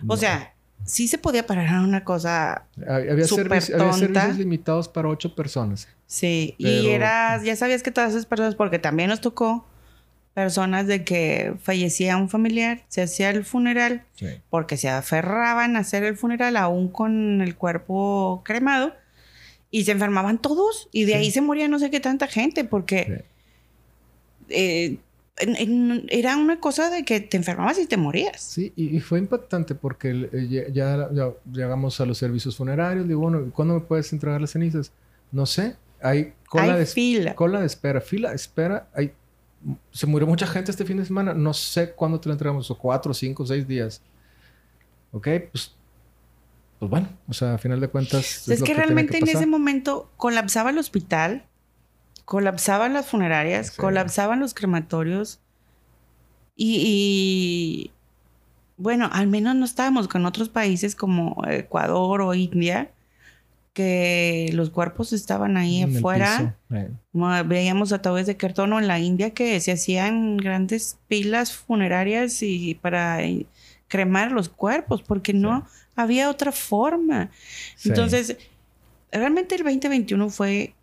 [0.06, 0.52] O sea,
[0.84, 2.64] sí se podía parar una cosa.
[2.86, 5.88] Había, servicios limitados para ocho personas.
[6.06, 9.66] Sí, y eras, ya sabías que todas esas personas, porque también nos tocó
[10.32, 14.04] personas de que fallecía un familiar, se hacía el funeral,
[14.50, 18.94] porque se aferraban a hacer el funeral aún con el cuerpo cremado,
[19.70, 23.24] y se enfermaban todos, y de ahí se moría no sé qué tanta gente, porque
[24.48, 24.98] eh,
[26.08, 28.40] era una cosa de que te enfermabas y te morías.
[28.40, 31.08] Sí, y, fue impactante porque eh, ya,
[31.52, 33.06] llegamos a los servicios funerarios.
[33.06, 34.92] Digo, bueno, ¿cuándo me puedes entregar las cenizas?
[35.32, 35.76] No sé.
[36.00, 37.34] Hay cola de fila.
[37.34, 38.88] Cola de espera, fila, espera.
[38.94, 39.12] Hay,
[39.90, 41.34] se murió mucha gente este fin de semana.
[41.34, 44.00] No sé cuándo te la entregamos, o cuatro, cinco, seis días.
[45.12, 45.74] Ok, pues
[46.78, 48.48] pues bueno, o sea, a final de cuentas.
[48.48, 51.44] Es, que realmente en ese momento colapsaba el hospital
[52.28, 55.40] colapsaban las funerarias, colapsaban los crematorios
[56.54, 57.90] y,
[58.76, 62.90] bueno, al menos no estábamos con otros países como Ecuador o India,
[63.72, 66.54] que los cuerpos estaban ahí afuera.
[66.70, 66.90] Eh.
[67.46, 72.74] Veíamos a través de cartón en la India que se hacían grandes pilas funerarias y
[72.74, 73.20] para
[73.86, 77.30] cremar los cuerpos, porque no había otra forma.
[77.86, 78.36] Entonces,
[79.10, 80.74] realmente el 2021 fue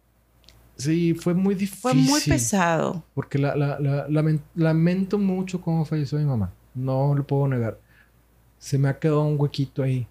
[0.78, 1.82] Sí, fue muy difícil.
[1.82, 3.04] Fue muy pesado.
[3.14, 4.08] Porque la, la,
[4.56, 6.52] lamento mucho cómo falleció mi mamá.
[6.74, 7.80] No lo puedo negar.
[8.58, 10.08] Se me ha quedado un huequito ahí.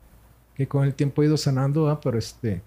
[0.55, 2.63] Que con el tiempo ha ido sanando, pero este.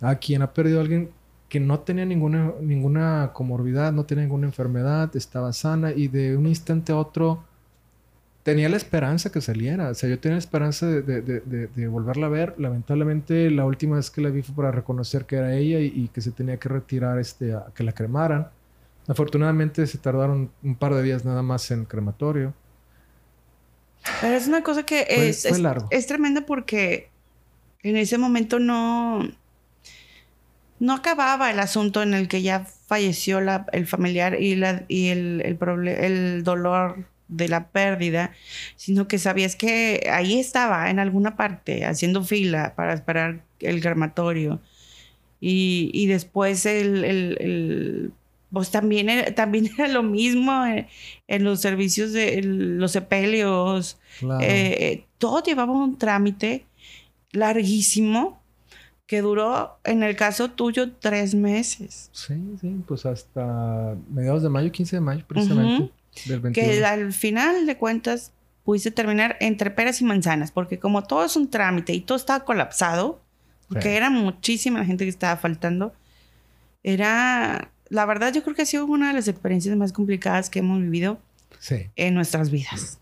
[0.00, 1.10] A quien ha perdido a alguien
[1.48, 6.46] que no tenía ninguna, ninguna comorbidad, no tenía ninguna enfermedad, estaba sana y de un
[6.46, 7.42] instante a otro
[8.42, 9.90] tenía la esperanza que saliera.
[9.90, 12.54] O sea, yo tenía la esperanza de, volverla a ver.
[12.58, 16.20] Lamentablemente, la última vez que la vi fue para reconocer que era ella y, que
[16.20, 18.48] se tenía que retirar este, a que la cremaran.
[19.08, 22.54] Afortunadamente, se tardaron un par de días nada más en crematorio.
[24.20, 27.10] Pero es una cosa que es, es, tremenda porque
[27.82, 29.28] en ese momento no,
[30.78, 35.08] no acababa el asunto en el que ya falleció la, el familiar y, la, y
[35.08, 38.32] el, el, el dolor de la pérdida,
[38.76, 44.60] sino que sabías que ahí estaba en alguna parte haciendo fila para esperar el crematorio.
[45.42, 48.12] Y, después el,
[48.52, 53.98] pues también era, también era lo mismo en, los servicios de los sepelios.
[54.40, 56.66] Eh, todo llevaba un trámite
[57.32, 58.40] larguísimo
[59.06, 62.10] que duró, en el caso tuyo, tres meses.
[62.12, 65.92] Sí, sí, pues hasta mediados de mayo, 15 de mayo, precisamente.
[66.52, 68.32] Que al final de cuentas
[68.64, 72.44] pudiste terminar entre peras y manzanas, porque como todo es un trámite y todo estaba
[72.44, 73.20] colapsado,
[73.68, 75.92] porque era muchísima la gente que estaba faltando,
[76.82, 80.60] era, la verdad yo creo que ha sido una de las experiencias más complicadas que
[80.60, 81.18] hemos vivido
[81.96, 82.98] en nuestras vidas.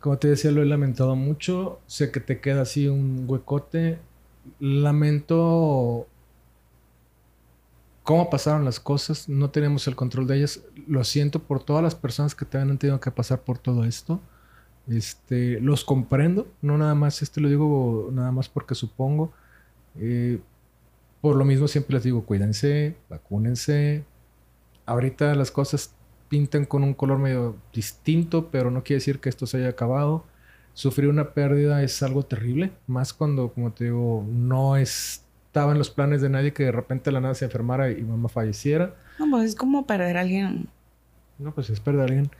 [0.00, 3.98] Como te decía, lo he lamentado mucho, sé que te queda así un huecote,
[4.58, 6.08] lamento
[8.02, 10.60] cómo pasaron las cosas, no tenemos el control de ellas.
[10.86, 14.20] Lo siento por todas las personas que te han tenido que pasar por todo esto.
[14.88, 19.32] Este, los comprendo, no nada más, este lo digo nada más porque supongo.
[19.98, 20.40] Eh,
[21.20, 24.04] por lo mismo siempre les digo, cuídense, vacúnense.
[24.86, 25.94] Ahorita las cosas
[26.28, 30.24] pintan con un color medio distinto, pero no quiere decir que esto se haya acabado.
[30.74, 35.78] Sufrir una pérdida es algo terrible, más cuando, como te digo, no es estaba en
[35.78, 38.94] los planes de nadie que de repente la nada se enfermara y mamá falleciera.
[39.18, 40.66] No, pues es como perder a alguien.
[41.38, 42.30] No, pues es perder a alguien.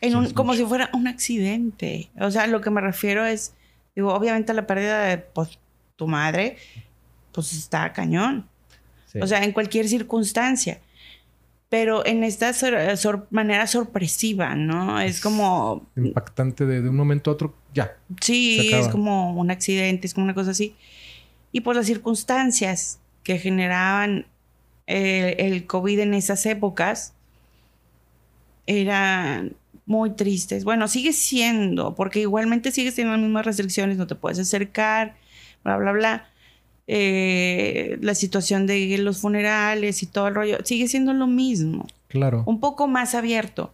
[0.00, 2.10] En como si fuera un accidente.
[2.20, 3.54] O sea, lo que me refiero es,
[3.96, 5.58] digo, obviamente la pérdida de pues,
[5.96, 6.58] tu madre,
[7.32, 8.46] pues está cañón.
[9.20, 10.80] O sea, en cualquier circunstancia.
[11.68, 12.52] Pero en esta
[13.30, 15.00] manera sorpresiva, ¿no?
[15.00, 15.88] Es, como...
[15.96, 17.96] Impactante de, de, un momento a otro, ya.
[18.20, 20.76] Sí, es como un accidente, es como una cosa así
[21.52, 24.26] y por las circunstancias que generaban
[24.86, 27.14] eh, el COVID en esas épocas,
[28.66, 29.54] eran
[29.86, 30.64] muy tristes.
[30.64, 35.16] Bueno, sigue siendo, porque igualmente sigues teniendo las mismas restricciones, no te puedes acercar,
[35.64, 36.26] bla, bla, bla.
[36.86, 41.86] Eh, la situación de los funerales y todo el rollo, sigue siendo lo mismo.
[42.08, 42.42] Claro.
[42.46, 43.72] Un poco más abierto,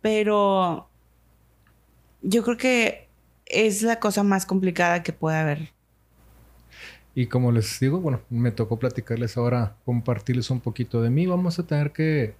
[0.00, 0.88] pero
[2.22, 3.08] yo creo que
[3.46, 5.75] es la cosa más complicada que puede haber
[7.16, 11.24] y como les digo, bueno, me tocó platicarles ahora, compartirles un poquito de mí.
[11.26, 12.34] Vamos a tener que,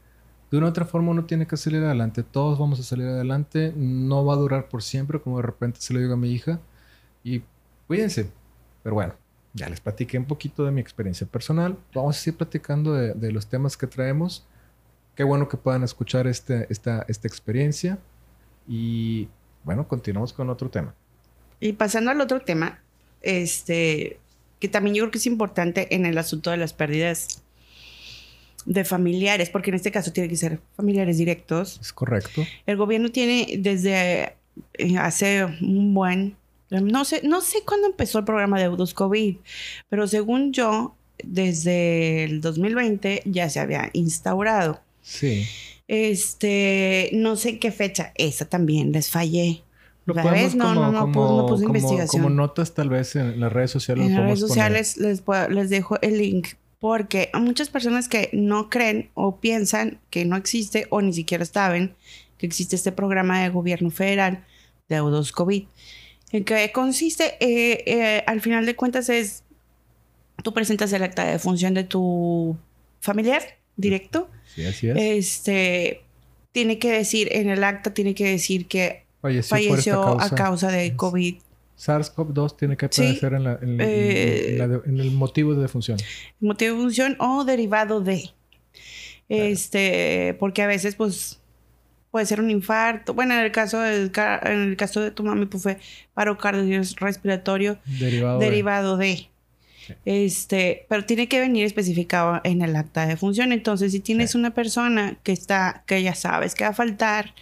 [0.50, 2.22] de una otra forma, uno tiene que salir adelante.
[2.22, 3.72] Todos vamos a salir adelante.
[3.74, 6.60] No va a durar por siempre, como de repente se lo digo a mi hija.
[7.24, 7.42] Y
[7.86, 8.30] cuídense.
[8.82, 9.14] Pero bueno,
[9.54, 11.78] ya les platiqué un poquito de mi experiencia personal.
[11.94, 14.46] Vamos a seguir platicando de, los temas que traemos.
[15.14, 17.98] Qué bueno que puedan escuchar este, esta, esta experiencia.
[18.68, 19.30] Y
[19.64, 20.94] bueno, continuamos con otro tema.
[21.60, 22.80] Y pasando al otro tema,
[23.22, 24.20] este,
[24.58, 27.42] que también yo creo que es importante en el asunto de las pérdidas
[28.64, 31.78] de familiares, porque en este caso tiene que ser familiares directos.
[31.80, 32.44] Es correcto.
[32.66, 34.34] El gobierno tiene desde
[34.74, 36.36] eh, hace un buen,
[36.70, 39.36] no sé, no sé cuándo empezó el programa de Eudos COVID,
[39.88, 44.80] pero según yo, desde el 2020 ya se había instaurado.
[45.02, 45.46] Sí.
[45.88, 49.62] Este, no sé qué fecha, esa también les fallé.
[50.06, 52.22] Lo podemos no, como, no, no, como, puse investigación.
[52.22, 54.06] como notas tal vez en las redes sociales.
[54.06, 58.70] En las redes sociales les, les dejo el link porque hay muchas personas que no
[58.70, 61.94] creen o piensan que no existe o ni siquiera saben
[62.38, 64.44] que existe este programa de gobierno federal
[64.88, 65.64] de Eudos COVID.
[66.32, 69.42] En que consiste, eh, eh, al final de cuentas, es
[70.42, 72.56] tú presentas el acta de función de tu
[73.00, 73.42] familiar
[73.76, 74.28] directo.
[74.54, 74.96] Sí, así es.
[74.96, 76.02] Este
[76.52, 80.38] tiene que decir, en el acta tiene que decir que Falleció, falleció, por esta a
[80.38, 81.36] causa de COVID.
[81.78, 83.02] SARS-CoV-2 tiene que Sí.
[83.02, 85.98] aparecer en, la- en- Eh, en la de- en el motivo de defunción.
[86.40, 88.30] motivo de función o derivado de.
[89.28, 91.40] Este, porque a veces, pues,
[92.10, 93.12] puede ser un infarto.
[93.14, 94.10] Bueno, en el caso del
[94.44, 95.78] en el caso de tu mami, pues fue
[96.14, 99.28] paro cardiorrespiratorio Derivado, de- derivado de.
[100.04, 103.52] Este, pero tiene que venir especificado en el acta de función.
[103.52, 104.38] Entonces, si tienes Sí.
[104.38, 107.34] una persona que está, que ya sabes que va a faltar,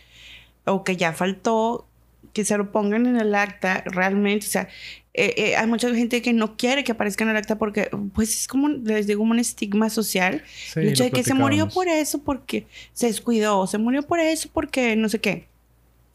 [0.64, 1.86] o que ya faltó,
[2.32, 4.46] que se lo pongan en el acta realmente.
[4.46, 4.68] O sea,
[5.14, 8.40] eh, eh, hay mucha gente que no quiere que aparezca en el acta porque, pues,
[8.40, 10.42] es como, les digo, un estigma social.
[10.72, 14.18] Sí, el hecho de que se murió por eso porque se descuidó, se murió por
[14.18, 15.46] eso porque no sé qué.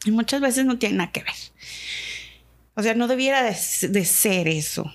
[0.04, 1.34] Y muchas veces no tiene nada que ver.
[2.74, 4.92] O sea, no debiera de ser eso.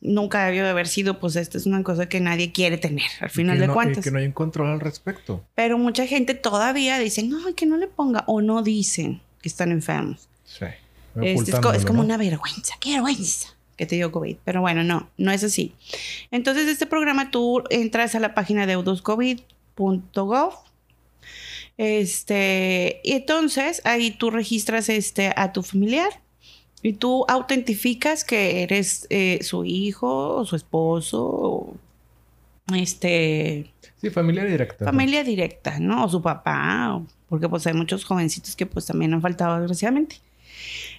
[0.00, 3.30] Nunca debió de haber sido, pues esta es una cosa que nadie quiere tener, al
[3.30, 4.04] final Que de no- y cuentas.
[4.04, 5.44] que no hay un control al respecto.
[5.56, 9.72] Pero mucha gente todavía dice, no, que no le ponga, o no dicen que están
[9.72, 10.28] enfermos.
[10.44, 10.66] Sí.
[11.20, 12.04] Este, es, co- es como ¿no?
[12.06, 14.36] una vergüenza, qué vergüenza que te dio COVID.
[14.44, 15.72] Pero bueno, no, no es así.
[16.30, 20.52] Entonces, este programa tú entras a la página de eudoscovid.gov.
[21.76, 26.10] Este, y entonces ahí tú registras este, a tu familiar
[26.82, 31.74] y tú autentificas que eres eh, su hijo o su esposo, o,
[32.74, 34.84] este, Sí, familia directa.
[34.84, 34.90] ¿no?
[34.92, 36.04] familia directa, ¿no?
[36.04, 40.16] O su papá, o- porque pues hay muchos jovencitos que pues también han faltado desgraciadamente.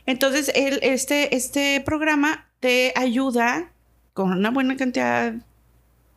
[0.06, 3.72] Entonces, el, este, este programa te ayuda
[4.14, 5.34] con una buena cantidad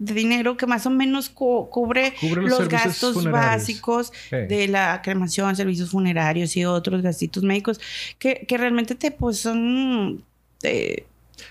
[0.04, 3.52] de dinero que más o menos cu- cubre, Cubre los gastos funerarios.
[3.60, 4.36] básicos Sí.
[4.36, 7.80] de la cremación, servicios funerarios y otros gastitos médicos
[8.18, 10.24] que, que realmente te pues son...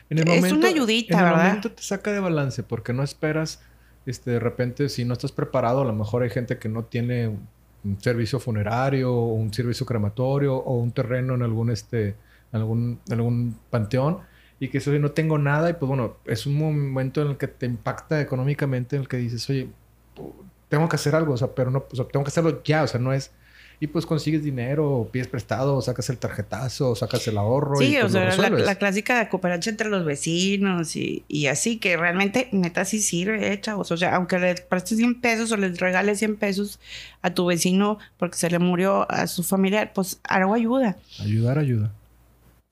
[0.10, 1.46] En el Es una ayudita, en el ¿verdad?
[1.48, 3.62] momento te saca de balance porque no esperas,
[4.06, 7.28] este, de repente, si no estás preparado, a lo mejor hay gente que no tiene
[7.28, 7.48] un,
[7.84, 12.16] un servicio funerario, o un servicio crematorio o un terreno en algún, este,
[12.52, 14.20] algún, algún panteón
[14.62, 17.48] y que eso no tengo nada y pues bueno, es un momento en el que
[17.48, 19.70] te impacta económicamente, en el que dices, oye,
[20.70, 22.88] tengo que hacer algo, o sea, pero no, o sea, tengo que hacerlo ya, o
[22.88, 23.32] sea, no es...
[23.80, 27.82] Y pues consigues dinero, o pides prestado, o sacas el tarjetazo, o sacas el ahorro.
[27.82, 31.48] y Sí, o pues lo sea, la, la clásica cooperacha entre los vecinos y, y
[31.48, 33.92] así, que realmente neta sí sirve, eh, chavos.
[33.92, 36.80] O sea, aunque le prestes 100 pesos o les regales 100 pesos
[37.24, 40.98] a tu vecino porque se le murió a su familiar, pues algo ayuda.
[41.20, 41.92] Ayudar, ayuda.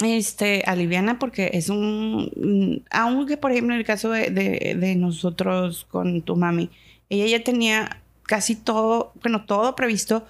[0.04, 2.32] Este, aliviana porque es un...
[2.36, 6.70] mm, Aunque, por ejemplo, en el caso de, de- de nosotros con tu mami,
[7.10, 10.26] ella ya tenía casi todo, bueno, todo previsto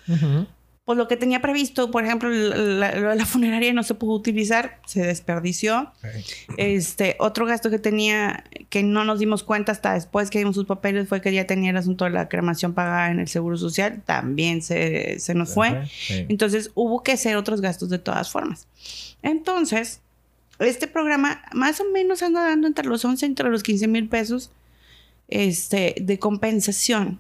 [0.90, 4.80] pues lo que tenía previsto, por ejemplo, la, la- la funeraria no se pudo utilizar,
[4.88, 5.92] se desperdició.
[6.58, 10.66] Este, otro gasto que tenía que no nos dimos cuenta hasta después que vimos sus
[10.66, 14.02] papeles fue que ya tenía el asunto de la cremación pagada en el Seguro Social,
[14.04, 15.70] también se, se nos fue.
[16.28, 18.68] Entonces hubo que hacer otros gastos de todas formas.
[19.22, 20.02] Entonces,
[20.58, 24.10] este programa más o menos anda dando entre los 11 y entre los 15 mil
[24.10, 24.50] pesos
[25.28, 27.20] este, de compensación.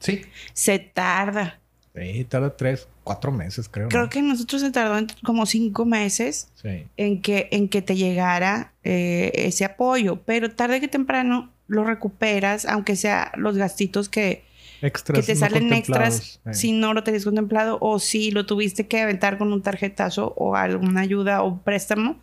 [0.00, 0.22] Sí.
[0.52, 1.60] Se tarda.
[1.94, 3.88] Sí, tarda tres, cuatro meses, creo.
[3.88, 4.08] Creo ¿no?
[4.10, 6.86] que nosotros se tardó en como cinco meses Sí.
[6.96, 12.66] en que, en que te llegara eh, ese apoyo, pero tarde que temprano lo recuperas,
[12.66, 14.44] aunque sea los gastitos que,
[14.82, 15.20] Extras.
[15.20, 16.58] que te no salen extras contemplados.
[16.58, 20.56] si no lo tenías contemplado o si lo tuviste que aventar con un tarjetazo o
[20.56, 22.16] alguna ayuda o préstamo,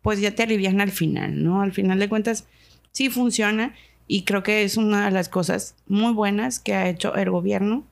[0.00, 1.60] pues ya te alivian al final, ¿no?
[1.60, 2.44] Al final de cuentas,
[2.92, 3.74] sí funciona
[4.06, 7.84] y creo que es una de las cosas muy buenas que ha hecho el gobierno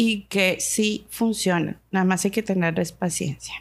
[0.00, 1.80] y que sí funciona.
[1.90, 3.54] Nada más hay que tenerles paciencia.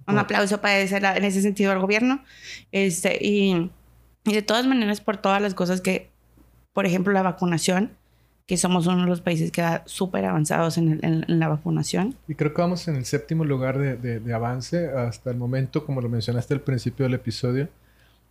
[0.00, 0.20] Un Bueno.
[0.22, 2.24] aplauso para ese, en ese sentido al gobierno.
[2.72, 3.70] Este, y,
[4.24, 6.10] y de todas maneras, por todas las cosas que,
[6.72, 7.92] por ejemplo, la vacunación,
[8.48, 11.46] que somos uno de los países que va súper avanzados en, el- en- en la
[11.46, 12.16] vacunación.
[12.26, 14.88] Y creo que vamos en el séptimo lugar de, de- de avance.
[14.88, 17.68] Hasta el momento, como lo mencionaste al principio del episodio,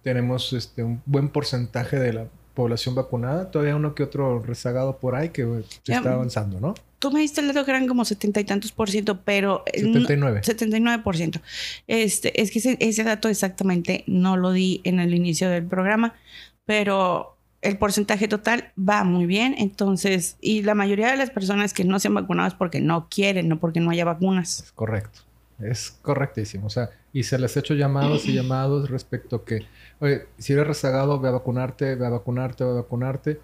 [0.04, 2.26] tenemos este, un buen porcentaje de la
[2.60, 3.50] población vacunada.
[3.52, 5.98] Todavía uno que otro rezagado por ahí que eh, se Ya.
[5.98, 6.76] está avanzando, ¿no?
[7.00, 9.64] Tú me diste el dato que eran como setenta y tantos por ciento, pero...
[9.72, 10.42] eh, no- 79.
[10.44, 11.42] 79%.
[11.88, 16.14] Este, es que ese, ese dato exactamente no lo di en el inicio del programa,
[16.66, 19.56] pero el porcentaje total va muy bien.
[19.58, 23.08] Entonces, y la mayoría de las personas que no se han vacunado es porque no
[23.10, 24.64] quieren, no porque no haya vacunas.
[24.64, 25.22] Es correcto.
[25.60, 26.68] Es correctísimo.
[26.68, 29.66] O sea, y se les ha hecho llamados y llamados respecto a que,
[30.00, 33.40] oye, si eres rezagado, ve a vacunarte, ve a vacunarte, ve a vacunarte.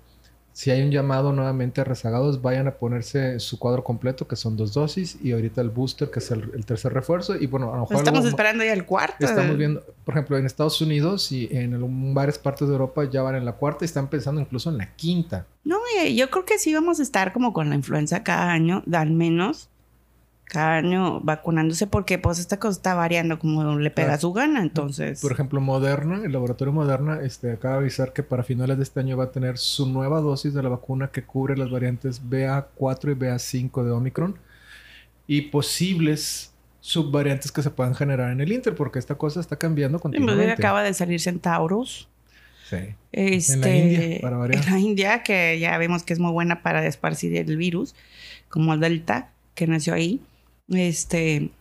[0.53, 4.56] si hay un llamado nuevamente a rezagados, vayan a ponerse su cuadro completo, que son
[4.56, 7.36] dos dosis, y ahorita el booster, que es el, tercer refuerzo.
[7.36, 7.98] Y bueno, a lo mejor.
[7.98, 9.26] Estamos esperando ya el cuarto.
[9.26, 13.36] Estamos viendo, por ejemplo, en Estados Unidos y en varias partes de Europa ya van
[13.36, 15.45] en la cuarta y están pensando incluso en la quinta.
[15.65, 15.77] No,
[16.10, 19.69] yo creo que sí vamos a estar como con la influenza cada año, al menos
[20.46, 25.22] cada año vacunándose porque pues esta cosa está variando como le pega su gana, entonces.
[25.22, 29.00] Por ejemplo, Moderna, el laboratorio Moderna, este, acaba de avisar que para finales de este
[29.00, 33.12] año va a tener su nueva dosis de la vacuna que cubre las variantes BA4
[33.12, 34.40] y BA5 de Omicron
[35.28, 40.00] y posibles subvariantes que se puedan generar en el Inter, porque esta cosa está cambiando
[40.00, 40.52] continuamente.
[40.52, 42.08] acaba de salir Centaurus.
[42.70, 42.78] Sí.
[43.12, 44.64] Este, en la India, para variar.
[44.64, 47.96] En la India, que ya vemos que es muy buena para esparcir el virus,
[48.50, 50.22] como el Delta, que nació ahí.
[50.68, 51.52] Este,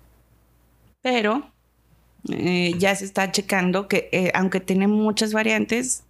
[1.02, 1.50] pero
[2.30, 6.04] eh, ya se está checando que eh, aunque tiene muchas variantes,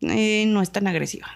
[0.00, 1.28] eh, no es tan agresiva.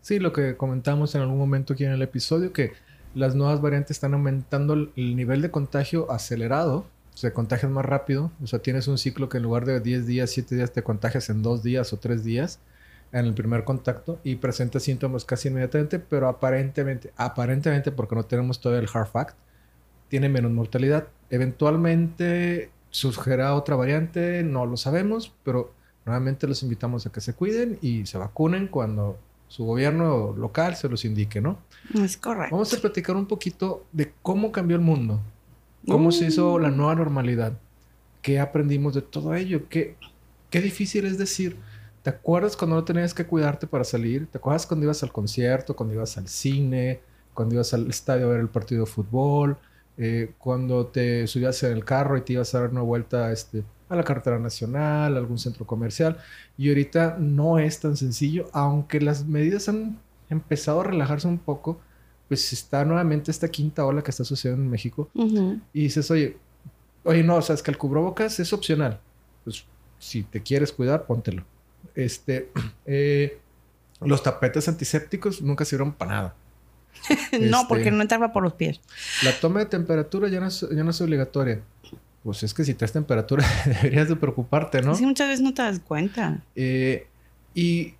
[0.00, 2.72] Sí, lo que comentamos en algún momento aquí en el episodio, que
[3.14, 8.30] las nuevas variantes están aumentando el nivel de contagio acelerado, o sea, contagias más rápido,
[8.42, 11.30] o sea, tienes un ciclo que en lugar de 10 días, 7 días, te contagias
[11.30, 12.60] en 2 días o 3 días
[13.12, 18.60] en el primer contacto y presenta síntomas casi inmediatamente, pero aparentemente, aparentemente, porque no tenemos
[18.60, 19.36] todavía el hard fact,
[20.08, 21.08] tiene menos mortalidad.
[21.30, 25.72] Eventualmente surgirá otra variante, no lo sabemos, pero
[26.04, 29.18] nuevamente los invitamos a que se cuiden y se vacunen cuando
[29.48, 31.58] su gobierno local se los indique, ¿no?
[31.94, 32.54] Es correcto.
[32.54, 35.20] Vamos a platicar un poquito de cómo cambió el mundo,
[35.86, 37.52] cómo se hizo la nueva normalidad,
[38.22, 39.96] qué aprendimos de todo ello, qué,
[40.50, 41.56] qué difícil es decir.
[42.02, 44.28] ¿Te acuerdas cuando no tenías que cuidarte para salir?
[44.28, 47.00] ¿Te acuerdas cuando ibas al concierto, cuando ibas al cine,
[47.34, 49.58] cuando ibas al estadio a ver el partido de fútbol?
[49.98, 53.64] Eh, cuando te subías en el carro y te ibas a dar una vuelta este,
[53.88, 56.18] a la carretera nacional, a algún centro comercial.
[56.58, 59.98] Y ahorita no es tan sencillo, aunque las medidas han
[60.28, 61.80] empezado a relajarse un poco,
[62.28, 65.08] pues está nuevamente esta quinta ola que está sucediendo en México.
[65.72, 66.36] Y dices, oye,
[67.04, 69.00] oye, no, o sea, es que el cubrebocas es opcional.
[69.44, 69.64] Pues
[69.98, 71.44] si te quieres cuidar, póntelo.
[71.94, 72.50] Este,
[72.86, 73.38] eh,
[74.00, 76.34] los tapetes antisépticos nunca sirvieron para nada.
[77.32, 78.80] no, este, porque no entraba por los pies.
[79.22, 81.60] La toma de temperatura ya no es, ya no es obligatoria.
[82.22, 84.94] Pues es que si traes temperatura deberías de preocuparte, ¿no?
[84.94, 86.42] Sí, muchas veces no te das cuenta.
[86.56, 87.06] Eh,
[87.54, 87.94] ¿Y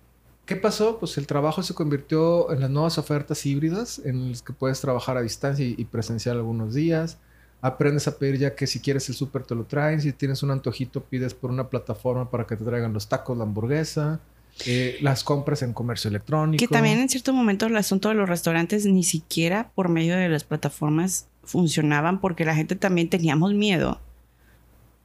[0.45, 0.99] qué pasó?
[0.99, 5.15] Pues el trabajo se convirtió en las nuevas ofertas híbridas en las que puedes trabajar
[5.15, 7.17] a distancia y, presencial algunos días.
[7.61, 10.01] Aprendes a pedir ya que si quieres el súper te lo traen.
[10.01, 13.45] Si tienes un antojito pides por una plataforma para que te traigan los tacos, la
[13.45, 14.19] hamburguesa.
[14.65, 16.59] Eh, las compras en comercio electrónico.
[16.59, 20.29] Que también en cierto momento el asunto de los restaurantes ni siquiera por medio de
[20.29, 24.01] las plataformas funcionaban porque la gente también teníamos miedo.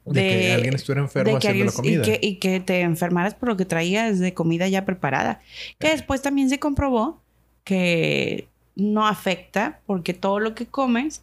[0.05, 2.03] De, que alguien estuviera enfermo haciendo la comida.
[2.19, 5.39] Y que, te enfermaras por lo que traías de comida ya preparada.
[5.79, 7.21] Que después también se comprobó
[7.63, 11.21] que no afecta porque todo lo que comes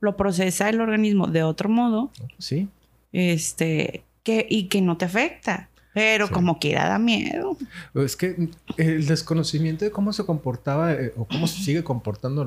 [0.00, 2.10] lo procesa el organismo de otro modo.
[2.38, 2.68] Sí.
[3.12, 5.69] Este, que, y que no te afecta.
[5.92, 7.56] Pero como quiera da miedo.
[7.94, 12.44] Es que el desconocimiento de cómo se comportaba eh, o cómo se sigue comportando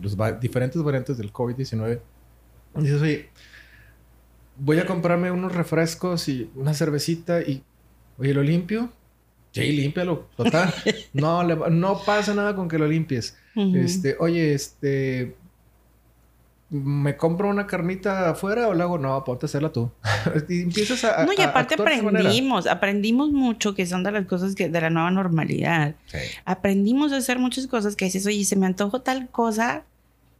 [0.00, 2.00] los diferentes variantes del COVID-19.
[2.76, 3.28] Dices, oye,
[4.56, 7.62] voy a comprarme unos refrescos y una cervecita y,
[8.18, 8.90] oye, ¿lo limpio?
[9.52, 10.72] Sí, límpialo, total.
[11.12, 13.36] no, no pasa nada con que lo limpies.
[13.54, 15.34] Este, oye, este,
[16.70, 18.98] ¿Me compro una carnita afuera o la hago?
[18.98, 19.90] No, ponte a hacerla tú.
[20.50, 21.24] y empiezas a.
[21.24, 25.10] No, y aparte aprendimos, aprendimos mucho que son de las cosas que de la nueva
[25.10, 25.94] normalidad.
[26.44, 29.84] Aprendimos a hacer muchas cosas que dices, oye, se me antojó tal cosa,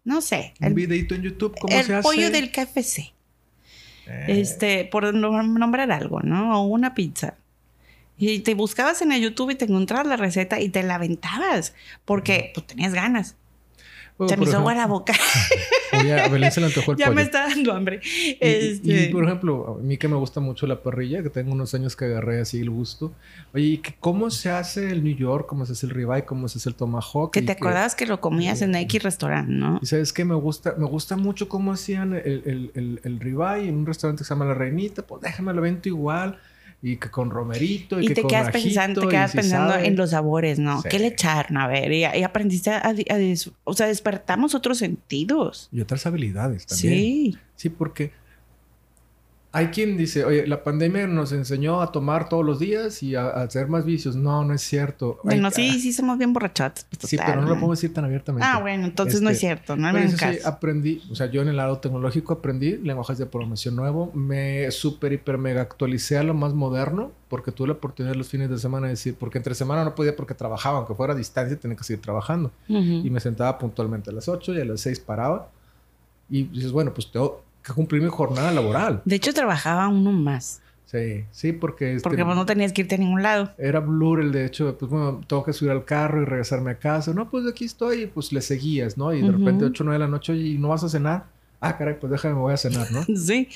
[0.05, 0.53] no sé.
[0.61, 1.95] Un videito en YouTube, ¿cómo se hace?
[1.95, 3.15] El pollo del KFC.
[4.07, 4.25] Eh.
[4.29, 6.61] Este, por nombrar algo, ¿no?
[6.61, 7.37] O una pizza.
[8.19, 11.75] Y te buscabas en el YouTube y te encontrabas la receta y te la aventabas
[12.05, 13.37] porque pues, tenías ganas.
[14.27, 15.13] Se me hizo agua la boca.
[16.01, 18.01] Oye, a Belén se le antojó el ya me está dando hambre.
[18.03, 19.11] Y, este...
[19.11, 22.07] por ejemplo, a mí que me gusta mucho la parrilla, que tengo unos años que
[22.07, 23.13] agarré así el gusto.
[23.55, 25.47] Oye, ¿cómo se hace el New York?
[25.49, 26.25] ¿Cómo se hace el ribeye?
[26.25, 27.33] ¿Cómo se hace el tomahawk?
[27.33, 29.79] Que te acordabas que, lo comías en X restaurante, ¿no?
[29.83, 33.69] Y sabes que me gusta, me gusta mucho cómo hacían el, el, el, el ribeye
[33.69, 35.03] en un restaurante que se llama La Reinita.
[35.03, 36.39] Pues déjame lo evento igual
[36.81, 39.97] y que con romerito y, y que te con quedas pensando, te quedas pensando en
[39.97, 40.83] los sabores, ¿no?
[40.83, 41.57] ¿Qué le echaron?
[41.57, 42.95] A ver, y, aprendiste a,
[43.65, 45.69] o sea, despertamos otros sentidos.
[45.73, 46.95] Y otras habilidades también.
[46.95, 47.39] Sí.
[47.57, 48.13] Sí, porque
[49.51, 53.29] hay quien dice, oye, la pandemia nos enseñó a tomar todos los días y a,
[53.29, 54.15] hacer más vicios.
[54.15, 55.19] No, no es cierto.
[55.25, 56.85] Bueno, sí, sí somos bien borrachotes.
[56.85, 58.47] Pues, sí, pero no lo puedo decir tan abiertamente.
[58.47, 59.75] Ah, bueno, entonces no es este, cierto.
[59.77, 63.75] No me sí, aprendí, o sea, yo en el lado tecnológico aprendí lenguajes de programación
[63.75, 64.13] nuevo.
[64.13, 68.51] Me super, hiper, mega actualicé a lo más moderno porque tuve la oportunidad los fines
[68.51, 71.59] de semana de decir, porque entre semana no podía porque trabajaba, aunque fuera a distancia
[71.59, 72.51] tenía que seguir trabajando.
[72.69, 75.51] Y me sentaba puntualmente a las 8 y a las 6 paraba.
[76.31, 79.03] Y dices, bueno, pues tengo que cumplir mi jornada laboral.
[79.05, 80.61] De hecho, trabajaba uno más.
[80.91, 81.97] Sí, sí, porque...
[81.97, 83.51] Este, porque pues, no tenías que irte a ningún lado.
[83.59, 86.79] Era blur el de hecho, pues bueno, tengo que subir al carro y regresarme a
[86.79, 87.13] casa.
[87.13, 89.13] No, pues aquí estoy, pues le seguías, ¿no?
[89.13, 91.27] Y de repente 8 o 9 de la noche y no vas a cenar.
[91.61, 93.03] Ah, caray, pues déjame, me voy a cenar, ¿no?
[93.17, 93.49] sí.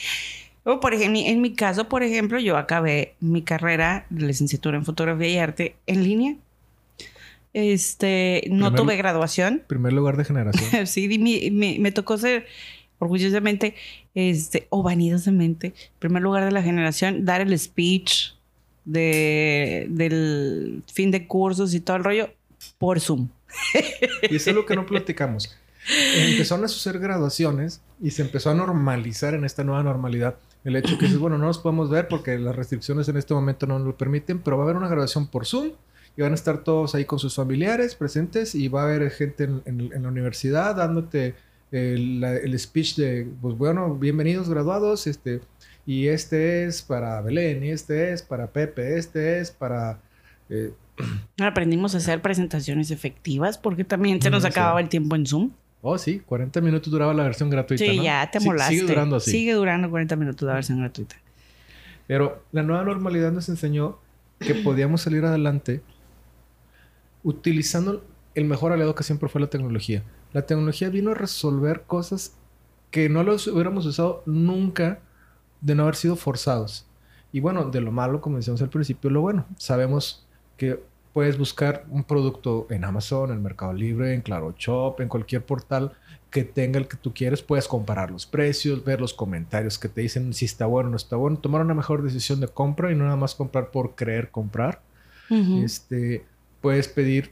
[0.65, 4.85] O por ejemplo, en mi caso, por ejemplo, yo acabé mi carrera de licenciatura en
[4.85, 6.37] fotografía y arte en línea.
[7.55, 9.63] Este, no tuve graduación.
[9.67, 10.87] Primer lugar de generación.
[10.87, 12.47] sí, me tocó ser
[13.03, 13.75] orgullosamente
[14.15, 18.35] este, o vanidosamente, primer lugar de la generación, dar el speech
[18.85, 22.31] de, del fin de cursos y todo el rollo
[22.79, 23.29] por Zoom.
[24.31, 25.57] Y eso es lo que no platicamos.
[26.15, 30.97] Empezaron a suceder graduaciones y se empezó a normalizar en esta nueva normalidad el hecho
[30.97, 33.89] que dices, bueno, no nos podemos ver porque las restricciones en este momento no nos
[33.89, 35.73] lo permiten, pero va a haber una graduación por Zoom
[36.17, 39.49] y van a estar todos ahí con sus familiares presentes y va a haber gente
[39.65, 41.35] en la universidad dándote
[41.73, 45.41] el, speech de, pues bueno, bienvenidos graduados, este,
[45.87, 49.99] y este es para Belén, y este es para Pepe, este es para...
[50.51, 50.73] Eh,
[51.41, 55.51] Aprendimos a hacer presentaciones efectivas porque también se nos acababa el tiempo en Zoom.
[55.81, 57.85] Oh, sí, 40 minutos duraba la versión gratuita.
[57.85, 58.75] Sí, ya te molaste.
[58.75, 59.31] sigue durando así.
[59.31, 61.17] Sigue durando 40 minutos la versión gratuita.
[62.07, 63.99] Pero la nueva normalidad nos enseñó
[64.39, 65.81] que podíamos salir adelante
[67.25, 68.05] utilizando
[68.35, 70.05] el mejor aliado que siempre fue la tecnología.
[70.33, 72.37] La tecnología vino a resolver cosas
[72.91, 75.01] que no los hubiéramos usado nunca
[75.61, 76.87] de no haber sido forzados.
[77.33, 79.47] Y bueno, de lo malo, como decíamos al principio, lo bueno.
[79.57, 80.27] Sabemos
[80.57, 80.83] que
[81.13, 85.93] puedes buscar un producto en Amazon, en Mercado Libre, en Claro Shop, en cualquier portal
[86.31, 87.43] que tenga el que tú quieres.
[87.43, 90.97] Puedes comparar los precios, ver los comentarios que te dicen si está bueno o no
[90.97, 94.31] está bueno, tomar una mejor decisión de compra y no nada más comprar por creer
[94.31, 94.81] comprar.
[95.31, 96.27] Este,
[96.61, 97.31] puedes pedir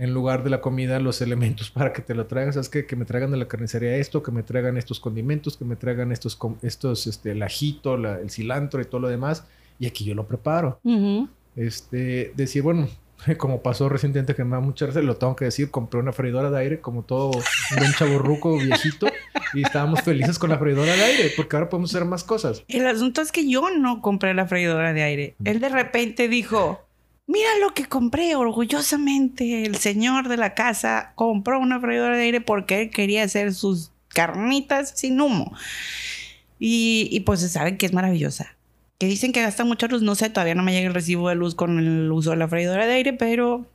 [0.00, 2.52] en lugar de la comida los elementos para que te lo traigan.
[2.54, 2.86] ¿Sabes qué?
[2.86, 6.10] Que me traigan de la carnicería esto, que me traigan estos condimentos, que me traigan
[6.10, 9.44] estos, estos este, el ajito, el cilantro y todo lo demás.
[9.78, 10.80] Y aquí yo lo preparo.
[11.54, 12.88] Este, decir, bueno,
[13.36, 16.58] como pasó recientemente que me da mucha lo tengo que decir, compré una freidora de
[16.58, 19.06] aire como todo un buen chaburruco viejito
[19.52, 22.64] y estábamos felices con la freidora de aire porque ahora podemos hacer más cosas.
[22.68, 25.34] El asunto es que yo no compré la freidora de aire.
[25.44, 26.86] Él de repente dijo,
[27.26, 29.64] Mira lo que compré orgullosamente.
[29.64, 33.92] El señor de la casa compró una freidora de aire porque él quería hacer sus
[34.08, 35.54] carnitas sin humo.
[36.58, 38.56] Y, y pues se sabe que es maravillosa.
[38.98, 41.34] Que dicen que gasta mucha luz, no sé, todavía no me llega el recibo de
[41.34, 43.66] luz con el uso de la freidora de aire, pero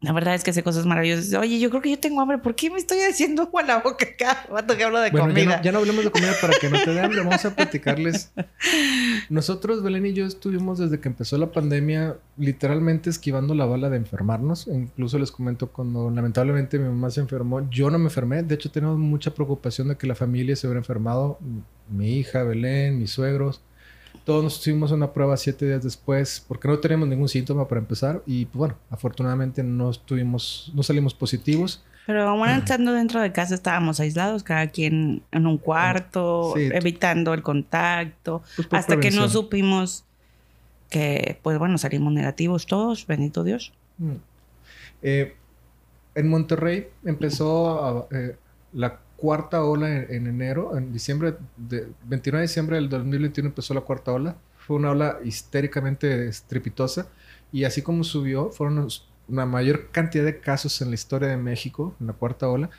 [0.00, 1.34] la verdad es que hace cosas maravillosas.
[1.34, 2.38] Oye, yo creo que yo tengo hambre.
[2.38, 5.60] ¿Por qué me estoy haciendo agua a la boca cada rato que hablo de comida?
[5.60, 7.18] Ya no, hablemos de comida para que no te dé hambre.
[7.18, 8.30] Vamos a platicarles.
[9.28, 13.96] Nosotros, Belén y yo, estuvimos desde que empezó la pandemia literalmente esquivando la bala de
[13.96, 14.68] enfermarnos.
[14.68, 17.68] Incluso les comento cuando lamentablemente mi mamá se enfermó.
[17.68, 18.44] Yo no me enfermé.
[18.44, 21.40] De hecho, tenemos mucha preocupación de que la familia se hubiera enfermado.
[21.90, 23.62] Mi hija, Belén, mis suegros.
[24.28, 28.22] Todos nos hicimos una prueba siete días después porque no teníamos ningún síntoma para empezar
[28.26, 31.82] y pues, bueno, afortunadamente no estuvimos, no salimos positivos.
[32.06, 37.42] Pero bueno, estando dentro de casa estábamos aislados, cada quien en un cuarto, evitando el
[37.42, 40.04] contacto, pues, hasta que no supimos
[40.90, 43.72] que, pues bueno, salimos negativos todos, bendito Dios.
[43.96, 44.12] Mm.
[45.00, 45.36] Eh,
[46.14, 48.36] en Monterrey empezó eh,
[48.74, 53.80] la cuarta ola en, enero, en diciembre, de, 29 de diciembre del 2021 empezó la
[53.80, 54.36] cuarta ola.
[54.56, 57.08] Fue una ola histéricamente estrepitosa
[57.52, 58.88] y así como subió, fueron
[59.26, 62.70] una mayor cantidad de casos en la historia de México, en la cuarta ola.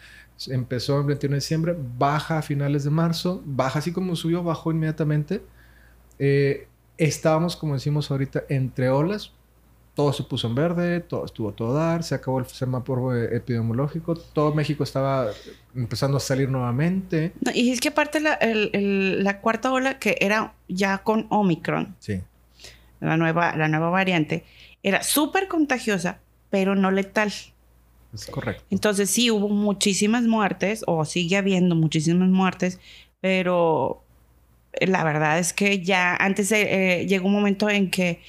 [0.47, 4.71] Empezó el 21 de diciembre, baja a finales de marzo, baja así como subió, bajó
[4.71, 5.43] inmediatamente.
[6.19, 9.33] Eh, estábamos, como decimos ahorita, entre olas,
[9.99, 14.53] todo se puso en verde, todo estuvo todo dar, se acabó el semáforo epidemiológico, todo
[14.53, 15.29] México estaba
[15.75, 17.33] empezando a salir nuevamente.
[17.53, 22.21] y es que aparte la, la, cuarta ola que era ya con Omicron, sí.
[23.01, 24.45] la, nueva, la nueva variante,
[24.83, 27.33] era súper contagiosa, pero no letal.
[28.13, 28.63] Es correcto.
[28.69, 32.79] Entonces sí hubo muchísimas muertes, o sigue habiendo muchísimas muertes,
[33.19, 34.01] pero
[34.79, 38.21] la verdad es que ya antes eh, llegó un momento en que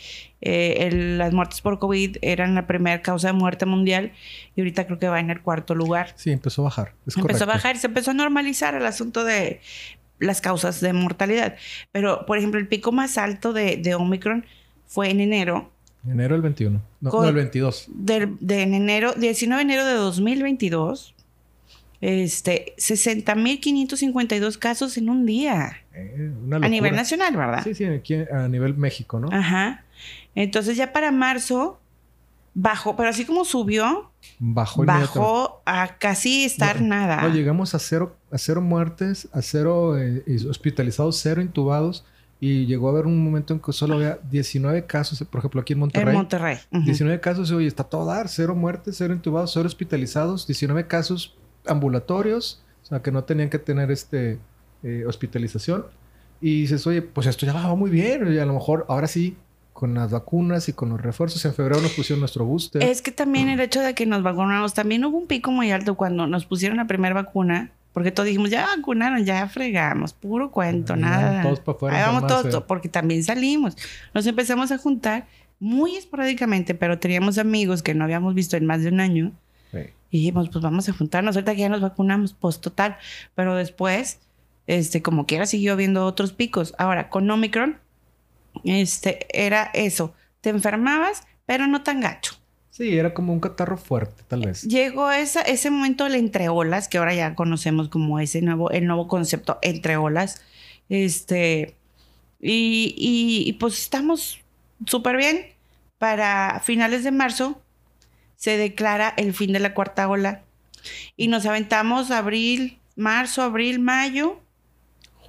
[0.42, 0.88] eh,
[1.18, 4.12] las muertes por COVID eran la primera causa de muerte mundial
[4.56, 6.12] y ahorita creo que va en el cuarto lugar.
[6.16, 6.92] Sí, empezó a bajar.
[7.16, 9.60] empezó a bajar y se empezó a normalizar el asunto de
[10.18, 11.56] las causas de mortalidad.
[11.92, 14.44] Pero, por ejemplo, el pico más alto de, de Omicron
[14.86, 15.70] fue en enero.
[16.08, 16.80] Enero del 21.
[17.02, 17.86] No, Con- no, el 22.
[17.88, 21.14] del- de, en enero, 19 de enero de 2022.
[22.02, 25.82] Este, 60.552 casos en un día.
[25.94, 27.62] Eh, una A nivel nacional, ¿verdad?
[27.64, 29.28] Sí, sí, aquí a nivel México, ¿no?
[29.32, 29.84] Ajá.
[30.34, 31.80] Entonces ya para marzo
[32.54, 37.22] bajó, pero así como subió, Bajó a casi estar No, nada.
[37.22, 42.04] No, llegamos a cero, a cero muertes, a cero eh, hospitalizados, cero intubados.
[42.42, 45.74] Y llegó a haber un momento en que solo había 19 casos, por ejemplo, aquí
[45.74, 46.08] en Monterrey.
[46.08, 46.58] en Monterrey.
[46.72, 46.84] Ujú.
[46.84, 51.36] 19 casos, y, oye, está todo dar, cero muertes, cero intubados, cero hospitalizados, 19 casos
[51.66, 54.38] ambulatorios, o sea, que no tenían que tener este
[54.82, 55.84] eh, hospitalización.
[56.40, 59.36] Y dices, oye, pues esto ya va muy bien, y a lo mejor ahora sí,
[59.80, 62.82] con las vacunas y con los refuerzos, en febrero nos pusieron nuestro booster.
[62.82, 65.94] Es que también el hecho de que nos vacunamos, también hubo un pico muy alto
[65.94, 70.92] cuando nos pusieron la primera vacuna, porque todos dijimos, ya vacunaron, ya fregamos, puro cuento,
[70.92, 71.42] Ahí nada.
[71.42, 73.74] todos pa' afuera Ahí vamos todos, porque también salimos.
[74.12, 75.26] Nos empezamos a juntar
[75.58, 79.32] muy esporádicamente, pero teníamos amigos que no habíamos visto en más de un año.
[79.72, 79.78] Sí.
[80.10, 82.98] Y dijimos, pues vamos a juntarnos, ahorita que ya nos vacunamos, pues total.
[83.34, 84.20] Pero después,
[84.66, 86.74] este, como quiera, siguió habiendo otros picos.
[86.76, 87.78] Ahora, con Omicron,
[88.64, 90.14] este, era eso.
[90.40, 92.34] Te enfermabas, pero no tan gacho.
[92.70, 94.62] Sí, era como un catarro fuerte, tal vez.
[94.62, 99.08] Llegó esa, ese momento del entreolas, que ahora ya conocemos como ese nuevo, el nuevo
[99.08, 100.40] concepto entreolas.
[100.88, 101.76] Este,
[102.40, 104.40] y, y, y pues estamos
[104.86, 105.46] súper bien.
[105.98, 107.60] Para finales de marzo
[108.36, 110.42] se declara el fin de la cuarta ola.
[111.16, 114.39] Y nos aventamos abril, marzo, abril, mayo.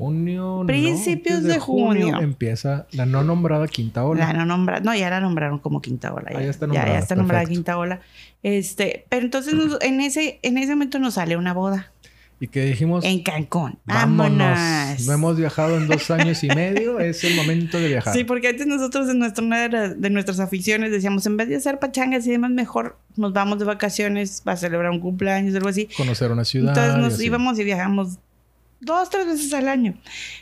[0.02, 2.20] Junio, no, Principios antes de junio.
[2.22, 4.26] empieza la no nombrada quinta ola.
[4.28, 6.32] La no nombra, no, ya la nombraron como quinta ola.
[6.34, 8.02] Ah, ya está ya, nombrada, está nombrada quinta ola.
[8.42, 11.92] Este, pero entonces nos- en ese, en ese momento nos sale una boda
[12.40, 13.78] Y que dijimos, en Cancún.
[13.86, 14.40] vámonos.
[14.40, 15.06] Vámonos.
[15.06, 18.12] No hemos viajado en dos años y medio, es el momento de viajar.
[18.16, 21.48] Sí, porque antes nosotros en nuestra, una de, las- de nuestras aficiones decíamos, en vez
[21.50, 25.70] de hacer pachangas y demás, mejor nos vamos de vacaciones para celebrar un cumpleaños, algo
[25.70, 25.88] así.
[25.96, 26.70] Conocer una ciudad.
[26.76, 28.18] Entonces nos íbamos y viajamos
[28.82, 29.94] dos, tres veces al año.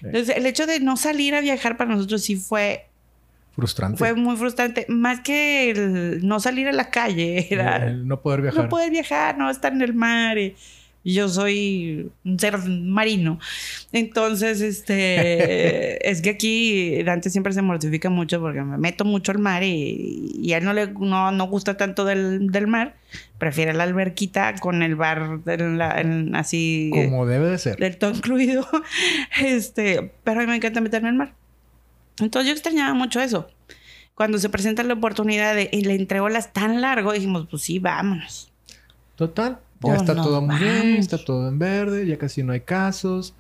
[0.01, 2.87] Entonces el hecho de no salir a viajar para nosotros sí fue,
[3.55, 3.97] Frustrante.
[3.97, 4.85] fue muy frustrante.
[4.89, 8.63] Más que el no salir a la calle, era El no poder viajar.
[8.63, 10.37] no poder viajar, no estar en el mar.
[10.37, 10.55] Y
[11.13, 13.39] yo soy un ser marino.
[13.91, 19.39] Entonces, este, es que aquí Dante siempre se mortifica mucho porque me meto mucho al
[19.39, 22.95] mar y, y a él no le no, no gusta tanto del, del mar.
[23.37, 27.77] Prefiere la alberquita con el bar en la- en- así Como debe de ser.
[27.77, 28.67] del todo incluido.
[29.41, 31.33] Este, pero a mí me encanta meterme al mar.
[32.19, 33.49] Entonces yo extrañaba mucho eso.
[34.13, 37.79] Cuando se presenta la oportunidad de y le entregó las tan largo, dijimos, pues sí,
[37.79, 38.51] vámonos.
[39.15, 39.59] Total.
[39.81, 43.33] Ya Pues está todo muy bien, está todo en verde, ya casi no hay casos.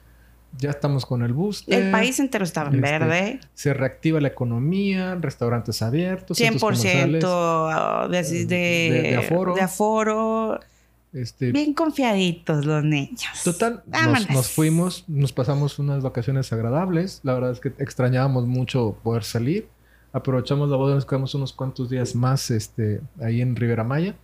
[0.57, 1.79] Ya estamos con el booster.
[1.85, 3.39] El país entero estaba en este, verde.
[3.53, 6.37] Se reactiva la economía, restaurantes abiertos.
[6.37, 9.53] centros 100% comerciales, de, así- de, de- de aforo.
[9.53, 10.59] de aforo.
[11.13, 13.21] Este, Bien confiaditos los niños.
[13.43, 17.19] Total, nos, nos fuimos, nos pasamos unas vacaciones agradables.
[17.23, 19.67] La verdad es que extrañábamos mucho poder salir.
[20.13, 24.15] Aprovechamos la boda, nos quedamos unos cuantos días más este, ahí en Rivera Maya.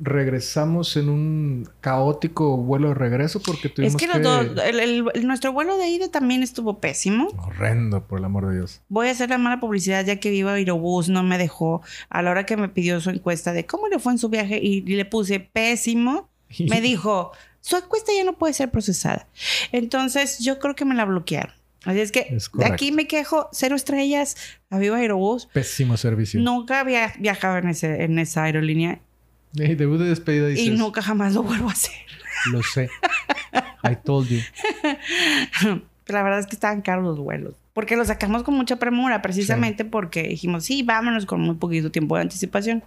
[0.00, 4.18] Regresamos en un caótico vuelo de regreso porque Es tuvimos que que...
[4.18, 7.28] los dos, el- el- el- nuestro vuelo de ida también estuvo pésimo.
[7.38, 8.80] Horrendo, por el amor de Dios.
[8.88, 12.30] Voy a hacer la mala publicidad ya que viva Aerobús, no me dejó a la
[12.30, 15.04] hora que me pidió su encuesta de cómo le fue en su viaje y le
[15.04, 16.28] puse pésimo.
[16.58, 19.28] Me dijo, su encuesta ya no puede ser procesada.
[19.70, 21.54] Entonces yo creo que me la bloquearon.
[21.84, 24.36] Así es que Es de aquí me quejo, cero estrellas
[24.68, 25.46] a Viva Aerobús.
[25.52, 26.38] Pésimo servicio.
[26.40, 29.00] Nunca había viajado en, ese, en esa aerolínea
[29.54, 31.92] Y debut de despedida dices, y nunca jamás lo vuelvo a hacer.
[32.52, 32.88] lo sé.
[33.84, 34.38] I told you.
[36.06, 37.54] La verdad es que estaban caros los vuelos.
[37.72, 42.16] Porque los sacamos con mucha premura, precisamente porque dijimos, sí, vámonos con muy poquito tiempo
[42.16, 42.82] de anticipación.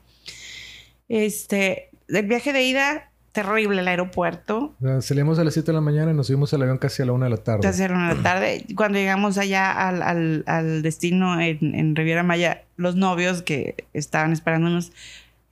[1.10, 4.73] Este, el viaje de ida, terrible el aeropuerto.
[4.99, 7.14] Salimos a las 7 de la mañana y nos subimos al avión casi a la
[7.14, 7.61] 1 de la tarde.
[7.61, 8.65] Casi a la una de la tarde.
[8.76, 14.34] Cuando llegamos allá al, al- al destino en, en Riviera Maya, los novios que estaban
[14.34, 14.91] esperándonos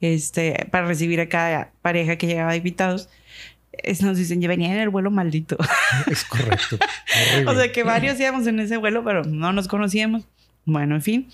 [0.01, 3.09] este, para recibir a cada pareja que llegaba de invitados,
[3.71, 5.57] es- nos dicen, ya venían en el vuelo maldito.
[6.07, 6.77] Es correcto.
[7.47, 10.23] O sea que varios íbamos en ese vuelo, pero no nos conocíamos.
[10.65, 11.27] Bueno, en fin.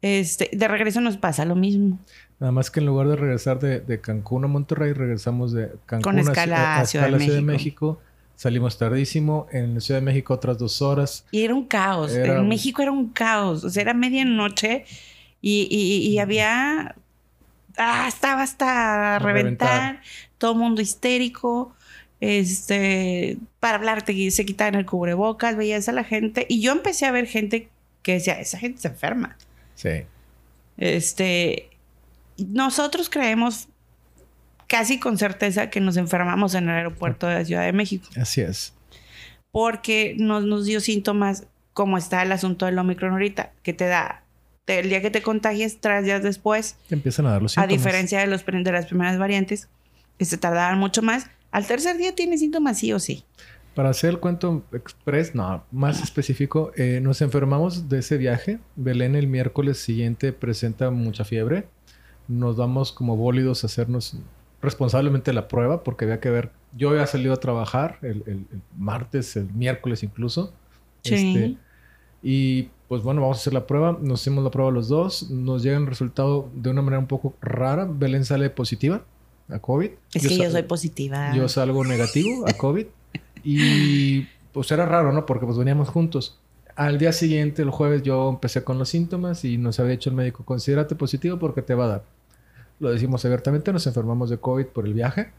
[0.00, 1.98] Este, de regreso nos pasa lo mismo.
[2.40, 6.02] Nada más que en lugar de regresar de, de Cancún a Monterrey, regresamos de Cancún
[6.02, 8.00] Con escala a, a Ciudad de Ciudad de México.
[8.34, 9.46] Salimos tardísimo.
[9.52, 11.24] En Ciudad de México otras dos horas.
[11.30, 12.12] Y era un caos.
[12.12, 13.62] Era- En México era un caos.
[13.62, 14.84] O sea, era medianoche
[15.40, 16.96] y, y- y había.
[17.76, 19.68] Ah, estaba hasta A reventar.
[19.68, 20.02] reventar.
[20.38, 21.74] Todo mundo histérico.
[22.20, 26.46] este, para hablarte, se quitaban el cubrebocas, veías a la gente.
[26.48, 27.68] Y yo empecé a ver gente
[28.02, 29.36] que decía, esa gente se enferma.
[29.74, 30.04] Sí.
[30.76, 31.70] Este,
[32.38, 33.68] nosotros creemos
[34.68, 38.08] casi con certeza que nos enfermamos en el aeropuerto de la Ciudad de México.
[38.16, 38.72] Así es.
[39.50, 44.21] Porque nos, nos dio síntomas como está el asunto del Omicron ahorita, que te da,
[44.66, 47.68] el día que te contagies, tres días después, Te empiezan a dar los a síntomas.
[47.84, 49.68] diferencia de, los, de las primeras variantes,
[50.18, 53.24] que se tardaban mucho más, al tercer día tienes síntomas sí o sí.
[53.74, 58.58] Para hacer el cuento express, no, más específico, eh, nos enfermamos de ese viaje.
[58.76, 61.66] Belén el miércoles siguiente presenta mucha fiebre.
[62.28, 64.16] Nos vamos como bólidos a hacernos
[64.60, 66.50] responsablemente la prueba porque había que ver.
[66.76, 70.52] Yo había salido a trabajar el, el- el martes, el miércoles incluso.
[71.02, 71.14] Sí.
[71.14, 71.56] Este,
[72.22, 73.96] y pues bueno, vamos a hacer la prueba.
[74.02, 75.30] Nos hicimos la prueba los dos.
[75.30, 77.88] Nos llega el resultado de una manera un poco rara.
[77.90, 79.00] Belén sale positiva
[79.48, 79.92] a COVID.
[80.12, 81.34] Es que sa- yo soy positiva.
[81.34, 82.84] yo salgo negativo a COVID.
[83.44, 85.24] Y pues era raro, ¿no?
[85.24, 86.38] Porque pues veníamos juntos.
[86.76, 90.16] Al día siguiente, el jueves, yo empecé con los síntomas y nos había dicho el
[90.16, 92.04] médico, considérate positivo porque te va a dar.
[92.78, 95.30] Lo decimos abiertamente, nos enfermamos de COVID por el viaje.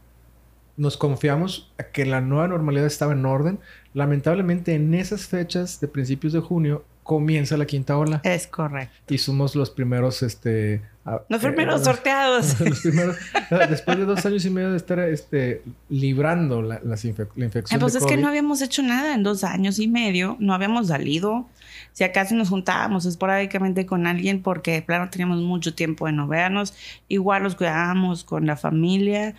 [0.76, 3.60] Nos confiamos a que la nueva normalidad estaba en orden.
[3.92, 8.20] Lamentablemente, en esas fechas de principios de junio, comienza la quinta ola.
[8.24, 9.14] Es correcto.
[9.14, 10.82] Y somos los primeros, este...
[11.28, 12.58] Los eh, primeros eh, sorteados.
[12.68, 13.16] los primeros,
[13.70, 17.78] después de dos años y medio de estar este, librando la, las infe- la infección.
[17.78, 20.54] Ah, pues de es que no habíamos hecho nada en dos años y medio, no
[20.54, 21.46] habíamos salido.
[21.92, 26.26] Si acaso nos juntábamos esporádicamente con alguien porque de plano teníamos mucho tiempo de no
[26.26, 26.74] vernos,
[27.08, 29.34] igual nos cuidábamos con la familia.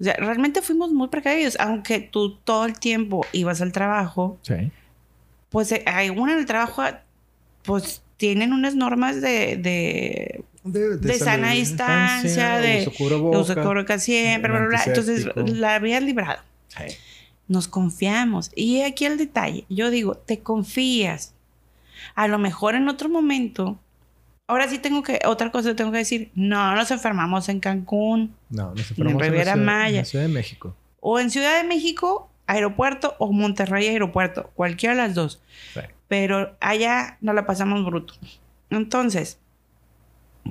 [0.00, 4.72] O sea, realmente fuimos muy precavidos, aunque tú todo el tiempo ibas al trabajo, Sí.
[5.54, 6.82] Pues eh, hay una en el trabajo,
[7.62, 14.60] pues tienen unas normas de, de, De, de sana distancia, de uso cubrebocas siempre, bla,
[14.60, 14.82] bla, bla.
[14.84, 16.40] Entonces la habías librado.
[16.68, 16.96] Sí.
[17.46, 18.50] Nos confiamos.
[18.56, 19.64] Y aquí el detalle.
[19.68, 21.34] Yo digo, te confías.
[22.14, 23.78] A lo mejor en otro momento.
[24.48, 26.30] Ahora sí tengo que, otra cosa tengo que decir.
[26.34, 29.88] No, nos enfermamos en Cancún No, nos enfermamos En Riviera la Ciudad- Maya.
[29.90, 30.76] En la Ciudad de México.
[31.00, 34.50] o en Ciudad de México, aeropuerto o Monterrey aeropuerto.
[34.54, 35.42] Cualquiera de las dos.
[35.72, 35.80] Sí.
[36.08, 38.14] Pero allá no la pasamos bruto.
[38.70, 39.38] Entonces,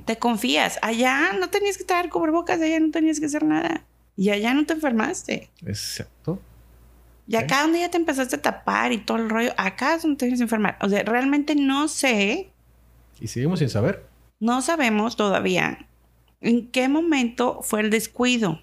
[0.04, 0.78] te confías.
[0.82, 3.84] Allá no tenías que traer cubrebocas, allá no tenías que hacer nada.
[4.16, 5.50] Y allá no te enfermaste.
[5.66, 6.40] Exacto.
[7.26, 10.16] Y acá donde ya te empezaste a tapar y todo el rollo, acá es donde
[10.18, 10.76] te tienes que enfermar.
[10.82, 12.50] O sea, realmente no sé,
[13.20, 14.04] Y seguimos sin saber.
[14.40, 15.86] no sabemos todavía
[16.42, 18.60] en qué momento fue el descuido.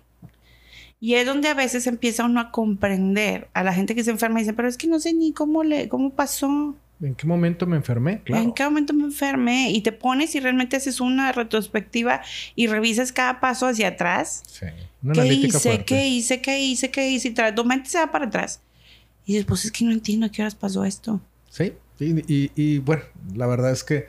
[1.02, 4.40] Y es donde a veces empieza uno a comprender a la gente que se enferma
[4.40, 7.66] y dice, pero es que no sé ni cómo le, cómo pasó, ¿En qué momento
[7.66, 8.22] me enfermé?
[8.24, 8.44] Claro.
[8.44, 9.72] en qué momento me enfermé.
[9.72, 12.22] Y te pones y realmente haces una retrospectiva
[12.56, 14.44] y revisas cada paso hacia atrás.
[14.46, 14.68] Sí.
[15.02, 15.60] Una ¿Qué analítica hice?
[15.70, 15.86] fuerte.
[15.86, 16.42] ¿Qué hice?
[16.42, 16.92] ¿Qué hice?
[16.92, 17.30] ¿Qué hice?
[17.30, 18.62] Y tu mente se va para atrás.
[19.26, 21.20] Y dices, pues es que no entiendo a qué horas pasó esto.
[21.50, 21.74] Sí.
[22.00, 23.02] Y, y- y, bueno,
[23.34, 24.06] la verdad es que,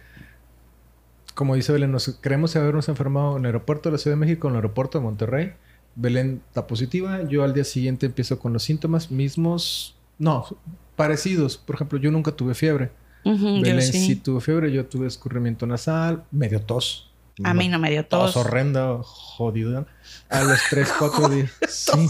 [1.34, 4.48] como dice Belén, nos creemos habernos enfermado en el aeropuerto de la Ciudad de México,
[4.48, 5.52] en el aeropuerto de Monterrey.
[5.94, 7.22] Belén está positiva.
[7.28, 9.96] Yo al día siguiente empiezo con los síntomas mismos.
[10.18, 10.44] No,
[10.96, 11.56] parecidos.
[11.56, 12.90] Por ejemplo, yo nunca tuve fiebre.
[13.24, 14.06] Belén sí.
[14.06, 14.72] sí tuve fiebre.
[14.72, 17.08] Yo tuve escurrimiento nasal, medio tos.
[17.44, 18.44] A mí no me dio Tos tos.
[18.44, 19.86] horrenda, jodida.
[20.28, 21.50] A los 3, 4 días.
[21.68, 22.06] Sí.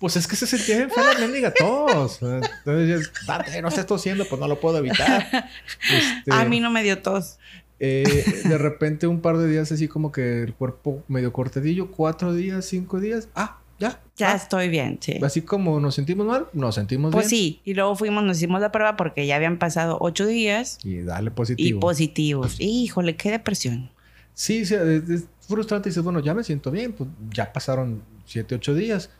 [0.00, 2.18] Pues es que se sentía la mendiga tos.
[2.22, 5.50] Entonces, date, no estés tosiendo, pues no lo puedo evitar.
[5.90, 7.38] Este, A mí no me dio tos.
[7.80, 12.32] Eh, de repente, un par de días así como que el cuerpo medio cortadillo, cuatro
[12.32, 13.28] días, cinco días.
[13.34, 14.00] Ah, ya.
[14.16, 14.36] Ya ah.
[14.36, 15.18] estoy bien, sí.
[15.22, 17.40] Así como nos sentimos mal, nos sentimos Pues bien.
[17.42, 20.98] sí, y luego fuimos, nos hicimos la prueba porque ya habían pasado ocho días Y
[21.00, 21.80] dale y positivo.
[21.80, 22.56] positivos.
[22.60, 23.90] Híjole, qué depresión.
[24.34, 25.88] Sí, sí, es, es frustrante.
[25.88, 26.92] Dices, bueno, ya me siento bien.
[26.92, 29.10] Pues ya pasaron siete, ocho días.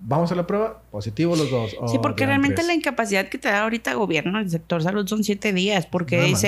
[0.00, 0.82] Vamos a la prueba.
[0.90, 1.70] Positivo los dos.
[1.70, 5.06] sí, Oh, porque realmente la incapacidad que te da ahorita el gobierno, el sector salud,
[5.06, 6.44] son siete días, porque Nada más.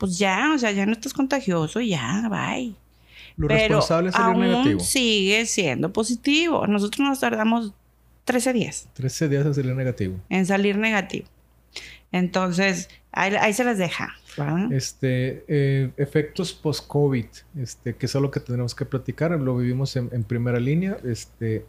[0.00, 2.74] Pues ya, o sea, ya no estás contagioso, ya, bye.
[3.36, 4.80] Lo Pero responsable es salir aún negativo.
[4.80, 6.66] sigue siendo positivo.
[6.66, 7.74] Nosotros nos tardamos
[8.24, 10.16] 13 días 13 días en salir negativo.
[10.30, 11.26] en salir negativo.
[12.12, 14.14] Entonces, ahí, ahí se las deja.
[14.38, 14.72] ¿verdad?
[14.72, 17.26] Este, eh, efectos post-COVID,
[17.58, 19.32] este, que es algo que tenemos que platicar.
[19.32, 20.96] Lo vivimos en, en primera línea.
[21.04, 21.66] Este,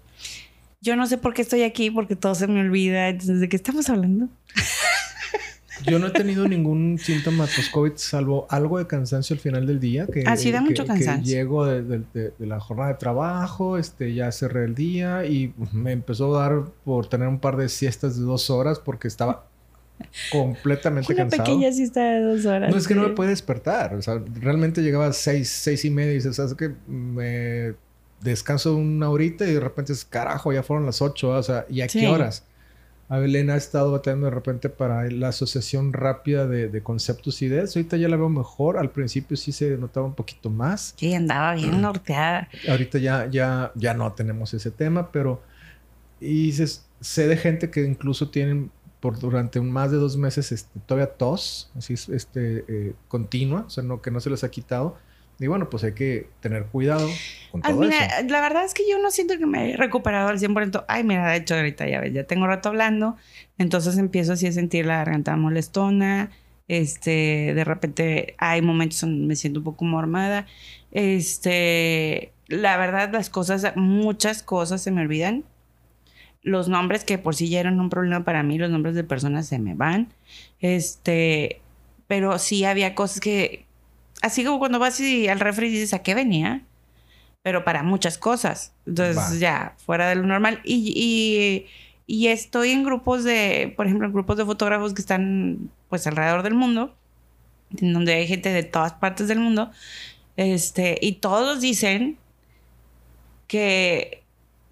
[0.80, 3.10] Yo no sé por qué estoy aquí, porque todo se me olvida.
[3.10, 4.30] Entonces, ¿de qué estamos hablando?
[5.86, 10.08] yo no he tenido ningún síntoma post-COVID, salvo algo de cansancio al final del día.
[10.08, 11.36] Que, Ah, sí, da que- mucho que cansancio.
[11.36, 15.54] llego de, de- de- de la jornada de trabajo, este, ya cerré el día y
[15.72, 19.46] me empezó a dar por tener un par de siestas de dos horas porque estaba
[20.32, 21.44] completamente Una cansado.
[21.44, 22.72] pequeña siesta de dos horas.
[22.72, 23.94] No es que no me puede despertar.
[23.96, 26.72] O sea, realmente llegaba a seis, seis y media y dices, ¿sabes qué?
[26.88, 27.74] Me
[28.22, 31.82] descanso una horita y de repente es, carajo, ya fueron las ocho, o sea, ¿y
[31.82, 32.46] a qué horas?
[33.12, 37.76] A Belén ha estado batallando de repente para la asociación rápida de, conceptos y ideas.
[37.76, 38.78] Ahorita ya la veo mejor.
[38.78, 40.94] Al principio sí se notaba un poquito más.
[40.96, 42.48] Sí, andaba bien norteada.
[42.70, 45.42] Ahorita ya, ya, ya no tenemos ese tema, pero
[46.22, 48.72] y sé de gente que incluso tienen
[49.02, 53.84] por durante más de dos meses este, todavía tos, así este, eh, continua, o sea,
[53.84, 54.96] no, que no se les ha quitado.
[55.42, 57.10] Y bueno, pues hay que tener cuidado
[57.52, 60.38] con todo mira, La verdad es que yo no siento que me he recuperado al
[60.40, 60.86] 100%.
[60.88, 63.16] Ay, mira, de hecho ahorita ya ves, ya tengo rato hablando.
[63.58, 66.30] Entonces empiezo así a sentir la garganta molestona.
[66.68, 70.46] Este, de repente hay momentos donde me siento un poco mormada.
[70.92, 75.44] Este, la verdad las cosas, muchas cosas se me olvidan.
[76.44, 79.48] Los nombres que por sí ya eran un problema para mí, los nombres de personas
[79.48, 80.14] se me van.
[80.60, 81.62] Este,
[82.06, 83.66] pero sí había cosas que
[84.22, 86.62] así como cuando vas y al refri dices a qué venía,
[87.42, 88.74] pero para muchas cosas.
[88.86, 90.62] Entonces, ya, fuera de lo normal.
[90.64, 91.66] Y,
[92.08, 96.44] y, estoy en grupos de, por ejemplo, en grupos de fotógrafos que están pues alrededor
[96.44, 96.96] del mundo,
[97.78, 99.72] en donde hay gente de todas partes del mundo.
[100.38, 102.18] Este, y todos dicen
[103.48, 104.24] que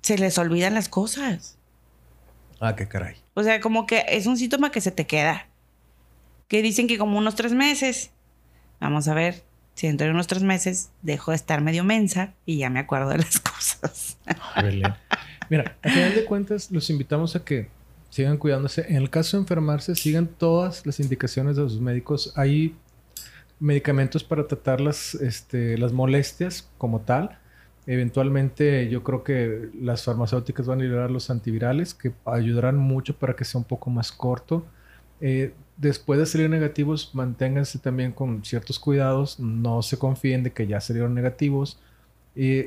[0.01, 1.57] se les olvidan las cosas.
[2.59, 3.15] Ah, qué caray.
[3.33, 5.47] O sea, como que es un síntoma que se te queda.
[6.47, 8.11] Que dicen que como unos tres meses
[8.79, 9.43] Vamos a ver
[9.75, 13.09] si dentro de unos tres meses dejo de estar medio mensa y ya me acuerdo
[13.09, 14.17] de las cosas.
[15.49, 17.69] Mira, a final de cuentas, los invitamos a que
[18.09, 18.85] sigan cuidándose.
[18.89, 22.33] En el caso de enfermarse, sigan todas las indicaciones de los médicos.
[22.35, 22.75] Hay
[23.59, 27.39] medicamentos para tratar las, este, las molestias como tal.
[27.85, 33.35] Eventualmente yo creo que las farmacéuticas van a liberar los antivirales que ayudarán mucho para
[33.35, 34.65] que sea un poco más corto.
[35.21, 40.67] Eh, después de salir negativos, manténganse también con ciertos cuidados, no se confíen de que
[40.67, 41.79] ya salieron negativos.
[42.35, 42.65] Y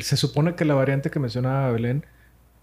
[0.00, 2.04] se supone que la variante que mencionaba Belén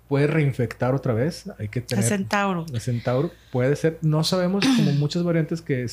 [0.07, 1.51] puede reinfectar otra vez.
[1.59, 2.03] Hay que tener.
[2.03, 2.65] El centauro.
[2.73, 3.99] El centauro puede ser.
[4.01, 5.85] No sabemos, como muchas variantes que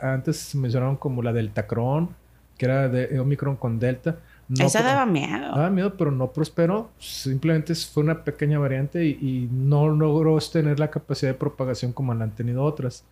[0.00, 2.10] antes se mencionaron como la Deltacron,
[2.56, 4.18] que era de Omicron con Delta.
[4.56, 5.48] Esa daba miedo.
[5.48, 6.90] Daba miedo, pero no prosperó.
[6.98, 12.14] Simplemente fue una pequeña variante y, y no logró tener la capacidad de propagación como
[12.14, 13.04] la han tenido otras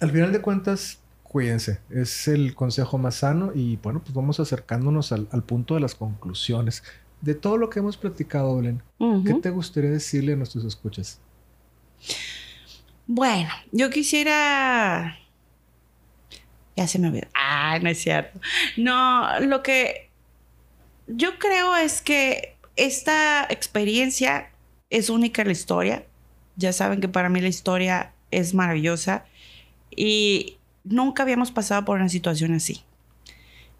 [0.00, 1.80] al final de cuentas, cuídense.
[1.90, 6.82] Es el consejo más sano y bueno, pues vamos acercándonos al, punto de las conclusiones.
[7.20, 8.82] De todo lo que hemos platicado, Belén,
[9.24, 11.20] ¿qué te gustaría decirle a nuestros escuchas?
[13.06, 15.18] Bueno, yo quisiera...
[16.76, 17.28] Ya se me olvidó.
[17.34, 18.38] Ah, no es cierto.
[18.76, 20.10] No, lo que
[21.06, 24.50] yo creo es que esta experiencia
[24.90, 26.04] es única en la historia.
[26.56, 29.24] Ya saben que para mí la historia es maravillosa
[29.96, 32.82] y nunca habíamos pasado por una situación así.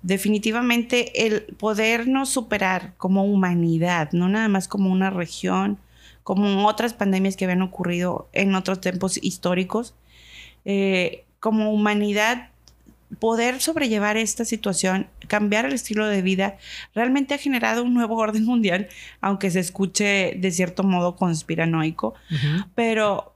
[0.02, 5.78] Definitivamente el podernos superar como humanidad, no nada más como una región,
[6.22, 9.94] como otras pandemias que habían ocurrido en otros tiempos históricos,
[10.64, 12.50] eh, como humanidad
[13.20, 16.56] poder sobrellevar esta situación, cambiar el estilo de vida,
[16.94, 18.88] realmente ha generado un nuevo orden mundial,
[19.20, 22.14] aunque se escuche de cierto modo conspiranoico,
[22.74, 23.35] pero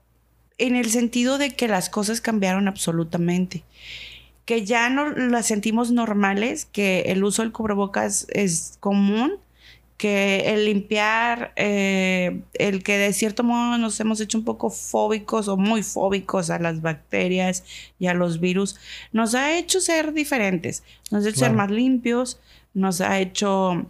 [0.61, 3.65] en el sentido de que las cosas cambiaron absolutamente,
[4.45, 9.39] que ya no las sentimos normales, que el uso del cubrebocas es común,
[9.97, 15.47] que el limpiar, eh, el que de cierto modo nos hemos hecho un poco fóbicos
[15.47, 17.65] o muy fóbicos a las bacterias
[17.99, 18.77] y a los virus,
[19.13, 22.41] nos ha hecho ser diferentes, nos ha hecho ser más limpios,
[22.73, 23.87] nos ha hecho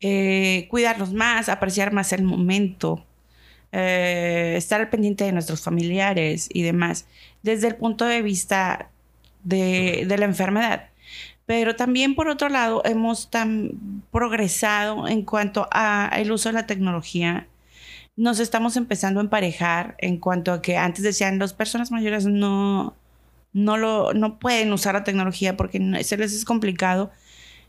[0.00, 3.04] eh, cuidarnos más, apreciar más el momento,
[3.72, 7.06] eh, estar al pendiente de nuestros familiares y demás,
[7.42, 8.90] desde el punto de vista
[9.44, 10.90] de, la enfermedad.
[11.46, 17.46] Pero también, por otro lado, hemos tan progresado en cuanto al uso de la tecnología.
[18.16, 22.96] Nos estamos empezando a emparejar en cuanto a que antes decían las personas mayores no,
[23.52, 27.10] no, lo, no pueden usar la tecnología porque se les es complicado.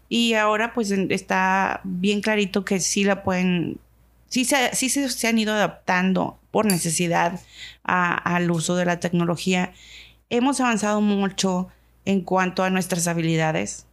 [0.10, 3.80] Y ahora pues está bien clarito que sí la pueden
[4.30, 7.40] sí se, sí se, han ido adaptando por necesidad
[7.84, 9.74] al uso de la tecnología.
[10.30, 11.68] Hemos avanzado mucho
[12.06, 13.86] en cuanto a nuestras habilidades.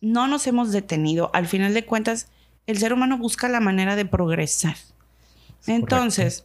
[0.00, 1.30] No nos hemos detenido.
[1.32, 2.28] Al final de cuentas,
[2.66, 4.76] el ser humano busca la manera de progresar.
[5.66, 6.44] Entonces,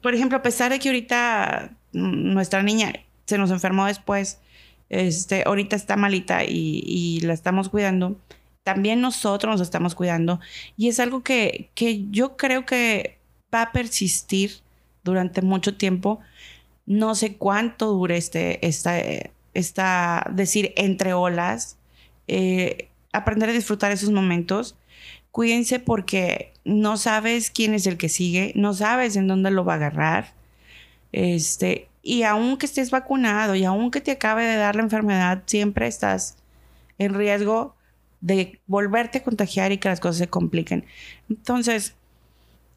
[0.00, 2.92] por ejemplo, a pesar de que ahorita nuestra niña
[3.26, 4.38] se nos enfermó después,
[4.88, 8.16] este, ahorita está malita y, y la estamos cuidando,
[8.64, 10.40] también nosotros nos estamos cuidando
[10.76, 11.70] y es algo que,
[12.10, 13.18] yo creo que
[13.54, 14.60] va a persistir
[15.04, 16.20] durante mucho tiempo.
[16.86, 18.94] No sé cuánto dure este, esta,
[19.54, 21.76] esta decir, entre olas.
[22.28, 24.76] Eh, aprender a disfrutar esos momentos.
[25.30, 29.74] Cuídense porque no sabes quién es el que sigue, no sabes en dónde lo va
[29.74, 30.34] a agarrar.
[31.12, 36.36] Este, y aunque estés vacunado y aunque te acabe de dar la enfermedad, siempre estás
[36.98, 37.74] en riesgo
[38.22, 40.86] de volverte a contagiar y que las cosas se compliquen.
[41.28, 41.94] Entonces,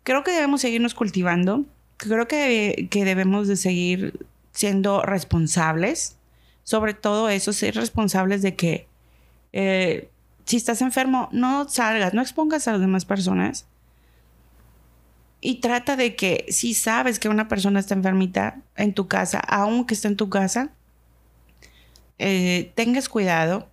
[0.04, 1.64] creo que debemos seguirnos cultivando.
[1.96, 6.18] Creo que, que debemos de seguir siendo responsables.
[6.64, 8.88] Sobre todo eso, ser responsables de que
[9.54, 10.10] eh,
[10.46, 13.68] si estás enfermo, no salgas, no expongas a las demás personas.
[15.42, 19.94] Y trata de que si sabes que una persona está enfermita en tu casa, aunque
[19.94, 20.72] esté en tu casa,
[22.18, 23.70] eh, tengas cuidado.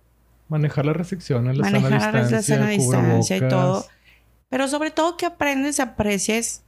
[0.53, 3.87] Manejar las restricciones, la manejar sana distancia, la sana distancia y todo.
[4.49, 6.61] Pero sobre todo que aprendes, aprecies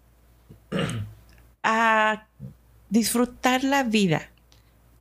[1.62, 2.26] a
[2.90, 4.24] disfrutar la vida.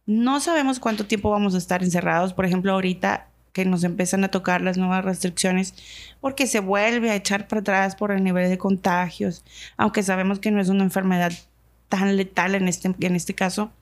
[0.04, 2.34] No sabemos cuánto tiempo vamos a estar encerrados.
[2.34, 5.74] Por ejemplo, ahorita que nos empiezan a tocar las nuevas restricciones,
[6.20, 9.44] porque se vuelve a echar para atrás por el nivel de contagios,
[9.78, 11.32] aunque sabemos que no es una enfermedad
[11.88, 13.72] tan letal en este, en este caso.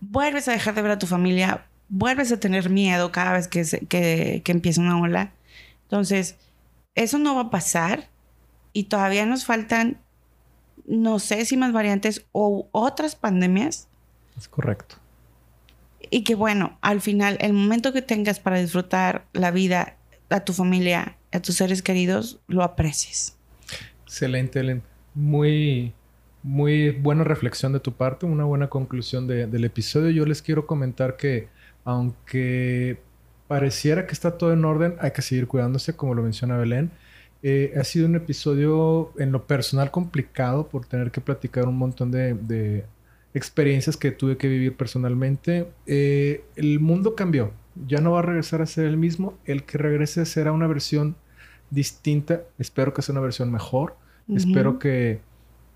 [0.00, 3.64] Vuelves a dejar de ver a tu familia, vuelves a tener miedo cada vez que,
[3.88, 5.32] que, que empieza una ola.
[5.82, 6.36] Entonces,
[6.94, 8.08] eso no va a pasar
[8.72, 10.00] y todavía nos faltan,
[10.86, 13.88] no sé si más variantes o otras pandemias.
[14.36, 14.96] Es correcto
[16.10, 19.96] y que bueno, al final, el momento que tengas para disfrutar la vida,
[20.28, 23.36] a tu familia, a tus seres queridos, lo aprecies.
[24.04, 24.82] Excelente, Ellen.
[25.14, 25.92] Muy,
[26.42, 30.10] muy buena reflexión de tu parte, una buena conclusión del episodio.
[30.10, 31.48] Yo les quiero comentar que
[31.86, 32.98] aunque
[33.46, 36.90] pareciera que está todo en orden, hay que seguir cuidándose, como lo menciona Belén.
[37.42, 42.10] Eh, ha sido un episodio en lo personal complicado por tener que platicar un montón
[42.10, 42.84] de,
[43.34, 45.68] experiencias que tuve que vivir personalmente.
[45.86, 47.52] Eh, el mundo cambió.
[47.86, 49.34] Ya no va a regresar a ser el mismo.
[49.44, 51.14] El que regrese será una versión
[51.70, 52.42] distinta.
[52.58, 53.94] Espero que sea una versión mejor.
[54.34, 55.20] Espero que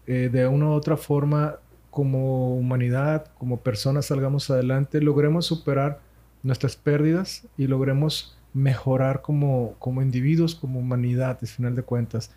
[0.08, 1.56] eh, de una u otra forma,
[1.90, 6.00] como humanidad, como personas, salgamos adelante, logremos superar
[6.42, 12.30] nuestras pérdidas y logremos mejorar como, como individuos, como humanidad, al final de cuentas.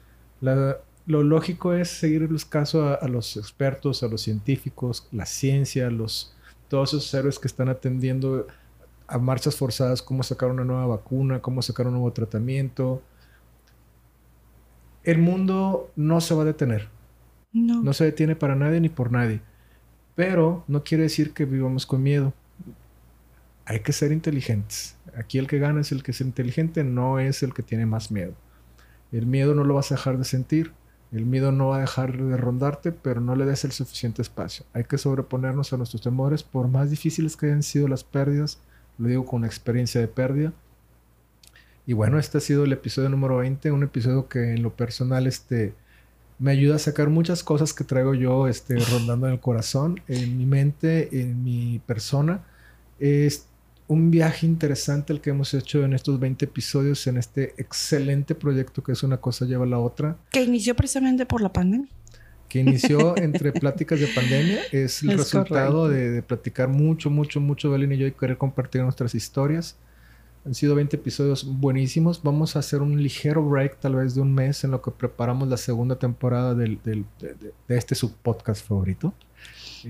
[1.06, 6.36] Lo lógico es seguir los casos a, los expertos, a los científicos, la ciencia, los,
[6.68, 8.48] todos esos héroes que están atendiendo
[9.08, 13.02] a marchas forzadas, cómo sacar una nueva vacuna, cómo sacar un nuevo tratamiento.
[15.04, 16.88] El mundo no se va a detener.
[17.54, 17.84] No.
[17.84, 19.42] no se detiene para nadie ni por nadie.
[20.16, 22.34] Pero no quiere decir que vivamos con miedo.
[23.66, 24.96] Hay que ser inteligentes.
[25.16, 28.12] Aquí el que gana es el que es inteligente, no es el que tiene más
[28.12, 28.34] miedo.
[29.12, 30.72] El miedo no lo vas a dejar de sentir
[31.14, 34.66] el miedo no va a dejar de rondarte, pero no le des el suficiente espacio.
[34.74, 38.58] Hay que sobreponernos a nuestros temores, por más difíciles que hayan sido las pérdidas,
[38.98, 40.54] lo digo con experiencia de pérdida.
[41.86, 45.28] Y bueno, este ha sido el episodio número 20, un episodio que en lo personal
[45.28, 45.76] este,
[46.40, 50.38] me ayuda a sacar muchas cosas que traigo yo este, rondando en el corazón, en
[50.38, 52.44] mi mente, en mi persona.
[53.00, 53.54] Este,
[53.88, 58.84] un viaje interesante el que hemos hecho en estos 20 episodios, en este excelente proyecto
[58.84, 60.18] que es una cosa lleva a la otra.
[60.32, 61.90] Que inició precisamente por la pandemia.
[62.50, 64.60] Que inició entre pláticas de pandemia.
[64.72, 69.16] Es el resultado de, platicar mucho, mucho, mucho, Belén y yo, y querer compartir nuestras
[69.16, 69.76] historias.
[70.46, 72.22] Han sido 20 episodios buenísimos.
[72.22, 75.48] Vamos a hacer un ligero break, tal vez de un mes, en lo que preparamos
[75.48, 79.14] la segunda temporada del, de, de este subpodcast favorito.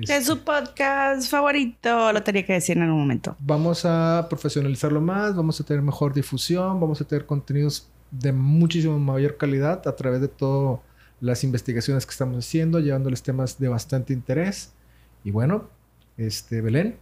[0.01, 3.35] Es su podcast favorito, lo tenía que decir en algún momento.
[3.39, 8.97] Vamos a profesionalizarlo más, vamos a tener mejor difusión, vamos a tener contenidos de muchísimo
[8.97, 10.79] mayor calidad a través de todas
[11.21, 14.73] las investigaciones que estamos haciendo, llevándoles temas de bastante interés.
[15.23, 15.69] Y bueno,
[16.17, 16.97] este Belén.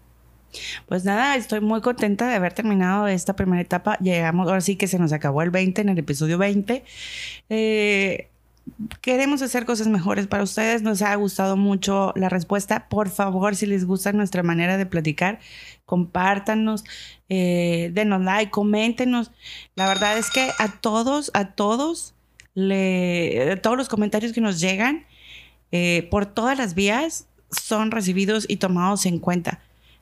[0.88, 3.98] Pues nada, estoy muy contenta de haber terminado esta primera etapa.
[4.00, 6.84] Llegamos, ahora sí que se nos acabó el 20 en el episodio 20.
[7.50, 8.30] Eh,
[9.02, 10.82] queremos hacer cosas mejores para ustedes.
[10.82, 12.88] Nos ha gustado mucho la respuesta.
[12.90, 15.40] Por favor, si les gusta nuestra manera de platicar,
[15.86, 16.84] compártanos,
[17.30, 19.32] eh, denos like, coméntenos.
[19.76, 22.14] La verdad es que a todos, a todos,
[22.54, 25.06] le, todos los comentarios que nos llegan
[25.72, 29.60] eh, por todas las vías son recibidos y tomados en cuenta.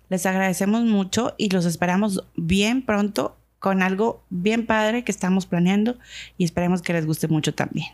[0.09, 5.97] Les agradecemos mucho y los esperamos bien pronto con algo bien padre que estamos planeando
[6.37, 7.87] y esperemos que les guste mucho también.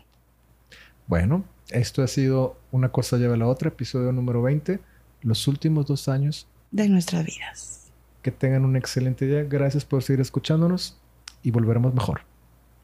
[1.06, 4.80] Bueno, esto ha sido Una cosa lleva a la otra, episodio número 20,
[5.22, 7.90] los últimos dos años de nuestras vidas.
[8.22, 9.44] Que tengan un excelente día.
[9.44, 10.98] Gracias por seguir escuchándonos
[11.42, 12.22] y volveremos mejor.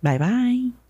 [0.03, 0.82] Bye bye.